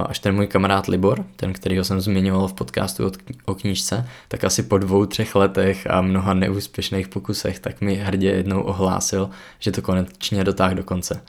až 0.06 0.20
ten 0.20 0.36
můj 0.36 0.48
kamarád 0.48 0.88
Libor, 0.88 1.26
ten, 1.36 1.54
kterýho 1.54 1.84
jsem 1.84 2.02
zmiňoval 2.02 2.48
v 2.48 2.54
podcastu 2.54 3.12
o 3.46 3.56
knížce, 3.56 4.08
tak 4.28 4.44
asi 4.44 4.64
po 4.64 4.78
dvou, 4.78 5.06
třech 5.06 5.36
letech 5.36 5.88
a 5.90 6.02
mnoha 6.02 6.34
neúspěšných 6.34 7.08
pokusech, 7.08 7.60
tak 7.60 7.82
mi 7.82 7.96
hrdě 7.96 8.30
jednou 8.30 8.62
ohlásil, 8.62 9.30
že 9.60 9.72
to 9.72 9.82
konečně 9.82 10.44
dotáh 10.44 10.74
do 10.74 10.84
konce. 10.84 11.22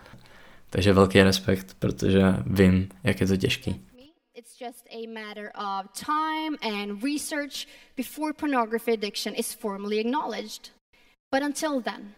Takže 0.72 0.92
velký 0.92 1.22
respekt, 1.22 1.76
protože 1.78 2.22
vím, 2.46 2.88
jak 3.04 3.20
je 3.20 3.26
to 3.26 3.36
těžký. 3.36 3.80
It's 4.34 4.60
just 4.60 4.86
a 4.90 5.08
matter 5.14 5.50
of 5.54 5.92
time 5.92 6.56
and 6.62 7.04
research 7.04 7.66
before 7.96 8.32
pornography 8.32 8.92
addiction 8.92 9.34
is 9.36 9.54
formally 9.54 10.00
acknowledged. 10.00 10.70
But 11.34 11.42
until 11.42 11.82
then, 11.82 12.12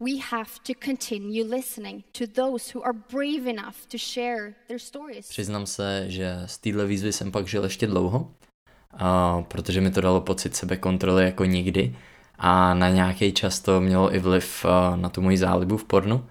we 0.00 0.10
have 0.30 0.50
to 0.66 0.72
continue 0.84 1.44
listening 1.44 2.04
to 2.12 2.26
those 2.26 2.72
who 2.74 2.84
are 2.84 2.98
brave 3.12 3.50
enough 3.50 3.86
to 3.88 3.98
share 3.98 4.54
their 4.66 4.78
stories. 4.78 5.28
Přiznám 5.28 5.66
se, 5.66 6.04
že 6.10 6.34
z 6.46 6.58
téhle 6.58 6.86
výzvy 6.86 7.12
jsem 7.12 7.32
pak 7.32 7.46
žil 7.46 7.64
ještě 7.64 7.86
dlouho, 7.86 8.34
a 8.92 9.42
protože 9.42 9.80
mi 9.80 9.90
to 9.90 10.00
dalo 10.00 10.20
pocit 10.20 10.56
sebekontroly 10.56 11.24
jako 11.24 11.44
nikdy 11.44 11.96
a 12.38 12.74
na 12.74 12.88
nějaký 12.88 13.32
čas 13.32 13.60
to 13.60 13.80
mělo 13.80 14.14
i 14.14 14.18
vliv 14.18 14.66
na 14.96 15.08
tu 15.08 15.22
moji 15.22 15.38
zálibu 15.38 15.76
v 15.76 15.84
pornu, 15.84 16.26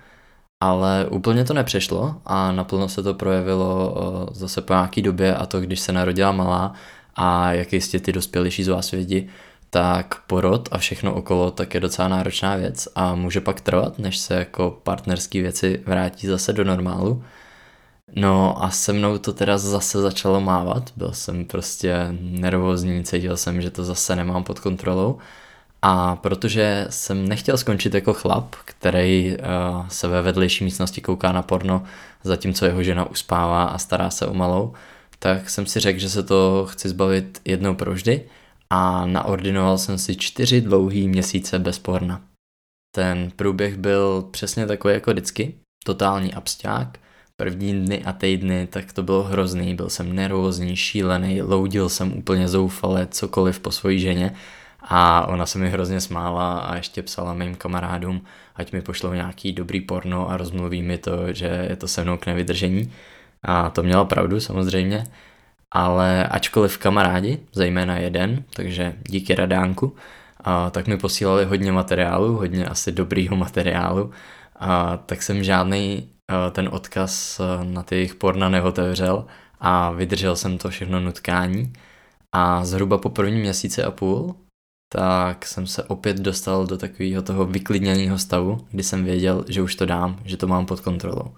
ale 0.59 1.05
úplně 1.09 1.43
to 1.43 1.53
nepřešlo 1.53 2.15
a 2.25 2.51
naplno 2.51 2.89
se 2.89 3.03
to 3.03 3.13
projevilo 3.13 3.95
zase 4.31 4.61
po 4.61 4.73
nějaký 4.73 5.01
době 5.01 5.35
a 5.35 5.45
to, 5.45 5.61
když 5.61 5.79
se 5.79 5.91
narodila 5.91 6.31
malá 6.31 6.73
a 7.15 7.53
jak 7.53 7.73
jistě 7.73 7.99
ty 7.99 8.11
dospělejší 8.11 8.63
z 8.63 8.67
vás 8.67 8.91
vědí, 8.91 9.29
tak 9.69 10.21
porod 10.27 10.69
a 10.71 10.77
všechno 10.77 11.13
okolo 11.13 11.51
tak 11.51 11.73
je 11.73 11.79
docela 11.79 12.07
náročná 12.07 12.55
věc 12.55 12.87
a 12.95 13.15
může 13.15 13.41
pak 13.41 13.61
trvat, 13.61 13.99
než 13.99 14.17
se 14.17 14.33
jako 14.35 14.79
partnerské 14.83 15.41
věci 15.41 15.83
vrátí 15.85 16.27
zase 16.27 16.53
do 16.53 16.63
normálu. 16.63 17.23
No 18.15 18.63
a 18.63 18.71
se 18.71 18.93
mnou 18.93 19.17
to 19.17 19.33
teda 19.33 19.57
zase 19.57 20.01
začalo 20.01 20.41
mávat, 20.41 20.91
byl 20.95 21.13
jsem 21.13 21.45
prostě 21.45 22.07
nervózní, 22.21 23.03
cítil 23.03 23.37
jsem, 23.37 23.61
že 23.61 23.71
to 23.71 23.83
zase 23.83 24.15
nemám 24.15 24.43
pod 24.43 24.59
kontrolou 24.59 25.19
a 25.89 26.15
protože 26.15 26.87
jsem 26.89 27.27
nechtěl 27.27 27.57
skončit 27.57 27.93
jako 27.93 28.13
chlap, 28.13 28.55
který 28.65 29.37
uh, 29.37 29.87
se 29.87 30.07
ve 30.07 30.21
vedlejší 30.21 30.63
místnosti 30.63 31.01
kouká 31.01 31.31
na 31.31 31.41
porno, 31.41 31.83
zatímco 32.23 32.65
jeho 32.65 32.83
žena 32.83 33.09
uspává 33.09 33.63
a 33.63 33.77
stará 33.77 34.09
se 34.09 34.27
o 34.27 34.33
malou, 34.33 34.73
tak 35.19 35.49
jsem 35.49 35.65
si 35.65 35.79
řekl, 35.79 35.99
že 35.99 36.09
se 36.09 36.23
to 36.23 36.67
chci 36.69 36.89
zbavit 36.89 37.41
jednou 37.45 37.75
provždy 37.75 38.23
a 38.69 39.05
naordinoval 39.05 39.77
jsem 39.77 39.97
si 39.97 40.15
čtyři 40.15 40.61
dlouhý 40.61 41.07
měsíce 41.07 41.59
bez 41.59 41.79
porna. 41.79 42.21
Ten 42.95 43.31
průběh 43.35 43.77
byl 43.77 44.27
přesně 44.31 44.67
takový 44.67 44.93
jako 44.93 45.11
vždycky, 45.11 45.53
totální 45.85 46.33
absťák. 46.33 46.97
První 47.35 47.85
dny 47.85 48.03
a 48.03 48.13
týdny, 48.13 48.67
tak 48.71 48.93
to 48.93 49.03
bylo 49.03 49.23
hrozný, 49.23 49.75
byl 49.75 49.89
jsem 49.89 50.15
nervózní, 50.15 50.75
šílený, 50.75 51.41
loudil 51.41 51.89
jsem 51.89 52.17
úplně 52.17 52.47
zoufale 52.47 53.07
cokoliv 53.11 53.59
po 53.59 53.71
svojí 53.71 53.99
ženě 53.99 54.35
a 54.81 55.27
ona 55.27 55.45
se 55.45 55.59
mi 55.59 55.69
hrozně 55.69 56.01
smála 56.01 56.59
a 56.59 56.75
ještě 56.75 57.03
psala 57.03 57.33
mým 57.33 57.55
kamarádům, 57.55 58.21
ať 58.55 58.71
mi 58.71 58.81
pošlou 58.81 59.13
nějaký 59.13 59.53
dobrý 59.53 59.81
porno 59.81 60.29
a 60.29 60.37
rozmluví 60.37 60.81
mi 60.81 60.97
to, 60.97 61.33
že 61.33 61.65
je 61.69 61.75
to 61.75 61.87
se 61.87 62.03
mnou 62.03 62.17
k 62.17 62.25
nevydržení. 62.25 62.93
A 63.43 63.69
to 63.69 63.83
měla 63.83 64.05
pravdu 64.05 64.39
samozřejmě. 64.39 65.03
Ale 65.71 66.27
ačkoliv 66.27 66.77
kamarádi, 66.77 67.39
zejména 67.51 67.97
jeden, 67.97 68.43
takže 68.53 68.95
díky 69.09 69.35
Radánku, 69.35 69.95
a 70.43 70.69
tak 70.69 70.87
mi 70.87 70.97
posílali 70.97 71.45
hodně 71.45 71.71
materiálu, 71.71 72.37
hodně 72.37 72.65
asi 72.65 72.91
dobrýho 72.91 73.35
materiálu, 73.35 74.11
a 74.59 74.97
tak 74.97 75.23
jsem 75.23 75.43
žádný 75.43 76.09
ten 76.51 76.69
odkaz 76.71 77.41
na 77.63 77.83
ty 77.83 77.95
jejich 77.95 78.15
porna 78.15 78.49
neotevřel 78.49 79.25
a 79.59 79.91
vydržel 79.91 80.35
jsem 80.35 80.57
to 80.57 80.69
všechno 80.69 80.99
nutkání. 80.99 81.73
A 82.31 82.65
zhruba 82.65 82.97
po 82.97 83.09
prvním 83.09 83.39
měsíci 83.39 83.83
a 83.83 83.91
půl 83.91 84.35
tak 84.89 85.45
jsem 85.45 85.67
se 85.67 85.83
opět 85.83 86.17
dostal 86.17 86.65
do 86.65 86.77
takového 86.77 87.21
toho 87.21 87.45
vyklidněného 87.45 88.17
stavu, 88.17 88.67
kdy 88.71 88.83
jsem 88.83 89.03
věděl, 89.03 89.45
že 89.47 89.61
už 89.61 89.75
to 89.75 89.85
dám, 89.85 90.19
že 90.25 90.37
to 90.37 90.47
mám 90.47 90.65
pod 90.65 90.81
kontrolou. 90.81 91.35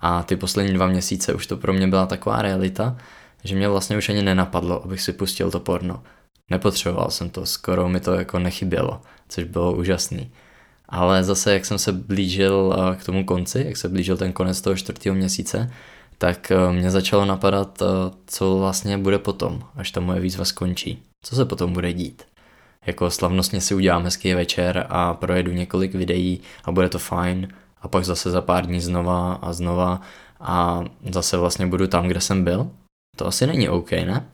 A 0.00 0.22
ty 0.22 0.36
poslední 0.36 0.72
dva 0.72 0.86
měsíce 0.86 1.34
už 1.34 1.46
to 1.46 1.56
pro 1.56 1.72
mě 1.72 1.88
byla 1.88 2.06
taková 2.06 2.42
realita, 2.42 2.96
že 3.44 3.56
mě 3.56 3.68
vlastně 3.68 3.96
už 3.96 4.08
ani 4.08 4.22
nenapadlo, 4.22 4.84
abych 4.84 5.00
si 5.00 5.12
pustil 5.12 5.50
to 5.50 5.60
porno. 5.60 6.02
Nepotřeboval 6.50 7.10
jsem 7.10 7.30
to, 7.30 7.46
skoro 7.46 7.88
mi 7.88 8.00
to 8.00 8.12
jako 8.12 8.38
nechybělo, 8.38 9.00
což 9.28 9.44
bylo 9.44 9.72
úžasný. 9.72 10.32
Ale 10.88 11.24
zase, 11.24 11.52
jak 11.52 11.64
jsem 11.64 11.78
se 11.78 11.92
blížil 11.92 12.76
eh, 12.76 12.96
k 12.96 13.04
tomu 13.04 13.24
konci, 13.24 13.64
jak 13.66 13.76
se 13.76 13.88
blížil 13.88 14.16
ten 14.16 14.32
konec 14.32 14.60
toho 14.60 14.76
čtvrtého 14.76 15.16
měsíce, 15.16 15.72
tak 16.18 16.50
eh, 16.50 16.72
mě 16.72 16.90
začalo 16.90 17.24
napadat, 17.24 17.82
eh, 17.82 17.86
co 18.26 18.58
vlastně 18.58 18.98
bude 18.98 19.18
potom, 19.18 19.62
až 19.74 19.90
ta 19.90 20.00
moje 20.00 20.20
výzva 20.20 20.44
skončí. 20.44 21.02
Co 21.22 21.36
se 21.36 21.44
potom 21.44 21.72
bude 21.72 21.92
dít. 21.92 22.22
Jako 22.86 23.10
slavnostně 23.10 23.60
si 23.60 23.74
udělám 23.74 24.04
hezký 24.04 24.34
večer 24.34 24.86
a 24.88 25.14
projedu 25.14 25.52
několik 25.52 25.94
videí 25.94 26.40
a 26.64 26.72
bude 26.72 26.88
to 26.88 26.98
fajn. 26.98 27.48
A 27.82 27.88
pak 27.88 28.04
zase 28.04 28.30
za 28.30 28.40
pár 28.40 28.66
dní 28.66 28.80
znova 28.80 29.32
a 29.34 29.52
znova 29.52 30.00
a 30.40 30.84
zase 31.10 31.36
vlastně 31.36 31.66
budu 31.66 31.86
tam, 31.86 32.08
kde 32.08 32.20
jsem 32.20 32.44
byl. 32.44 32.70
To 33.16 33.26
asi 33.26 33.46
není 33.46 33.68
OK, 33.68 33.90
ne? 33.90 34.26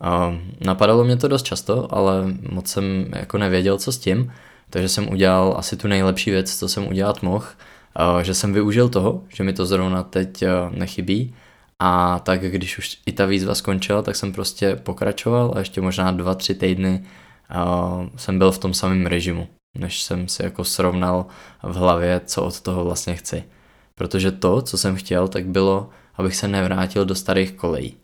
A 0.00 0.38
napadalo 0.64 1.04
mě 1.04 1.16
to 1.16 1.28
dost 1.28 1.42
často, 1.42 1.94
ale 1.94 2.24
moc 2.50 2.68
jsem 2.68 3.06
jako 3.16 3.38
nevěděl, 3.38 3.78
co 3.78 3.92
s 3.92 3.98
tím, 3.98 4.32
takže 4.70 4.88
jsem 4.88 5.12
udělal 5.12 5.54
asi 5.58 5.76
tu 5.76 5.88
nejlepší 5.88 6.30
věc, 6.30 6.58
co 6.58 6.68
jsem 6.68 6.88
udělat 6.88 7.22
mohl, 7.22 7.46
že 8.22 8.34
jsem 8.34 8.52
využil 8.52 8.88
toho, 8.88 9.22
že 9.28 9.44
mi 9.44 9.52
to 9.52 9.66
zrovna 9.66 10.02
teď 10.02 10.44
nechybí. 10.70 11.34
A 11.78 12.18
tak 12.18 12.40
když 12.40 12.78
už 12.78 12.98
i 13.06 13.12
ta 13.12 13.26
výzva 13.26 13.54
skončila, 13.54 14.02
tak 14.02 14.16
jsem 14.16 14.32
prostě 14.32 14.76
pokračoval 14.76 15.52
a 15.56 15.58
ještě 15.58 15.80
možná 15.80 16.10
dva, 16.10 16.34
tři 16.34 16.54
týdny 16.54 17.04
jsem 18.16 18.38
byl 18.38 18.52
v 18.52 18.58
tom 18.58 18.74
samém 18.74 19.06
režimu, 19.06 19.48
než 19.78 20.02
jsem 20.02 20.28
si 20.28 20.42
jako 20.42 20.64
srovnal 20.64 21.26
v 21.62 21.74
hlavě, 21.74 22.20
co 22.26 22.42
od 22.42 22.60
toho 22.60 22.84
vlastně 22.84 23.14
chci. 23.14 23.44
Protože 23.94 24.32
to, 24.32 24.62
co 24.62 24.78
jsem 24.78 24.96
chtěl, 24.96 25.28
tak 25.28 25.46
bylo 25.46 25.90
abych 26.18 26.36
se 26.36 26.48
nevrátil 26.48 27.04
do 27.04 27.14
starých 27.14 27.52
kolejí. 27.52 27.96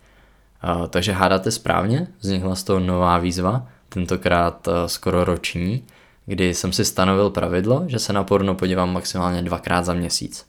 Takže 0.91 1.13
hádáte 1.13 1.51
správně, 1.51 2.07
vznikla 2.21 2.55
z 2.55 2.65
toho 2.65 2.81
nová 2.81 3.19
výzva, 3.19 3.67
tentokrát 3.89 4.69
uh, 4.69 4.75
skoro 4.87 5.25
roční, 5.25 5.85
kdy 6.27 6.55
jsem 6.55 6.73
si 6.73 6.85
stanovil 6.85 7.31
pravidlo, 7.31 7.85
že 7.87 7.99
se 7.99 8.13
na 8.13 8.25
porno 8.25 8.55
podívám 8.55 8.93
maximálně 8.93 9.43
dvakrát 9.43 9.85
za 9.85 9.95
měsíc. 9.95 10.47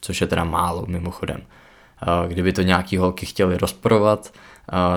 Což 0.00 0.20
je 0.20 0.26
teda 0.26 0.44
málo 0.44 0.84
mimochodem. 0.86 1.42
Kdyby 2.28 2.52
to 2.52 2.62
nějaký 2.62 2.96
holky 2.96 3.26
chtěli 3.26 3.58
rozporovat, 3.58 4.32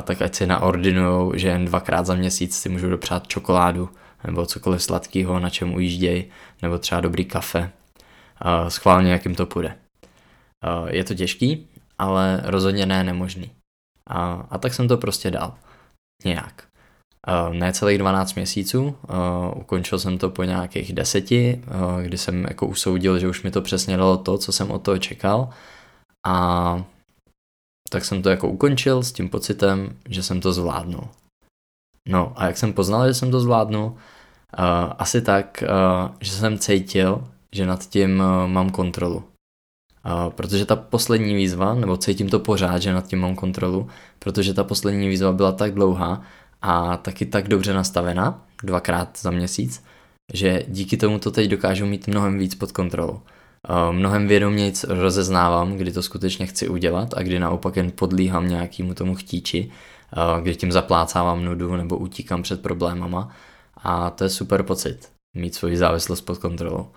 tak 0.04 0.22
ať 0.22 0.36
si 0.36 0.48
naordinujou, 0.48 1.34
že 1.36 1.48
jen 1.48 1.66
dvakrát 1.66 2.06
za 2.06 2.16
měsíc 2.16 2.60
si 2.60 2.70
můžu 2.70 2.90
dopřát 2.90 3.28
čokoládu 3.28 3.90
nebo 4.26 4.46
cokoliv 4.46 4.84
sladkého, 4.84 5.40
na 5.40 5.50
čem 5.50 5.74
ujíždějí, 5.74 6.26
nebo 6.62 6.78
třeba 6.78 7.02
dobrý 7.02 7.26
kafe. 7.26 7.72
Schválně, 8.68 9.12
jak 9.12 9.26
jim 9.26 9.36
to 9.36 9.46
půjde. 9.46 9.78
Je 10.88 11.04
to 11.04 11.14
těžký, 11.14 11.68
ale 11.98 12.42
rozhodně 12.44 12.86
ne 12.86 13.04
nemožný. 13.04 13.52
A, 14.10 14.48
a 14.50 14.58
tak 14.58 14.74
jsem 14.74 14.88
to 14.88 14.98
prostě 14.98 15.32
dal. 15.32 15.54
Nějak. 16.26 16.68
Ne 17.52 17.74
celých 17.74 17.98
12 17.98 18.34
měsíců, 18.34 18.96
ukončil 19.56 20.00
jsem 20.00 20.18
to 20.18 20.30
po 20.30 20.44
nějakých 20.44 20.94
deseti, 20.94 21.64
kdy 22.02 22.18
jsem 22.18 22.44
jako 22.44 22.68
usoudil, 22.68 23.20
že 23.20 23.28
už 23.28 23.44
mi 23.44 23.52
to 23.52 23.62
přesně 23.62 23.98
dalo 23.98 24.18
to, 24.18 24.38
co 24.38 24.52
jsem 24.52 24.72
od 24.72 24.84
toho 24.84 24.98
čekal 24.98 25.50
a 26.28 26.84
tak 27.92 28.06
jsem 28.06 28.22
to 28.22 28.30
jako 28.30 28.50
ukončil 28.50 29.04
s 29.04 29.12
tím 29.12 29.30
pocitem, 29.30 29.98
že 30.10 30.24
jsem 30.24 30.42
to 30.42 30.54
zvládnul. 30.54 31.08
No 32.10 32.34
a 32.36 32.46
jak 32.46 32.58
jsem 32.58 32.74
poznal, 32.74 33.08
že 33.08 33.14
jsem 33.14 33.32
to 33.32 33.39
zvládnul, 33.39 33.86
uh, 33.86 33.94
asi 34.98 35.22
tak, 35.22 35.64
uh, 35.64 36.16
že 36.20 36.32
jsem 36.32 36.60
cítil, 36.60 37.28
že 37.52 37.66
nad 37.66 37.86
tím 37.86 38.20
uh, 38.20 38.48
mám 38.48 38.70
kontrolu 38.70 39.24
protože 40.30 40.66
ta 40.66 40.76
poslední 40.76 41.36
výzva, 41.36 41.74
nebo 41.74 41.98
cítím 41.98 42.30
to 42.30 42.39
pořád, 42.39 42.82
že 42.82 42.94
nad 42.94 43.08
tím 43.08 43.20
mám 43.20 43.36
kontrolu, 43.36 43.88
protože 44.20 44.54
ta 44.54 44.64
poslední 44.64 45.10
výzva 45.10 45.32
byla 45.32 45.52
tak 45.52 45.74
dlouhá 45.74 46.22
a 46.62 46.98
taky 46.98 47.26
tak 47.26 47.48
dobře 47.48 47.74
nastavená, 47.74 48.46
dvakrát 48.64 49.18
za 49.20 49.32
měsíc, 49.32 49.84
že 50.34 50.64
díky 50.68 50.98
tomu 50.98 51.20
to 51.20 51.32
teď 51.32 51.50
dokážu 51.50 51.86
mít 51.86 52.08
mnohem 52.08 52.38
víc 52.38 52.56
pod 52.56 52.72
kontrolou. 52.72 53.22
Mnohem 53.91 54.28
vědoměji 54.28 54.74
rozeznávám, 54.88 55.74
kdy 55.74 55.91
to 55.91 56.01
skutečně 56.01 56.45
chci 56.45 56.70
udělat 56.70 57.14
a 57.18 57.22
kdy 57.22 57.39
naopak 57.39 57.76
jen 57.76 57.91
podlíhám 57.91 58.47
nějakému 58.47 58.93
tomu 58.93 59.16
chtíči, 59.16 59.72
kdy 60.41 60.55
tím 60.55 60.72
zaplácávám 60.72 61.45
nudu 61.45 61.76
nebo 61.76 61.97
utíkám 61.97 62.43
před 62.43 62.62
problémama 62.62 63.30
a 63.78 64.09
to 64.09 64.24
je 64.24 64.30
super 64.30 64.64
pocit, 64.64 65.09
mít 65.34 65.55
svoji 65.55 65.78
závislost 65.78 66.22
pod 66.22 66.38
kontrolou. 66.38 66.88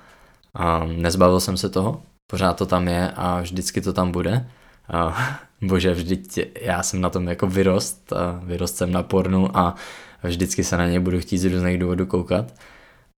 Nezbavil 0.96 1.40
jsem 1.40 1.56
se 1.56 1.68
toho, 1.68 2.02
pořád 2.26 2.52
to 2.56 2.66
tam 2.66 2.88
je 2.88 3.10
a 3.10 3.40
vždycky 3.40 3.80
to 3.80 3.92
tam 3.92 4.12
bude. 4.12 4.50
Bože, 5.62 5.94
vždyť 5.94 6.38
já 6.60 6.82
jsem 6.82 7.00
na 7.00 7.10
tom 7.10 7.28
jako 7.28 7.46
vyrost, 7.46 8.12
vyrost 8.42 8.76
jsem 8.76 8.92
na 8.92 9.02
pornu 9.02 9.56
a 9.56 9.74
vždycky 10.22 10.64
se 10.64 10.76
na 10.76 10.86
ně 10.86 11.00
budu 11.00 11.20
chtít 11.20 11.38
z 11.38 11.44
různých 11.44 11.78
důvodů 11.78 12.06
koukat. 12.06 12.52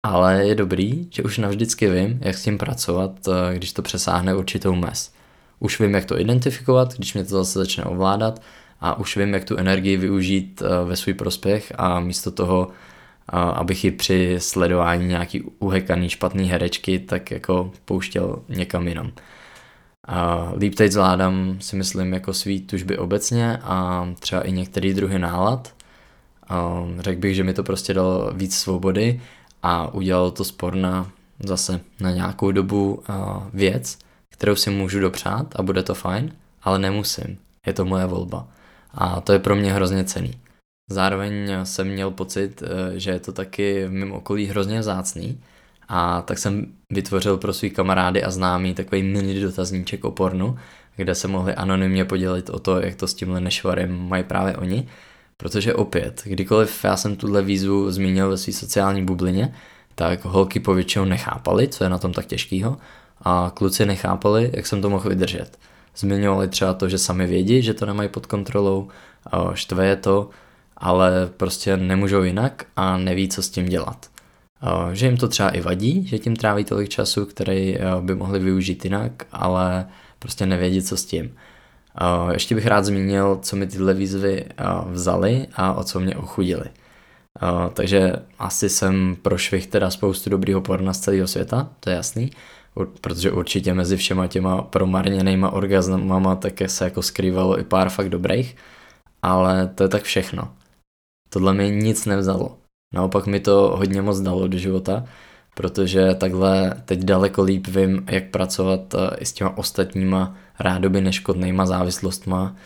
Ale 0.07 0.47
je 0.47 0.55
dobrý, 0.55 1.07
že 1.11 1.23
už 1.23 1.39
navždycky 1.39 1.91
vím, 1.91 2.19
jak 2.23 2.37
s 2.37 2.43
tím 2.43 2.59
pracovat, 2.59 3.29
když 3.55 3.73
to 3.73 3.83
přesáhne 3.83 4.35
určitou 4.35 4.75
mez. 4.75 5.13
už 5.59 5.81
vím, 5.81 5.95
jak 5.95 6.05
to 6.05 6.21
identifikovat, 6.21 6.95
když 6.95 7.15
mě 7.15 7.25
to 7.25 7.31
zase 7.31 7.59
začne 7.59 7.85
ovládat 7.85 8.43
a 8.81 8.99
už 8.99 9.17
vím, 9.17 9.35
jak 9.35 9.45
tu 9.45 9.57
energii 9.57 9.97
využít 9.97 10.63
uh, 10.63 10.89
ve 10.89 10.97
svůj 10.97 11.15
prospěch 11.15 11.73
a 11.79 12.01
místo 12.01 12.31
toho, 12.31 12.67
uh, 12.67 13.39
abych 13.39 13.85
ji 13.85 13.91
při 13.91 14.37
sledování 14.39 15.07
nějaký 15.07 15.43
uhekaný 15.59 16.09
špatný 16.09 16.51
herečky, 16.51 16.99
tak 16.99 17.31
jako 17.31 17.73
pouštěl 17.85 18.43
někam 18.49 18.89
jinam. 18.89 19.13
A 20.09 20.53
líp 20.57 20.75
teď 20.75 20.93
zvládám 20.93 21.57
si 21.61 21.77
myslím 21.77 22.13
jako 22.13 22.33
svý 22.33 22.61
tužby 22.61 22.99
obecně 22.99 23.59
a 23.63 24.09
třeba 24.19 24.43
i 24.43 24.53
některý 24.53 24.95
druhy 24.95 25.19
nálad. 25.19 25.75
Řekl 26.99 27.21
bych, 27.21 27.35
že 27.35 27.45
mi 27.45 27.55
to 27.55 27.63
prostě 27.63 27.95
dalo 27.95 28.31
víc 28.35 28.57
svobody 28.57 29.21
a 29.67 29.95
udělalo 29.95 30.31
to 30.31 30.45
sporna 30.45 31.11
zase 31.45 31.81
na 32.01 32.11
nějakou 32.11 32.53
dobu 32.53 33.03
věc, 33.53 33.99
kterou 34.33 34.57
si 34.57 34.71
můžu 34.71 35.01
dopřát 35.01 35.47
a 35.57 35.63
bude 35.63 35.83
to 35.83 35.95
fajn, 35.95 36.33
ale 36.63 36.79
nemusím. 36.79 37.39
Je 37.67 37.73
to 37.73 37.85
moje 37.85 38.07
volba. 38.07 38.49
A 38.95 39.21
to 39.21 39.33
je 39.33 39.39
pro 39.39 39.57
mě 39.57 39.73
hrozně 39.73 40.05
cený. 40.05 40.35
Zároveň 40.91 41.51
jsem 41.63 41.89
měl 41.89 42.11
pocit, 42.11 42.63
e, 42.63 42.99
že 42.99 43.11
je 43.11 43.21
to 43.21 43.33
taky 43.33 43.87
v 43.87 43.93
mém 43.93 44.13
okolí 44.13 44.47
hrozně 44.47 44.81
vzácný, 44.81 45.41
a 45.89 46.23
tak 46.23 46.39
jsem 46.39 46.67
vytvořil 46.93 47.37
pro 47.37 47.53
svý 47.53 47.71
kamarády 47.71 48.23
a 48.23 48.31
známý 48.31 48.75
takový 48.75 49.03
mini 49.03 49.41
dotazníček 49.41 50.05
o 50.05 50.11
pornu, 50.11 50.59
kde 50.97 51.15
se 51.15 51.29
mohli 51.29 51.55
anonymně 51.55 52.05
podělit 52.05 52.51
o 52.51 52.59
to, 52.59 52.81
jak 52.81 52.95
to 52.95 53.07
s 53.07 53.15
tímhle 53.15 53.41
nešvarem 53.41 54.09
mají 54.09 54.25
právě 54.25 54.57
oni. 54.57 54.89
Protože 55.37 55.75
opět, 55.75 56.23
kdykoliv 56.25 56.85
já 56.85 56.97
jsem 56.97 57.17
tuhle 57.17 57.43
výzvu 57.43 57.91
zmínil 57.93 58.31
ve 58.31 58.37
své 58.37 58.53
sociální 58.53 59.05
bublině, 59.05 59.55
tak 59.95 60.25
holky 60.25 60.61
povětšinou 60.61 61.05
nechápali, 61.05 61.69
co 61.69 61.85
je 61.85 61.91
na 61.91 61.99
tom 61.99 62.13
tak 62.13 62.27
těžkého, 62.27 62.77
a 63.23 63.53
kluci 63.55 63.87
nechápali, 63.87 64.51
jak 64.55 64.67
jsem 64.67 64.83
to 64.83 64.91
mohl 64.91 65.09
vydržet. 65.09 65.59
Zmiňovali 65.97 66.49
třeba 66.49 66.75
to, 66.75 66.89
že 66.89 66.99
sami 66.99 67.27
vědí, 67.27 67.63
že 67.63 67.75
to 67.75 67.87
nemají 67.87 68.09
pod 68.09 68.27
kontrolou, 68.27 68.89
štve 69.55 69.87
je 69.87 69.97
to, 69.97 70.31
ale 70.77 71.31
prostě 71.37 71.77
nemůžou 71.77 72.23
jinak 72.23 72.67
a 72.77 72.97
neví, 72.97 73.29
co 73.29 73.43
s 73.43 73.51
tím 73.51 73.67
dělat. 73.67 74.11
Že 74.93 75.07
jim 75.07 75.17
to 75.17 75.29
třeba 75.29 75.51
i 75.51 75.61
vadí, 75.61 76.07
že 76.07 76.19
tím 76.19 76.37
tráví 76.37 76.65
tolik 76.65 76.89
času, 76.89 77.27
který 77.27 77.79
by 78.01 78.15
mohli 78.15 78.39
využít 78.39 78.85
jinak, 78.85 79.27
ale 79.33 79.87
prostě 80.19 80.47
nevědí, 80.47 80.83
co 80.83 80.97
s 80.97 81.05
tím. 81.05 81.35
Ještě 82.33 82.55
bych 82.55 82.67
rád 82.67 82.85
zmínil, 82.85 83.39
co 83.43 83.57
mi 83.57 83.67
tyhle 83.67 83.95
výzvy 83.95 84.45
vzali 84.91 85.47
a 85.55 85.75
o 85.75 85.85
co 85.85 86.01
mě 86.01 86.17
ochudili. 86.17 86.65
Takže 87.73 88.13
asi 88.39 88.69
jsem 88.69 89.17
prošvih 89.23 89.67
teda 89.67 89.91
spoustu 89.91 90.31
dobrýho 90.31 90.61
porna 90.61 90.93
z 90.93 91.01
celého 91.01 91.27
světa, 91.27 91.69
to 91.81 91.91
je 91.91 91.97
jasný, 91.97 92.31
protože 93.01 93.31
určitě 93.31 93.75
mezi 93.75 93.97
všema 93.97 94.27
těma 94.27 94.63
promarněnýma 94.63 95.51
orgazmama 95.51 96.37
také 96.37 96.69
se 96.69 96.85
jako 96.85 97.03
skrývalo 97.03 97.61
i 97.61 97.65
pár 97.65 97.89
fakt 97.89 98.09
dobrých, 98.09 98.57
ale 99.23 99.71
to 99.75 99.83
je 99.83 99.89
tak 99.89 100.03
všechno. 100.03 100.53
Tohle 101.29 101.55
mi 101.55 101.71
nic 101.71 102.07
nevzalo. 102.07 102.57
Naopak 102.95 103.27
mi 103.27 103.41
to 103.41 103.77
hodně 103.77 104.03
moc 104.03 104.21
dalo 104.21 104.49
do 104.49 104.59
života, 104.59 105.05
protože 105.57 106.15
takhle 106.15 106.75
teď 106.85 107.01
daleko 107.01 107.43
líp 107.43 107.67
vím, 107.67 108.05
jak 108.11 108.31
pracovat 108.31 108.95
eh, 108.95 109.17
i 109.19 109.27
s 109.27 109.33
těma 109.33 109.59
ostatníma 109.59 110.37
rádoby 110.59 111.01
neškodnýma 111.01 111.67
závislostma, 111.67 112.57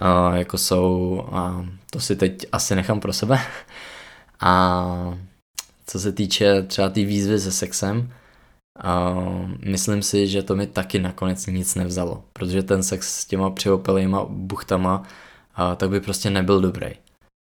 eh, 0.00 0.38
jako 0.38 0.58
jsou, 0.58 1.22
to 1.90 2.00
si 2.00 2.16
teď 2.16 2.46
asi 2.52 2.74
nechám 2.74 3.00
pro 3.00 3.12
sebe. 3.12 3.38
A 4.40 5.18
co 5.86 6.00
se 6.00 6.12
týče 6.12 6.62
třeba 6.62 6.88
té 6.88 6.94
tý 6.94 7.04
výzvy 7.04 7.40
se 7.40 7.52
sexem, 7.52 8.12
a 8.78 9.14
myslím 9.64 10.02
si, 10.02 10.26
že 10.26 10.42
to 10.42 10.56
mi 10.56 10.66
taky 10.66 10.98
nakonec 10.98 11.46
nic 11.46 11.74
nevzalo, 11.74 12.24
protože 12.32 12.62
ten 12.62 12.82
sex 12.82 13.20
s 13.20 13.24
těma 13.24 13.50
přeopelejma 13.50 14.24
buchtama 14.28 15.02
tak 15.76 15.90
by 15.90 16.00
prostě 16.00 16.30
nebyl 16.30 16.60
dobrý. 16.60 16.88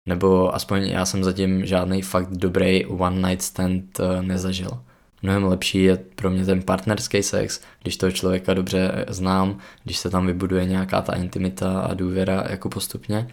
Nebo 0.09 0.55
aspoň 0.55 0.83
já 0.83 1.07
jsem 1.07 1.25
zatím 1.25 1.67
žádný 1.67 2.03
fakt 2.03 2.31
dobrý 2.31 2.87
one 2.87 3.29
night 3.29 3.43
stand 3.43 4.01
eh, 4.01 4.23
nezažil. 4.23 4.85
Mnohem 5.23 5.45
lepší 5.45 5.83
je 5.83 5.97
pro 5.97 6.31
mě 6.31 6.45
ten 6.45 6.63
partnerský 6.63 7.23
sex, 7.23 7.61
když 7.83 7.97
toho 7.97 8.13
člověka 8.13 8.55
dobře 8.55 9.05
znám, 9.09 9.59
když 9.85 9.99
se 9.99 10.11
tam 10.11 10.27
vybuduje 10.27 10.65
nějaká 10.65 11.03
ta 11.03 11.17
intimita 11.17 11.81
a 11.81 11.95
důvěra 11.95 12.45
jako 12.51 12.69
postupně 12.69 13.29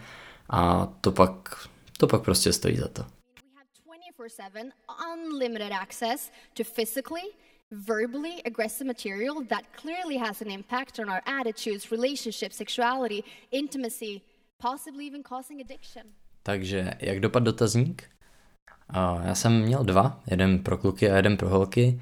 a 0.50 0.88
to 1.00 1.12
pak, 1.12 1.66
to 1.98 2.06
pak 2.06 2.22
prostě 2.22 2.52
stojí 2.52 2.76
za 2.76 2.88
to. 2.88 3.04
unlimited 5.14 5.72
access 5.72 6.30
to 6.54 6.64
physically, 6.64 7.22
verbally 7.70 8.42
aggressive 8.46 8.86
material 8.86 9.44
that 9.48 9.62
clearly 9.82 10.18
has 10.18 10.42
an 10.42 10.50
impact 10.50 10.98
on 10.98 11.10
our 11.10 11.20
attitudes, 11.26 11.90
relationships, 11.90 12.56
sexuality, 12.56 13.24
intimacy, 13.50 14.20
possibly 14.58 15.06
even 15.06 15.22
causing 15.22 15.60
addiction. 15.60 16.02
Takže 16.42 16.90
jak 17.00 17.20
dopad 17.20 17.42
dotazník? 17.42 18.10
Já 19.24 19.34
jsem 19.34 19.62
měl 19.62 19.84
dva, 19.84 20.18
jeden 20.30 20.58
pro 20.58 20.76
kluky 20.78 21.10
a 21.10 21.16
jeden 21.16 21.36
pro 21.36 21.48
holky. 21.48 22.00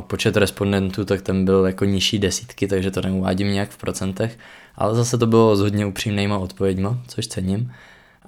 Počet 0.00 0.36
respondentů, 0.36 1.04
tak 1.04 1.22
ten 1.22 1.44
byl 1.44 1.66
jako 1.66 1.84
nižší 1.84 2.18
desítky, 2.18 2.66
takže 2.66 2.90
to 2.90 3.00
neuvádím 3.00 3.52
nějak 3.52 3.70
v 3.70 3.76
procentech, 3.76 4.38
ale 4.76 4.94
zase 4.94 5.18
to 5.18 5.26
bylo 5.26 5.56
s 5.56 5.60
hodně 5.60 5.86
upřímnýma 5.86 6.38
odpověďma, 6.38 6.98
což 7.08 7.26
cením. 7.26 7.72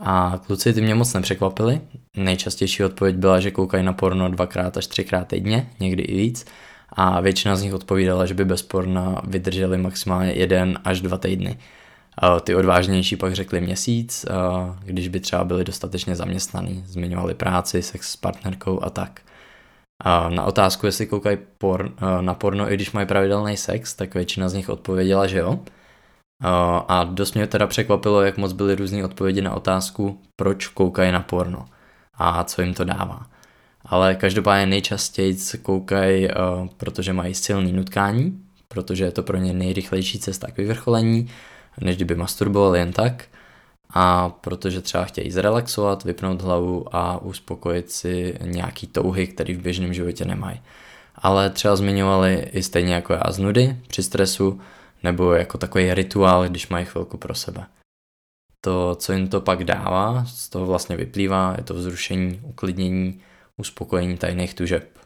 A 0.00 0.40
kluci 0.46 0.72
ty 0.72 0.80
mě 0.80 0.94
moc 0.94 1.14
nepřekvapili. 1.14 1.80
Nejčastější 2.16 2.84
odpověď 2.84 3.16
byla, 3.16 3.40
že 3.40 3.50
koukají 3.50 3.84
na 3.84 3.92
porno 3.92 4.28
dvakrát 4.28 4.76
až 4.76 4.86
třikrát 4.86 5.28
týdně, 5.28 5.70
někdy 5.80 6.02
i 6.02 6.16
víc. 6.16 6.46
A 6.92 7.20
většina 7.20 7.56
z 7.56 7.62
nich 7.62 7.74
odpovídala, 7.74 8.26
že 8.26 8.34
by 8.34 8.44
bez 8.44 8.62
porna 8.62 9.22
vydrželi 9.24 9.78
maximálně 9.78 10.32
jeden 10.32 10.78
až 10.84 11.00
dva 11.00 11.18
týdny. 11.18 11.58
Ty 12.40 12.54
odvážnější 12.54 13.16
pak 13.16 13.34
řekli 13.34 13.60
měsíc, 13.60 14.26
když 14.84 15.08
by 15.08 15.20
třeba 15.20 15.44
byli 15.44 15.64
dostatečně 15.64 16.16
zaměstnaný, 16.16 16.84
zmiňovali 16.86 17.34
práci, 17.34 17.82
sex 17.82 18.10
s 18.10 18.16
partnerkou 18.16 18.82
a 18.82 18.90
tak. 18.90 19.20
Na 20.28 20.44
otázku, 20.44 20.86
jestli 20.86 21.06
koukají 21.06 21.38
por, 21.58 21.92
na 22.20 22.34
porno, 22.34 22.72
i 22.72 22.74
když 22.74 22.92
mají 22.92 23.06
pravidelný 23.06 23.56
sex, 23.56 23.94
tak 23.94 24.14
většina 24.14 24.48
z 24.48 24.54
nich 24.54 24.68
odpověděla, 24.68 25.26
že 25.26 25.38
jo. 25.38 25.60
A 26.88 27.04
dost 27.04 27.34
mě 27.34 27.46
teda 27.46 27.66
překvapilo, 27.66 28.22
jak 28.22 28.38
moc 28.38 28.52
byly 28.52 28.74
různé 28.74 29.04
odpovědi 29.04 29.42
na 29.42 29.54
otázku, 29.54 30.20
proč 30.36 30.66
koukají 30.66 31.12
na 31.12 31.20
porno 31.20 31.66
a 32.14 32.44
co 32.44 32.62
jim 32.62 32.74
to 32.74 32.84
dává. 32.84 33.26
Ale 33.84 34.14
každopádně 34.14 34.66
nejčastěji 34.66 35.36
koukají, 35.62 36.28
protože 36.76 37.12
mají 37.12 37.34
silný 37.34 37.72
nutkání, 37.72 38.42
protože 38.68 39.04
je 39.04 39.10
to 39.10 39.22
pro 39.22 39.36
ně 39.36 39.52
nejrychlejší 39.52 40.18
cesta 40.18 40.50
k 40.50 40.56
vyvrcholení, 40.56 41.28
než 41.80 41.96
kdyby 41.96 42.14
masturbovali 42.14 42.78
jen 42.78 42.92
tak. 42.92 43.24
A 43.90 44.28
protože 44.28 44.80
třeba 44.80 45.04
chtějí 45.04 45.30
zrelaxovat, 45.30 46.04
vypnout 46.04 46.42
hlavu 46.42 46.96
a 46.96 47.22
uspokojit 47.22 47.90
si 47.90 48.38
nějaký 48.42 48.86
touhy, 48.86 49.26
které 49.26 49.54
v 49.54 49.60
běžném 49.60 49.94
životě 49.94 50.24
nemají. 50.24 50.60
Ale 51.14 51.50
třeba 51.50 51.76
zmiňovali 51.76 52.48
i 52.52 52.62
stejně 52.62 52.94
jako 52.94 53.12
já 53.12 53.32
z 53.32 53.38
nudy 53.38 53.76
při 53.86 54.02
stresu, 54.02 54.60
nebo 55.02 55.32
jako 55.32 55.58
takový 55.58 55.94
rituál, 55.94 56.48
když 56.48 56.68
mají 56.68 56.84
chvilku 56.84 57.16
pro 57.16 57.34
sebe. 57.34 57.66
To, 58.60 58.94
co 58.94 59.12
jim 59.12 59.28
to 59.28 59.40
pak 59.40 59.64
dává, 59.64 60.24
z 60.24 60.48
toho 60.48 60.66
vlastně 60.66 60.96
vyplývá, 60.96 61.54
je 61.58 61.64
to 61.64 61.74
vzrušení, 61.74 62.40
uklidnění, 62.42 63.20
uspokojení 63.56 64.16
tajných 64.16 64.54
tužeb. 64.54 64.98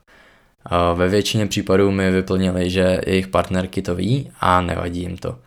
Ve 0.95 1.09
většině 1.09 1.47
případů 1.47 1.91
mi 1.91 2.11
vyplnili, 2.11 2.71
že 2.71 3.01
jejich 3.07 3.29
partnerky 3.29 3.83
to 3.83 3.95
ví 3.95 4.31
a 4.41 4.61
nevadí 4.61 5.01
jim 5.01 5.17
to 5.17 5.39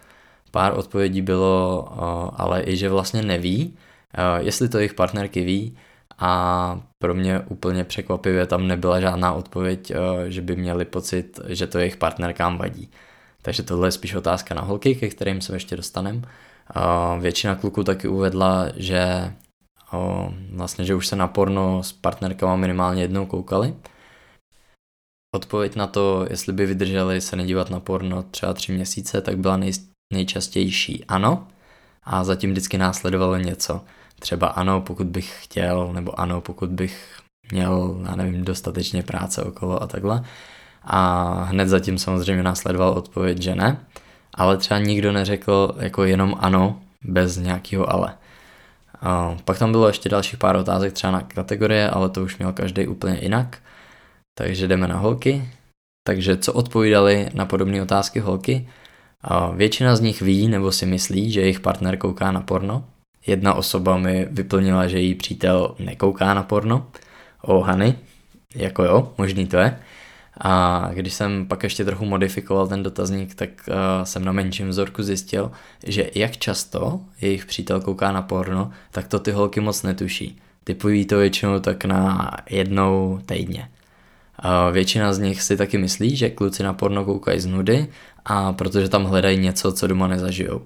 pár 0.55 0.77
odpovědí 0.77 1.21
bylo, 1.21 1.87
eh, 1.91 2.31
ale 2.37 2.63
i 2.63 2.77
že 2.77 2.89
vlastně 2.89 3.21
neví, 3.21 3.75
eh, 4.13 4.43
jestli 4.43 4.69
to 4.69 4.77
jejich 4.77 4.93
partnerky 4.93 5.43
ví 5.43 5.77
a 6.17 6.79
pro 6.99 7.15
mě 7.15 7.39
úplně 7.39 7.83
překvapivě 7.83 8.45
tam 8.47 8.67
nebyla 8.67 8.99
žádná 8.99 9.33
odpověď, 9.33 9.91
eh, 9.91 10.31
že 10.31 10.41
by 10.41 10.55
měli 10.55 10.85
pocit, 10.85 11.39
že 11.47 11.67
to 11.67 11.79
jejich 11.79 11.97
partnerkám 11.97 12.57
vadí. 12.57 12.89
Takže 13.41 13.63
tohle 13.63 13.87
je 13.87 13.91
spíš 13.91 14.15
otázka 14.15 14.55
na 14.55 14.61
holky, 14.61 14.95
ke 14.95 15.09
kterým 15.09 15.41
se 15.41 15.55
ještě 15.55 15.75
dostanem. 15.75 16.21
Většina 17.19 17.55
kluků 17.55 17.83
taky 17.83 18.07
uvedla, 18.07 18.65
že 18.75 19.33
vlastně, 20.55 20.85
že 20.85 20.95
už 20.95 21.07
se 21.07 21.15
na 21.15 21.27
porno 21.27 21.83
s 21.83 21.93
partnerkama 21.93 22.55
minimálně 22.55 23.01
jednou 23.01 23.25
koukali. 23.25 23.75
Odpověď 25.35 25.75
na 25.75 25.87
to, 25.87 26.25
jestli 26.29 26.53
by 26.53 26.65
vydrželi 26.65 27.21
se 27.21 27.35
nedívat 27.35 27.69
na 27.69 27.79
porno 27.79 28.23
třeba 28.23 28.53
tři 28.53 28.71
měsíce, 28.71 29.21
tak 29.21 29.37
byla 29.37 29.57
nejist, 29.57 29.94
nejčastější 30.13 31.05
ano 31.07 31.47
a 32.03 32.23
zatím 32.23 32.51
vždycky 32.51 32.77
následovalo 32.77 33.37
něco. 33.37 33.81
Třeba 34.19 34.47
ano, 34.47 34.81
pokud 34.81 35.07
bych 35.07 35.43
chtěl, 35.43 35.93
nebo 35.93 36.19
ano, 36.19 36.41
pokud 36.41 36.69
bych 36.69 37.19
měl, 37.51 38.01
já 38.09 38.15
nevím, 38.15 38.45
dostatečně 38.45 39.03
práce 39.03 39.43
okolo 39.43 39.83
a 39.83 39.87
takhle. 39.87 40.23
A 40.83 41.31
hned 41.43 41.67
zatím 41.67 41.97
samozřejmě 41.97 42.43
následoval 42.43 42.89
odpověď, 42.89 43.41
že 43.41 43.55
ne, 43.55 43.77
ale 44.33 44.57
třeba 44.57 44.79
nikdo 44.79 45.11
neřekl 45.11 45.75
jako 45.79 46.03
jenom 46.03 46.35
ano, 46.39 46.81
bez 47.03 47.37
nějakého 47.37 47.93
ale. 47.93 48.13
A 49.01 49.37
pak 49.45 49.59
tam 49.59 49.71
bylo 49.71 49.87
ještě 49.87 50.09
dalších 50.09 50.39
pár 50.39 50.55
otázek 50.55 50.93
třeba 50.93 51.11
na 51.11 51.21
kategorie, 51.21 51.89
ale 51.89 52.09
to 52.09 52.23
už 52.23 52.37
měl 52.37 52.53
každý 52.53 52.87
úplně 52.87 53.19
jinak. 53.21 53.57
Takže 54.37 54.67
jdeme 54.67 54.87
na 54.87 54.97
holky. 54.97 55.49
Takže 56.07 56.37
co 56.37 56.53
odpovídali 56.53 57.29
na 57.33 57.45
podobné 57.45 57.81
otázky 57.81 58.19
holky? 58.19 58.69
Většina 59.55 59.95
z 59.95 60.01
nich 60.01 60.21
ví 60.21 60.47
nebo 60.47 60.71
si 60.71 60.86
myslí, 60.86 61.32
že 61.32 61.41
jejich 61.41 61.59
partner 61.59 61.97
kouká 61.97 62.32
na 62.32 62.41
porno. 62.41 62.86
Jedna 63.28 63.53
osoba 63.53 63.97
mi 63.97 64.28
vyplnila, 64.32 64.88
že 64.88 64.99
její 64.99 65.15
přítel 65.15 65.76
nekouká 65.80 66.34
na 66.34 66.43
porno. 66.43 66.88
O 67.41 67.61
Hany, 67.61 67.95
jako 68.55 68.84
jo, 68.84 69.13
možný 69.17 69.47
to 69.47 69.57
je. 69.57 69.80
A 70.41 70.89
když 70.93 71.13
jsem 71.13 71.45
pak 71.45 71.63
ještě 71.63 71.86
trochu 71.86 72.05
modifikoval 72.05 72.67
ten 72.67 72.84
dotazník, 72.84 73.36
tak 73.36 73.49
uh, 73.67 73.76
jsem 74.03 74.26
na 74.26 74.32
menším 74.32 74.69
vzorku 74.69 75.03
zjistil, 75.03 75.51
že 75.88 76.09
jak 76.15 76.38
často 76.38 76.99
jejich 77.21 77.45
přítel 77.45 77.82
kouká 77.82 78.11
na 78.11 78.21
porno, 78.21 78.71
tak 78.91 79.07
to 79.07 79.19
ty 79.19 79.32
holky 79.32 79.59
moc 79.59 79.84
netuší. 79.84 80.38
Typují 80.63 81.05
to 81.05 81.17
většinou 81.17 81.59
tak 81.59 81.86
na 81.86 82.32
jednou 82.49 83.19
týdně. 83.26 83.69
Uh, 84.45 84.73
většina 84.73 85.13
z 85.13 85.19
nich 85.19 85.41
si 85.41 85.57
taky 85.57 85.78
myslí, 85.78 86.15
že 86.15 86.30
kluci 86.30 86.63
na 86.63 86.73
porno 86.73 87.05
koukají 87.05 87.39
z 87.39 87.45
nudy 87.45 87.88
a 88.26 88.53
protože 88.53 88.89
tam 88.89 89.05
hledají 89.05 89.38
něco, 89.38 89.71
co 89.71 89.88
doma 89.88 90.07
nezažijou. 90.07 90.61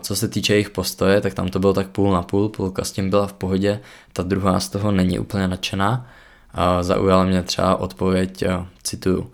Co 0.00 0.16
se 0.16 0.28
týče 0.28 0.52
jejich 0.52 0.70
postoje, 0.70 1.20
tak 1.20 1.34
tam 1.34 1.48
to 1.48 1.58
bylo 1.58 1.72
tak 1.72 1.88
půl 1.88 2.12
na 2.12 2.22
půl, 2.22 2.48
půlka 2.48 2.84
s 2.84 2.92
tím 2.92 3.10
byla 3.10 3.26
v 3.26 3.32
pohodě, 3.32 3.80
ta 4.12 4.22
druhá 4.22 4.60
z 4.60 4.68
toho 4.68 4.92
není 4.92 5.18
úplně 5.18 5.48
nadšená 5.48 6.08
zaujala 6.80 7.24
mě 7.24 7.42
třeba 7.42 7.76
odpověď, 7.76 8.44
cituju, 8.82 9.32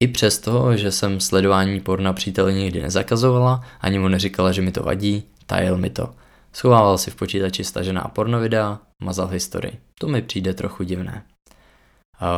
i 0.00 0.08
přesto, 0.08 0.76
že 0.76 0.92
jsem 0.92 1.20
sledování 1.20 1.80
porna 1.80 2.12
příteli 2.12 2.54
nikdy 2.54 2.82
nezakazovala, 2.82 3.62
ani 3.80 3.98
mu 3.98 4.08
neříkala, 4.08 4.52
že 4.52 4.62
mi 4.62 4.72
to 4.72 4.82
vadí, 4.82 5.24
tajil 5.46 5.76
mi 5.76 5.90
to. 5.90 6.14
Schovával 6.52 6.98
si 6.98 7.10
v 7.10 7.16
počítači 7.16 7.64
stažená 7.64 8.10
pornovidea, 8.14 8.78
mazal 9.02 9.26
historii. 9.26 9.78
To 9.98 10.08
mi 10.08 10.22
přijde 10.22 10.54
trochu 10.54 10.82
divné. 10.82 11.22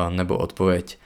Nebo 0.09 0.39
odpověď, 0.39 0.99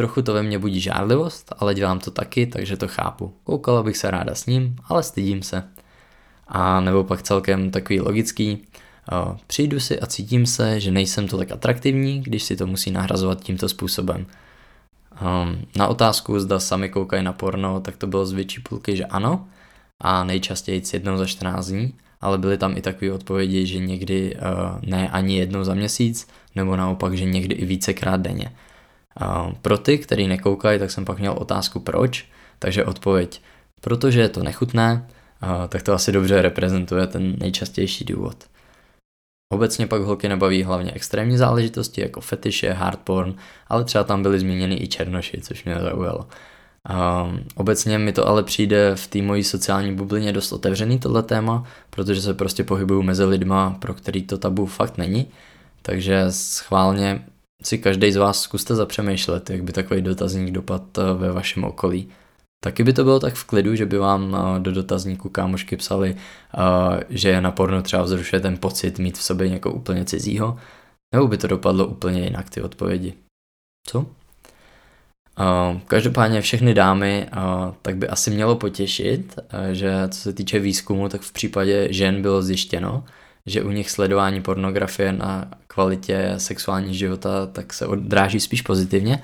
trochu 0.00 0.22
to 0.22 0.32
ve 0.32 0.42
mně 0.42 0.58
budí 0.58 0.80
žádlivost, 0.80 1.52
ale 1.58 1.74
dělám 1.74 1.98
to 1.98 2.10
taky, 2.10 2.46
takže 2.46 2.76
to 2.76 2.88
chápu. 2.88 3.34
Koukala 3.44 3.82
bych 3.82 3.96
se 3.96 4.10
ráda 4.10 4.34
s 4.34 4.46
ním, 4.46 4.76
ale 4.84 5.02
stydím 5.02 5.42
se. 5.42 5.64
A 6.48 6.80
nebo 6.80 7.04
pak 7.04 7.22
celkem 7.22 7.70
takový 7.70 8.00
logický, 8.00 8.58
Přijdu 9.46 9.80
si 9.80 10.00
a 10.00 10.06
cítím 10.06 10.46
se, 10.46 10.80
že 10.80 10.90
nejsem 10.90 11.28
to 11.28 11.38
tak 11.38 11.50
atraktivní, 11.50 12.20
když 12.20 12.42
si 12.42 12.56
to 12.56 12.66
musí 12.66 12.90
nahrazovat 12.90 13.40
tímto 13.40 13.68
způsobem. 13.68 14.26
Na 15.76 15.86
otázku, 15.86 16.40
zda 16.40 16.60
sami 16.60 16.88
koukají 16.88 17.22
na 17.22 17.32
porno, 17.32 17.80
tak 17.80 17.96
to 17.96 18.06
bylo 18.06 18.26
z 18.26 18.32
větší 18.32 18.60
půlky, 18.60 18.96
že 18.96 19.04
ano, 19.04 19.48
a 20.00 20.24
nejčastěji 20.24 20.82
jednou 20.92 21.16
za 21.16 21.26
14 21.26 21.66
dní, 21.66 21.94
ale 22.20 22.38
byly 22.38 22.58
tam 22.58 22.76
i 22.76 22.80
takové 22.80 23.12
odpovědi, 23.12 23.66
že 23.66 23.78
někdy 23.78 24.36
ne 24.82 25.08
ani 25.08 25.38
jednou 25.38 25.64
za 25.64 25.74
měsíc, 25.74 26.28
nebo 26.54 26.76
naopak, 26.76 27.16
že 27.16 27.24
někdy 27.24 27.54
i 27.54 27.64
vícekrát 27.64 28.20
denně. 28.20 28.52
Pro 29.62 29.78
ty, 29.78 29.98
kteří 29.98 30.28
nekoukají, 30.28 30.78
tak 30.78 30.90
jsem 30.90 31.04
pak 31.04 31.18
měl 31.18 31.32
otázku 31.32 31.80
proč, 31.80 32.28
takže 32.58 32.84
odpověď, 32.84 33.42
protože 33.80 34.20
je 34.20 34.28
to 34.28 34.42
nechutné, 34.42 35.08
tak 35.68 35.82
to 35.82 35.92
asi 35.92 36.12
dobře 36.12 36.42
reprezentuje 36.42 37.06
ten 37.06 37.36
nejčastější 37.38 38.04
důvod. 38.04 38.36
Obecně 39.52 39.86
pak 39.86 40.02
holky 40.02 40.28
nebaví 40.28 40.62
hlavně 40.62 40.92
extrémní 40.92 41.36
záležitosti 41.36 42.00
jako 42.00 42.20
fetiše, 42.20 42.72
hardporn, 42.72 43.34
ale 43.68 43.84
třeba 43.84 44.04
tam 44.04 44.22
byly 44.22 44.40
zmíněny 44.40 44.82
i 44.82 44.88
černoši, 44.88 45.40
což 45.40 45.64
mě 45.64 45.74
zaujalo. 45.74 46.28
Um, 46.90 47.44
obecně 47.54 47.98
mi 47.98 48.12
to 48.12 48.28
ale 48.28 48.42
přijde 48.42 48.96
v 48.96 49.06
té 49.06 49.22
mojí 49.22 49.44
sociální 49.44 49.94
bublině 49.94 50.32
dost 50.32 50.52
otevřený 50.52 50.98
tohle 50.98 51.22
téma, 51.22 51.64
protože 51.90 52.22
se 52.22 52.34
prostě 52.34 52.64
pohybuju 52.64 53.02
mezi 53.02 53.24
lidma, 53.24 53.76
pro 53.80 53.94
který 53.94 54.22
to 54.22 54.38
tabu 54.38 54.66
fakt 54.66 54.98
není, 54.98 55.26
takže 55.82 56.24
schválně 56.28 57.24
si 57.62 57.78
každý 57.78 58.12
z 58.12 58.16
vás 58.16 58.40
zkuste 58.40 58.74
zapřemýšlet, 58.74 59.50
jak 59.50 59.62
by 59.62 59.72
takový 59.72 60.02
dotazník 60.02 60.50
dopad 60.50 60.98
eh, 60.98 61.14
ve 61.14 61.32
vašem 61.32 61.64
okolí. 61.64 62.08
Taky 62.64 62.84
by 62.84 62.92
to 62.92 63.04
bylo 63.04 63.20
tak 63.20 63.34
v 63.34 63.44
klidu, 63.44 63.74
že 63.74 63.86
by 63.86 63.98
vám 63.98 64.36
eh, 64.36 64.60
do 64.60 64.72
dotazníku 64.72 65.28
kámošky 65.28 65.76
psali, 65.76 66.16
eh, 66.16 67.04
že 67.10 67.40
na 67.40 67.50
porno 67.50 67.82
třeba 67.82 68.02
vzrušuje 68.02 68.40
ten 68.40 68.56
pocit 68.56 68.98
mít 68.98 69.18
v 69.18 69.22
sobě 69.22 69.48
někoho 69.48 69.74
úplně 69.74 70.04
cizího, 70.04 70.58
nebo 71.14 71.28
by 71.28 71.38
to 71.38 71.46
dopadlo 71.46 71.86
úplně 71.86 72.20
jinak 72.20 72.50
ty 72.50 72.62
odpovědi. 72.62 73.14
Co? 73.86 74.06
Každopádně 75.86 76.40
všechny 76.40 76.74
dámy 76.74 77.28
tak 77.82 77.96
by 77.96 78.08
asi 78.08 78.30
mělo 78.30 78.56
potěšit, 78.56 79.38
že 79.72 80.08
co 80.08 80.18
se 80.20 80.32
týče 80.32 80.58
výzkumu, 80.58 81.08
tak 81.08 81.20
v 81.20 81.32
případě 81.32 81.92
žen 81.92 82.22
bylo 82.22 82.42
zjištěno, 82.42 83.04
že 83.46 83.62
u 83.62 83.70
nich 83.70 83.90
sledování 83.90 84.42
pornografie 84.42 85.12
na 85.12 85.50
kvalitě 85.66 86.34
sexuální 86.36 86.94
života 86.94 87.46
tak 87.46 87.72
se 87.72 87.86
odráží 87.86 88.40
spíš 88.40 88.62
pozitivně, 88.62 89.22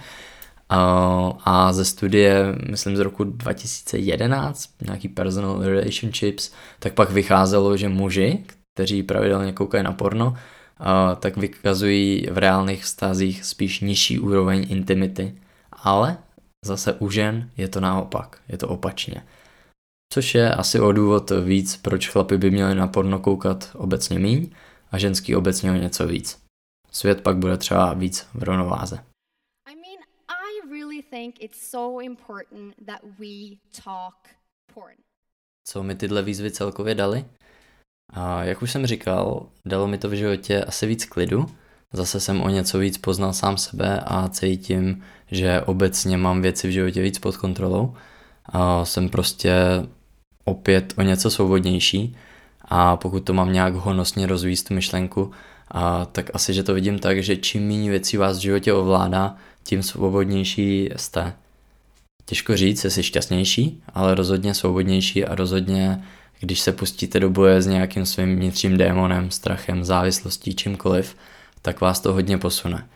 a 1.45 1.73
ze 1.73 1.85
studie, 1.85 2.55
myslím 2.71 2.97
z 2.97 3.01
roku 3.01 3.25
2011, 3.25 4.71
nějaký 4.87 5.09
personal 5.09 5.63
relationships, 5.63 6.53
tak 6.79 6.95
pak 6.95 7.11
vycházelo, 7.11 7.77
že 7.77 7.89
muži, 7.89 8.45
kteří 8.75 9.03
pravidelně 9.03 9.53
koukají 9.53 9.85
na 9.85 9.93
porno, 9.93 10.37
tak 11.21 11.37
vykazují 11.37 12.29
v 12.31 12.39
reálných 12.39 12.85
vztazích 12.85 13.45
spíš 13.45 13.81
nižší 13.81 14.19
úroveň 14.19 14.67
intimity. 14.69 15.35
Ale 15.73 16.17
zase 16.65 16.93
u 16.93 17.11
žen 17.11 17.51
je 17.57 17.69
to 17.69 17.81
naopak, 17.81 18.39
je 18.49 18.59
to 18.59 18.69
opačně. 18.69 19.23
Což 20.13 20.35
je 20.35 20.55
asi 20.55 20.81
o 20.81 20.93
důvod 20.93 21.31
víc, 21.45 21.77
proč 21.77 22.09
chlapy 22.09 22.39
by 22.39 22.51
měli 22.51 22.75
na 22.75 22.87
porno 22.87 23.19
koukat 23.19 23.71
obecně 23.75 24.19
míň 24.19 24.51
a 24.93 24.99
ženský 24.99 25.37
obecně 25.37 25.73
o 25.73 25.75
něco 25.75 26.07
víc. 26.07 26.43
Svět 26.91 27.21
pak 27.21 27.37
bude 27.37 27.57
třeba 27.57 27.95
víc 27.95 28.27
v 28.35 28.43
rovnováze 28.43 29.05
think 31.17 31.41
it's 31.41 31.71
so 31.71 32.05
important 32.05 32.75
that 32.87 33.01
we 33.19 33.57
talk 33.85 34.15
porn. 34.75 34.97
Co 35.65 35.83
mi 35.83 35.95
tyhle 35.95 36.23
výzvy 36.23 36.51
celkově 36.51 36.95
dali? 36.95 37.25
A 38.11 38.45
jak 38.45 38.63
už 38.63 38.73
jsem 38.73 38.87
říkal, 38.87 39.49
dalo 39.65 39.89
mi 39.89 39.99
to 39.99 40.09
v 40.09 40.13
životě 40.13 40.65
asi 40.65 40.87
víc 40.87 41.05
klidu. 41.05 41.47
Zase 41.93 42.21
jsem 42.21 42.41
o 42.41 42.49
něco 42.49 42.79
víc 42.79 42.99
poznal 42.99 43.33
sám 43.33 43.59
sebe 43.59 44.01
a 44.07 44.29
cítím, 44.29 45.05
že 45.27 45.61
obecně 45.61 46.17
mám 46.17 46.43
věci 46.43 46.69
v 46.69 46.71
životě 46.71 47.03
víc 47.03 47.19
pod 47.19 47.37
kontrolou. 47.37 47.97
A 48.45 48.85
jsem 48.85 49.09
prostě 49.09 49.55
opět 50.49 50.95
o 50.97 51.03
něco 51.03 51.31
svobodnější 51.31 52.17
a 52.65 52.97
pokud 52.97 53.21
to 53.21 53.33
mám 53.33 53.53
nějak 53.53 53.75
honosně 53.75 54.27
rozvíjet 54.27 54.65
tu 54.65 54.75
myšlenku, 54.75 55.33
a 55.71 56.05
tak 56.05 56.31
asi, 56.35 56.55
že 56.55 56.63
to 56.63 56.75
vidím 56.75 56.99
tak, 56.99 57.23
že 57.23 57.37
čím 57.37 57.69
méně 57.69 57.91
věcí 57.91 58.17
vás 58.17 58.39
v 58.39 58.41
životě 58.41 58.73
ovládá, 58.73 59.37
tím 59.65 59.83
svobodnější 59.83 60.91
jste. 60.97 61.33
Těžko 62.25 62.57
říct, 62.57 62.85
jsi 62.89 63.03
šťastnější, 63.03 63.83
ale 63.95 64.15
rozhodně 64.15 64.55
svobodnější 64.55 65.25
a 65.25 65.35
rozhodně, 65.35 66.05
když 66.41 66.61
se 66.61 66.73
pustíte 66.73 67.21
do 67.21 67.31
boje 67.31 67.63
s 67.63 67.67
nějakým 67.67 68.07
svým 68.07 68.37
vnitřním 68.37 68.77
démonem, 68.77 69.31
strachem, 69.31 69.85
závislostí, 69.85 70.55
čímkoliv, 70.55 71.17
tak 71.63 71.81
vás 71.81 72.01
to 72.01 72.13
hodně 72.13 72.39
posune. 72.39 72.87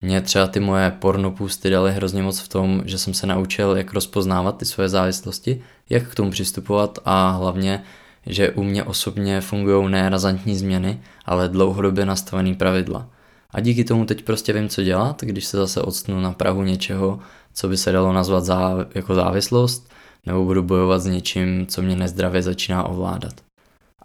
Mě 0.00 0.20
třeba 0.20 0.46
ty 0.46 0.60
moje 0.60 0.90
pornopůsty 0.90 1.70
dali 1.70 1.92
hrozně 1.92 2.22
moc 2.22 2.40
v 2.40 2.48
tom, 2.48 2.82
že 2.84 2.98
jsem 2.98 3.14
se 3.14 3.26
naučil, 3.26 3.76
jak 3.76 3.92
rozpoznávat 3.92 4.58
ty 4.58 4.64
svoje 4.64 4.88
závislosti, 4.88 5.62
jak 5.90 6.08
k 6.08 6.14
tomu 6.14 6.30
přistupovat 6.30 6.98
a 7.04 7.30
hlavně, 7.30 7.82
že 8.26 8.50
u 8.50 8.62
mě 8.62 8.84
osobně 8.84 9.40
fungují 9.40 9.90
ne 9.90 10.08
razantní 10.08 10.56
změny, 10.56 11.00
ale 11.24 11.48
dlouhodobě 11.48 12.06
nastavený 12.06 12.54
pravidla. 12.54 13.08
A 13.50 13.60
díky 13.60 13.84
tomu 13.84 14.04
teď 14.04 14.24
prostě 14.24 14.52
vím, 14.52 14.68
co 14.68 14.82
dělat, 14.82 15.22
když 15.22 15.44
se 15.44 15.56
zase 15.56 15.82
odstnu 15.82 16.20
na 16.20 16.32
prahu 16.32 16.62
něčeho, 16.62 17.18
co 17.54 17.68
by 17.68 17.76
se 17.76 17.92
dalo 17.92 18.12
nazvat 18.12 18.44
zá, 18.44 18.74
jako 18.94 19.14
závislost, 19.14 19.90
nebo 20.26 20.44
budu 20.44 20.62
bojovat 20.62 21.02
s 21.02 21.06
něčím, 21.06 21.66
co 21.66 21.82
mě 21.82 21.96
nezdravě 21.96 22.42
začíná 22.42 22.84
ovládat. 22.84 23.34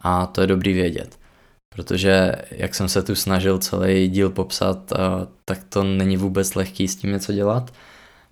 A 0.02 0.26
to 0.26 0.42
je 0.42 0.48
dobrý 0.48 0.74
vědět. 0.74 1.21
Protože 1.76 2.32
jak 2.52 2.76
jsem 2.76 2.90
se 2.90 3.04
tu 3.04 3.16
snažil 3.16 3.58
celý 3.58 4.10
díl 4.10 4.30
popsat, 4.30 4.94
tak 5.46 5.64
to 5.70 5.84
není 5.84 6.18
vůbec 6.18 6.56
lehký 6.56 6.88
s 6.88 6.96
tím 6.96 7.12
něco 7.12 7.34
dělat. 7.34 7.74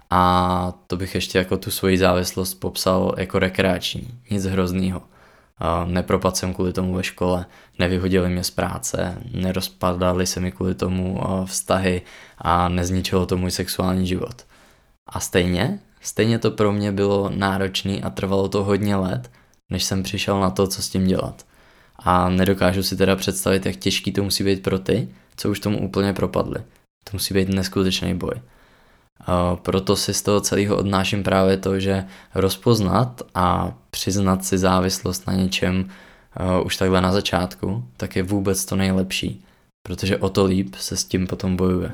A 0.09 0.73
to 0.87 0.97
bych 0.97 1.15
ještě 1.15 1.37
jako 1.37 1.57
tu 1.57 1.71
svoji 1.71 1.97
závislost 1.97 2.53
popsal 2.53 3.15
jako 3.17 3.39
rekreační, 3.39 4.07
nic 4.31 4.45
hroznýho. 4.45 5.01
Nepropad 5.85 6.37
jsem 6.37 6.53
kvůli 6.53 6.73
tomu 6.73 6.93
ve 6.93 7.03
škole, 7.03 7.45
nevyhodili 7.79 8.29
mě 8.29 8.43
z 8.43 8.49
práce, 8.51 9.17
nerozpadaly 9.33 10.27
se 10.27 10.39
mi 10.39 10.51
kvůli 10.51 10.75
tomu 10.75 11.21
vztahy 11.45 12.01
a 12.37 12.69
nezničilo 12.69 13.25
to 13.25 13.37
můj 13.37 13.51
sexuální 13.51 14.07
život. 14.07 14.45
A 15.07 15.19
stejně, 15.19 15.79
stejně 16.01 16.39
to 16.39 16.51
pro 16.51 16.71
mě 16.71 16.91
bylo 16.91 17.29
náročné 17.35 17.99
a 17.99 18.09
trvalo 18.09 18.49
to 18.49 18.63
hodně 18.63 18.95
let, 18.95 19.31
než 19.69 19.83
jsem 19.83 20.03
přišel 20.03 20.39
na 20.39 20.49
to, 20.49 20.67
co 20.67 20.81
s 20.81 20.89
tím 20.89 21.07
dělat. 21.07 21.45
A 21.99 22.29
nedokážu 22.29 22.83
si 22.83 22.97
teda 22.97 23.15
představit, 23.15 23.65
jak 23.65 23.75
těžký 23.75 24.11
to 24.11 24.23
musí 24.23 24.43
být 24.43 24.63
pro 24.63 24.79
ty, 24.79 25.09
co 25.35 25.49
už 25.49 25.59
tomu 25.59 25.81
úplně 25.81 26.13
propadli. 26.13 26.59
To 27.03 27.09
musí 27.13 27.33
být 27.33 27.49
neskutečný 27.49 28.15
boj. 28.15 28.41
Proto 29.55 29.95
si 29.95 30.13
z 30.13 30.21
toho 30.21 30.41
celého 30.41 30.77
odnáším 30.77 31.23
právě 31.23 31.57
to, 31.57 31.79
že 31.79 32.05
rozpoznat 32.35 33.21
a 33.35 33.77
přiznat 33.91 34.45
si 34.45 34.57
závislost 34.57 35.27
na 35.27 35.33
něčem 35.33 35.89
už 36.65 36.77
takhle 36.77 37.01
na 37.01 37.11
začátku, 37.11 37.83
tak 37.97 38.15
je 38.15 38.23
vůbec 38.23 38.65
to 38.65 38.75
nejlepší, 38.75 39.45
protože 39.87 40.17
o 40.17 40.29
to 40.29 40.45
líp 40.45 40.75
se 40.75 40.97
s 40.97 41.03
tím 41.03 41.27
potom 41.27 41.55
bojuje. 41.55 41.91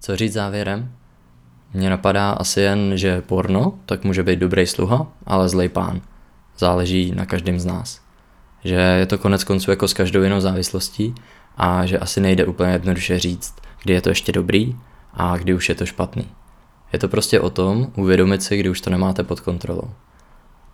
Co 0.00 0.16
říct 0.16 0.32
závěrem? 0.32 0.96
Mně 1.74 1.90
napadá 1.90 2.30
asi 2.30 2.60
jen, 2.60 2.92
že 2.96 3.20
porno 3.20 3.78
tak 3.86 4.04
může 4.04 4.22
být 4.22 4.38
dobrý 4.38 4.66
sluha, 4.66 5.06
ale 5.26 5.48
zlej 5.48 5.68
pán. 5.68 6.00
Záleží 6.58 7.12
na 7.16 7.26
každém 7.26 7.60
z 7.60 7.64
nás. 7.64 8.00
Že 8.64 8.74
je 8.74 9.06
to 9.06 9.18
konec 9.18 9.44
konců 9.44 9.70
jako 9.70 9.88
s 9.88 9.94
každou 9.94 10.22
jinou 10.22 10.40
závislostí 10.40 11.14
a 11.56 11.86
že 11.86 11.98
asi 11.98 12.20
nejde 12.20 12.46
úplně 12.46 12.72
jednoduše 12.72 13.18
říct, 13.18 13.54
kdy 13.82 13.94
je 13.94 14.00
to 14.00 14.08
ještě 14.08 14.32
dobrý 14.32 14.76
a 15.14 15.36
kdy 15.36 15.54
už 15.54 15.68
je 15.68 15.74
to 15.74 15.86
špatný. 15.86 16.26
Je 16.92 16.98
to 16.98 17.08
prostě 17.08 17.40
o 17.40 17.50
tom 17.50 17.92
uvědomit 17.96 18.42
si, 18.42 18.56
kdy 18.56 18.68
už 18.68 18.80
to 18.80 18.90
nemáte 18.90 19.22
pod 19.22 19.40
kontrolou. 19.40 19.90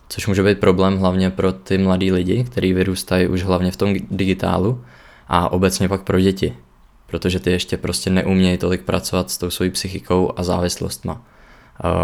Což 0.08 0.26
může 0.26 0.42
být 0.42 0.60
problém 0.60 0.98
hlavně 0.98 1.30
pro 1.30 1.52
ty 1.52 1.78
mladí 1.78 2.12
lidi, 2.12 2.44
kteří 2.44 2.72
vyrůstají 2.72 3.28
už 3.28 3.42
hlavně 3.42 3.70
v 3.70 3.76
tom 3.76 3.94
digitálu 4.10 4.84
a 5.28 5.52
obecně 5.52 5.88
pak 5.88 6.02
pro 6.02 6.20
děti, 6.20 6.56
protože 7.10 7.40
ty 7.40 7.50
ještě 7.50 7.76
prostě 7.76 8.10
neumějí 8.10 8.58
tolik 8.58 8.82
pracovat 8.82 9.30
s 9.30 9.38
tou 9.38 9.50
svojí 9.50 9.70
psychikou 9.70 10.32
a 10.36 10.42
závislostma. 10.42 11.22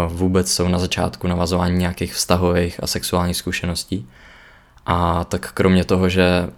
Vůbec 0.07 0.51
jsou 0.51 0.67
na 0.67 0.79
začátku 0.79 1.27
navazování 1.27 1.77
nějakých 1.77 2.13
vztahových 2.13 2.83
a 2.83 2.87
sexuálních 2.87 3.37
zkušeností. 3.37 4.09
A 4.85 5.23
tak 5.23 5.51
kromě 5.51 5.83
toho, 5.83 6.09
že 6.09 6.49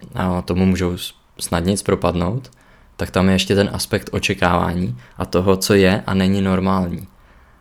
tomu 0.44 0.66
můžou 0.66 0.96
snadněji 1.38 1.76
propadnout, 1.84 2.50
tak 2.96 3.10
tam 3.10 3.28
je 3.28 3.34
ještě 3.34 3.54
ten 3.54 3.70
aspekt 3.72 4.10
očekávání 4.12 4.98
a 5.18 5.26
toho, 5.26 5.56
co 5.56 5.74
je 5.74 6.02
a 6.06 6.14
není 6.14 6.40
normální. 6.40 7.08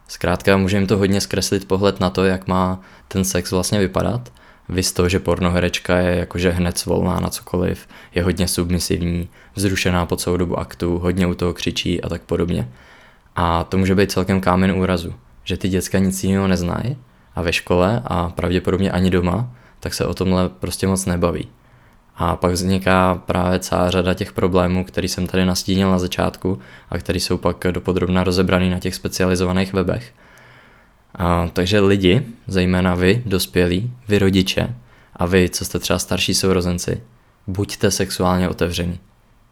Zkrátka 0.07 0.57
můžeme 0.57 0.87
to 0.87 0.97
hodně 0.97 1.21
zkreslit 1.21 1.67
pohled 1.67 1.99
na 1.99 2.09
to, 2.09 2.25
jak 2.25 2.47
má 2.47 2.79
ten 3.07 3.23
sex 3.23 3.51
vlastně 3.51 3.79
vypadat. 3.79 4.31
Vy 4.69 4.83
to, 4.83 5.09
že 5.09 5.19
pornoherečka 5.19 5.97
je 5.97 6.19
jakože 6.19 6.49
hned 6.51 6.77
svolná 6.77 7.19
na 7.19 7.29
cokoliv, 7.29 7.87
je 8.15 8.23
hodně 8.23 8.47
submisivní, 8.47 9.29
vzrušená 9.55 10.05
po 10.05 10.15
celou 10.15 10.37
dobu 10.37 10.59
aktu, 10.59 10.97
hodně 10.97 11.27
u 11.27 11.33
toho 11.33 11.53
křičí 11.53 12.01
a 12.01 12.09
tak 12.09 12.21
podobně. 12.21 12.69
A 13.35 13.63
to 13.63 13.77
může 13.77 13.95
být 13.95 14.11
celkem 14.11 14.41
kámen 14.41 14.71
úrazu, 14.71 15.13
že 15.43 15.57
ty 15.57 15.69
děcka 15.69 15.99
nic 15.99 16.23
jiného 16.23 16.47
neznají 16.47 16.97
a 17.35 17.41
ve 17.41 17.53
škole 17.53 18.01
a 18.05 18.29
pravděpodobně 18.29 18.91
ani 18.91 19.09
doma, 19.09 19.51
tak 19.79 19.93
se 19.93 20.05
o 20.05 20.13
tomhle 20.13 20.49
prostě 20.49 20.87
moc 20.87 21.05
nebaví. 21.05 21.47
A 22.15 22.35
pak 22.35 22.51
vzniká 22.51 23.15
právě 23.25 23.59
celá 23.59 23.91
řada 23.91 24.13
těch 24.13 24.33
problémů, 24.33 24.85
který 24.85 25.07
jsem 25.07 25.27
tady 25.27 25.45
nastínil 25.45 25.91
na 25.91 25.99
začátku 25.99 26.59
a 26.89 26.97
který 26.97 27.19
jsou 27.19 27.37
pak 27.37 27.65
dopodrobna 27.71 28.23
rozebraný 28.23 28.69
na 28.69 28.79
těch 28.79 28.95
specializovaných 28.95 29.73
webech. 29.73 30.13
A, 31.15 31.49
takže 31.53 31.79
lidi, 31.79 32.23
zejména 32.47 32.95
vy, 32.95 33.23
dospělí, 33.25 33.91
vy 34.07 34.19
rodiče 34.19 34.75
a 35.15 35.25
vy, 35.25 35.49
co 35.49 35.65
jste 35.65 35.79
třeba 35.79 35.99
starší 35.99 36.33
sourozenci, 36.33 37.01
buďte 37.47 37.91
sexuálně 37.91 38.49
otevření. 38.49 38.99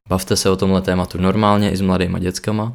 Bavte 0.10 0.36
se 0.36 0.50
o 0.50 0.56
tomhle 0.56 0.82
tématu 0.82 1.22
normálně 1.22 1.72
i 1.72 1.78
s 1.78 1.82
mladýma 1.82 2.20
dětskama 2.20 2.74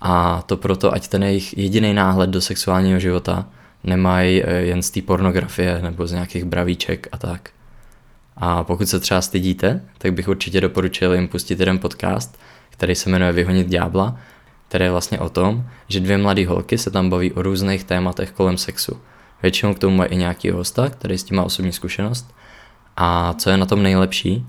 a 0.00 0.42
to 0.46 0.56
proto, 0.56 0.92
ať 0.94 1.08
ten 1.08 1.22
jejich 1.22 1.58
jediný 1.58 1.94
náhled 1.94 2.30
do 2.30 2.40
sexuálního 2.40 2.98
života 2.98 3.46
nemají 3.84 4.42
eh, 4.42 4.52
jen 4.52 4.82
z 4.82 4.90
té 4.90 5.02
pornografie 5.02 5.82
nebo 5.82 6.06
z 6.06 6.12
nějakých 6.12 6.44
bravíček 6.44 7.08
a 7.12 7.18
tak. 7.18 7.50
A 8.36 8.64
pokud 8.64 8.88
se 8.88 9.00
třeba 9.00 9.20
stydíte, 9.20 9.80
tak 9.98 10.12
bych 10.12 10.28
určitě 10.28 10.60
doporučil 10.60 11.14
jim 11.14 11.28
pustit 11.28 11.60
jeden 11.60 11.78
podcast, 11.78 12.38
který 12.70 12.94
se 12.94 13.10
jmenuje 13.10 13.32
Vyhonit 13.32 13.68
ďábla, 13.68 14.16
který 14.68 14.84
je 14.84 14.90
vlastně 14.90 15.18
o 15.18 15.28
tom, 15.28 15.64
že 15.88 16.00
dvě 16.00 16.18
mladé 16.18 16.46
holky 16.46 16.78
se 16.78 16.90
tam 16.90 17.10
baví 17.10 17.32
o 17.32 17.42
různých 17.42 17.84
tématech 17.84 18.32
kolem 18.32 18.58
sexu. 18.58 18.96
Většinou 19.42 19.74
k 19.74 19.78
tomu 19.78 19.96
mají 19.96 20.10
i 20.10 20.16
nějaký 20.16 20.50
hosta, 20.50 20.88
který 20.88 21.18
s 21.18 21.24
tím 21.24 21.36
má 21.36 21.42
osobní 21.42 21.72
zkušenost. 21.72 22.34
A 22.96 23.32
co 23.32 23.50
je 23.50 23.56
na 23.56 23.66
tom 23.66 23.82
nejlepší, 23.82 24.46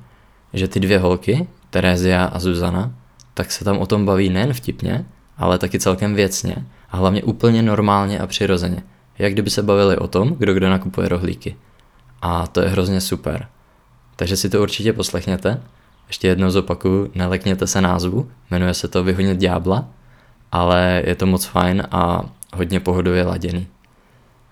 že 0.54 0.68
ty 0.68 0.80
dvě 0.80 1.00
holky, 1.00 1.48
Terezia 1.70 2.26
a 2.26 2.40
Zuzana, 2.40 2.92
tak 3.34 3.52
se 3.52 3.66
tam 3.66 3.78
o 3.78 3.86
tom 3.86 4.06
baví 4.06 4.30
nejen 4.30 4.54
vtipně, 4.54 5.06
ale 5.38 5.58
taky 5.58 5.80
celkem 5.80 6.16
věcně 6.16 6.56
a 6.92 6.98
hlavně 6.98 7.24
úplně 7.24 7.62
normálně 7.62 8.20
a 8.20 8.28
přirozeně. 8.28 8.84
Jak 9.20 9.34
kdyby 9.34 9.50
se 9.50 9.64
bavili 9.64 9.98
o 9.98 10.08
tom, 10.08 10.36
kdo 10.38 10.54
kdo 10.54 10.70
nakupuje 10.70 11.10
rohlíky. 11.10 11.56
A 12.22 12.48
to 12.48 12.62
je 12.62 12.70
hrozně 12.70 13.02
super. 13.02 13.48
Takže 14.16 14.38
si 14.38 14.50
to 14.50 14.62
určitě 14.62 14.94
poslechněte. 14.94 15.62
Ještě 16.08 16.28
jednou 16.28 16.50
zopakuju, 16.50 17.12
nelekněte 17.16 17.68
se 17.68 17.82
názvu, 17.82 18.32
jmenuje 18.52 18.74
se 18.74 18.88
to 18.88 19.04
Vyhonit 19.04 19.38
ďábla, 19.38 19.88
ale 20.52 21.04
je 21.06 21.16
to 21.16 21.26
moc 21.26 21.46
fajn 21.46 21.88
a 21.92 22.30
hodně 22.56 22.80
pohodově 22.80 23.24
laděný. 23.24 23.68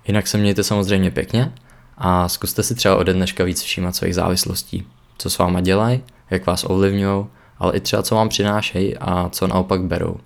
Jinak 0.08 0.28
se 0.28 0.38
mějte 0.38 0.64
samozřejmě 0.64 1.12
pěkně 1.12 1.54
a 1.98 2.30
zkuste 2.30 2.64
si 2.64 2.76
třeba 2.76 2.96
ode 2.96 3.14
dneška 3.14 3.44
víc 3.44 3.62
všímat 3.62 3.96
svých 3.96 4.16
závislostí. 4.16 4.88
Co 5.18 5.30
s 5.30 5.38
váma 5.38 5.62
dělají, 5.62 6.04
jak 6.30 6.46
vás 6.46 6.64
ovlivňují, 6.64 7.26
ale 7.58 7.74
i 7.74 7.80
třeba 7.80 8.04
co 8.04 8.16
vám 8.16 8.30
přinášejí 8.30 8.98
a 8.98 9.30
co 9.30 9.48
naopak 9.48 9.82
berou. 9.82 10.18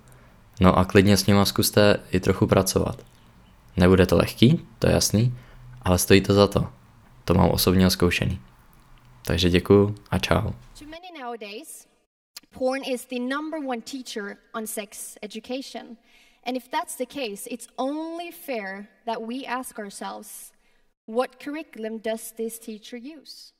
No 0.60 0.78
a 0.78 0.84
klidně 0.84 1.16
s 1.16 1.26
nima 1.26 1.44
zkuste 1.44 1.96
i 2.10 2.20
trochu 2.20 2.46
pracovat. 2.46 3.02
Nebude 3.76 4.06
to 4.06 4.16
lehký, 4.16 4.60
to 4.78 4.86
je 4.86 4.92
jasný, 4.92 5.34
ale 5.82 5.98
stojí 5.98 6.20
to 6.20 6.34
za 6.34 6.46
to. 6.46 6.66
To 7.24 7.34
mám 7.34 7.50
osobně 7.50 7.90
zkoušený. 7.90 8.40
Takže 9.24 9.50
děkuju 9.50 9.94
a 10.10 10.18
čau. 10.18 10.50
Nowadays, 11.22 11.81
porn 12.52 12.84
is 12.84 13.04
the 13.06 13.18
number 13.18 13.58
one 13.58 13.82
teacher 13.82 14.38
on 14.54 14.66
sex 14.66 15.16
education. 15.22 15.96
And 16.44 16.56
if 16.56 16.70
that's 16.70 16.96
the 16.96 17.06
case, 17.06 17.48
it's 17.50 17.68
only 17.78 18.30
fair 18.30 18.88
that 19.06 19.22
we 19.22 19.46
ask 19.46 19.78
ourselves, 19.78 20.52
what 21.06 21.40
curriculum 21.40 21.98
does 21.98 22.32
this 22.36 22.58
teacher 22.58 22.96
use? 22.96 23.52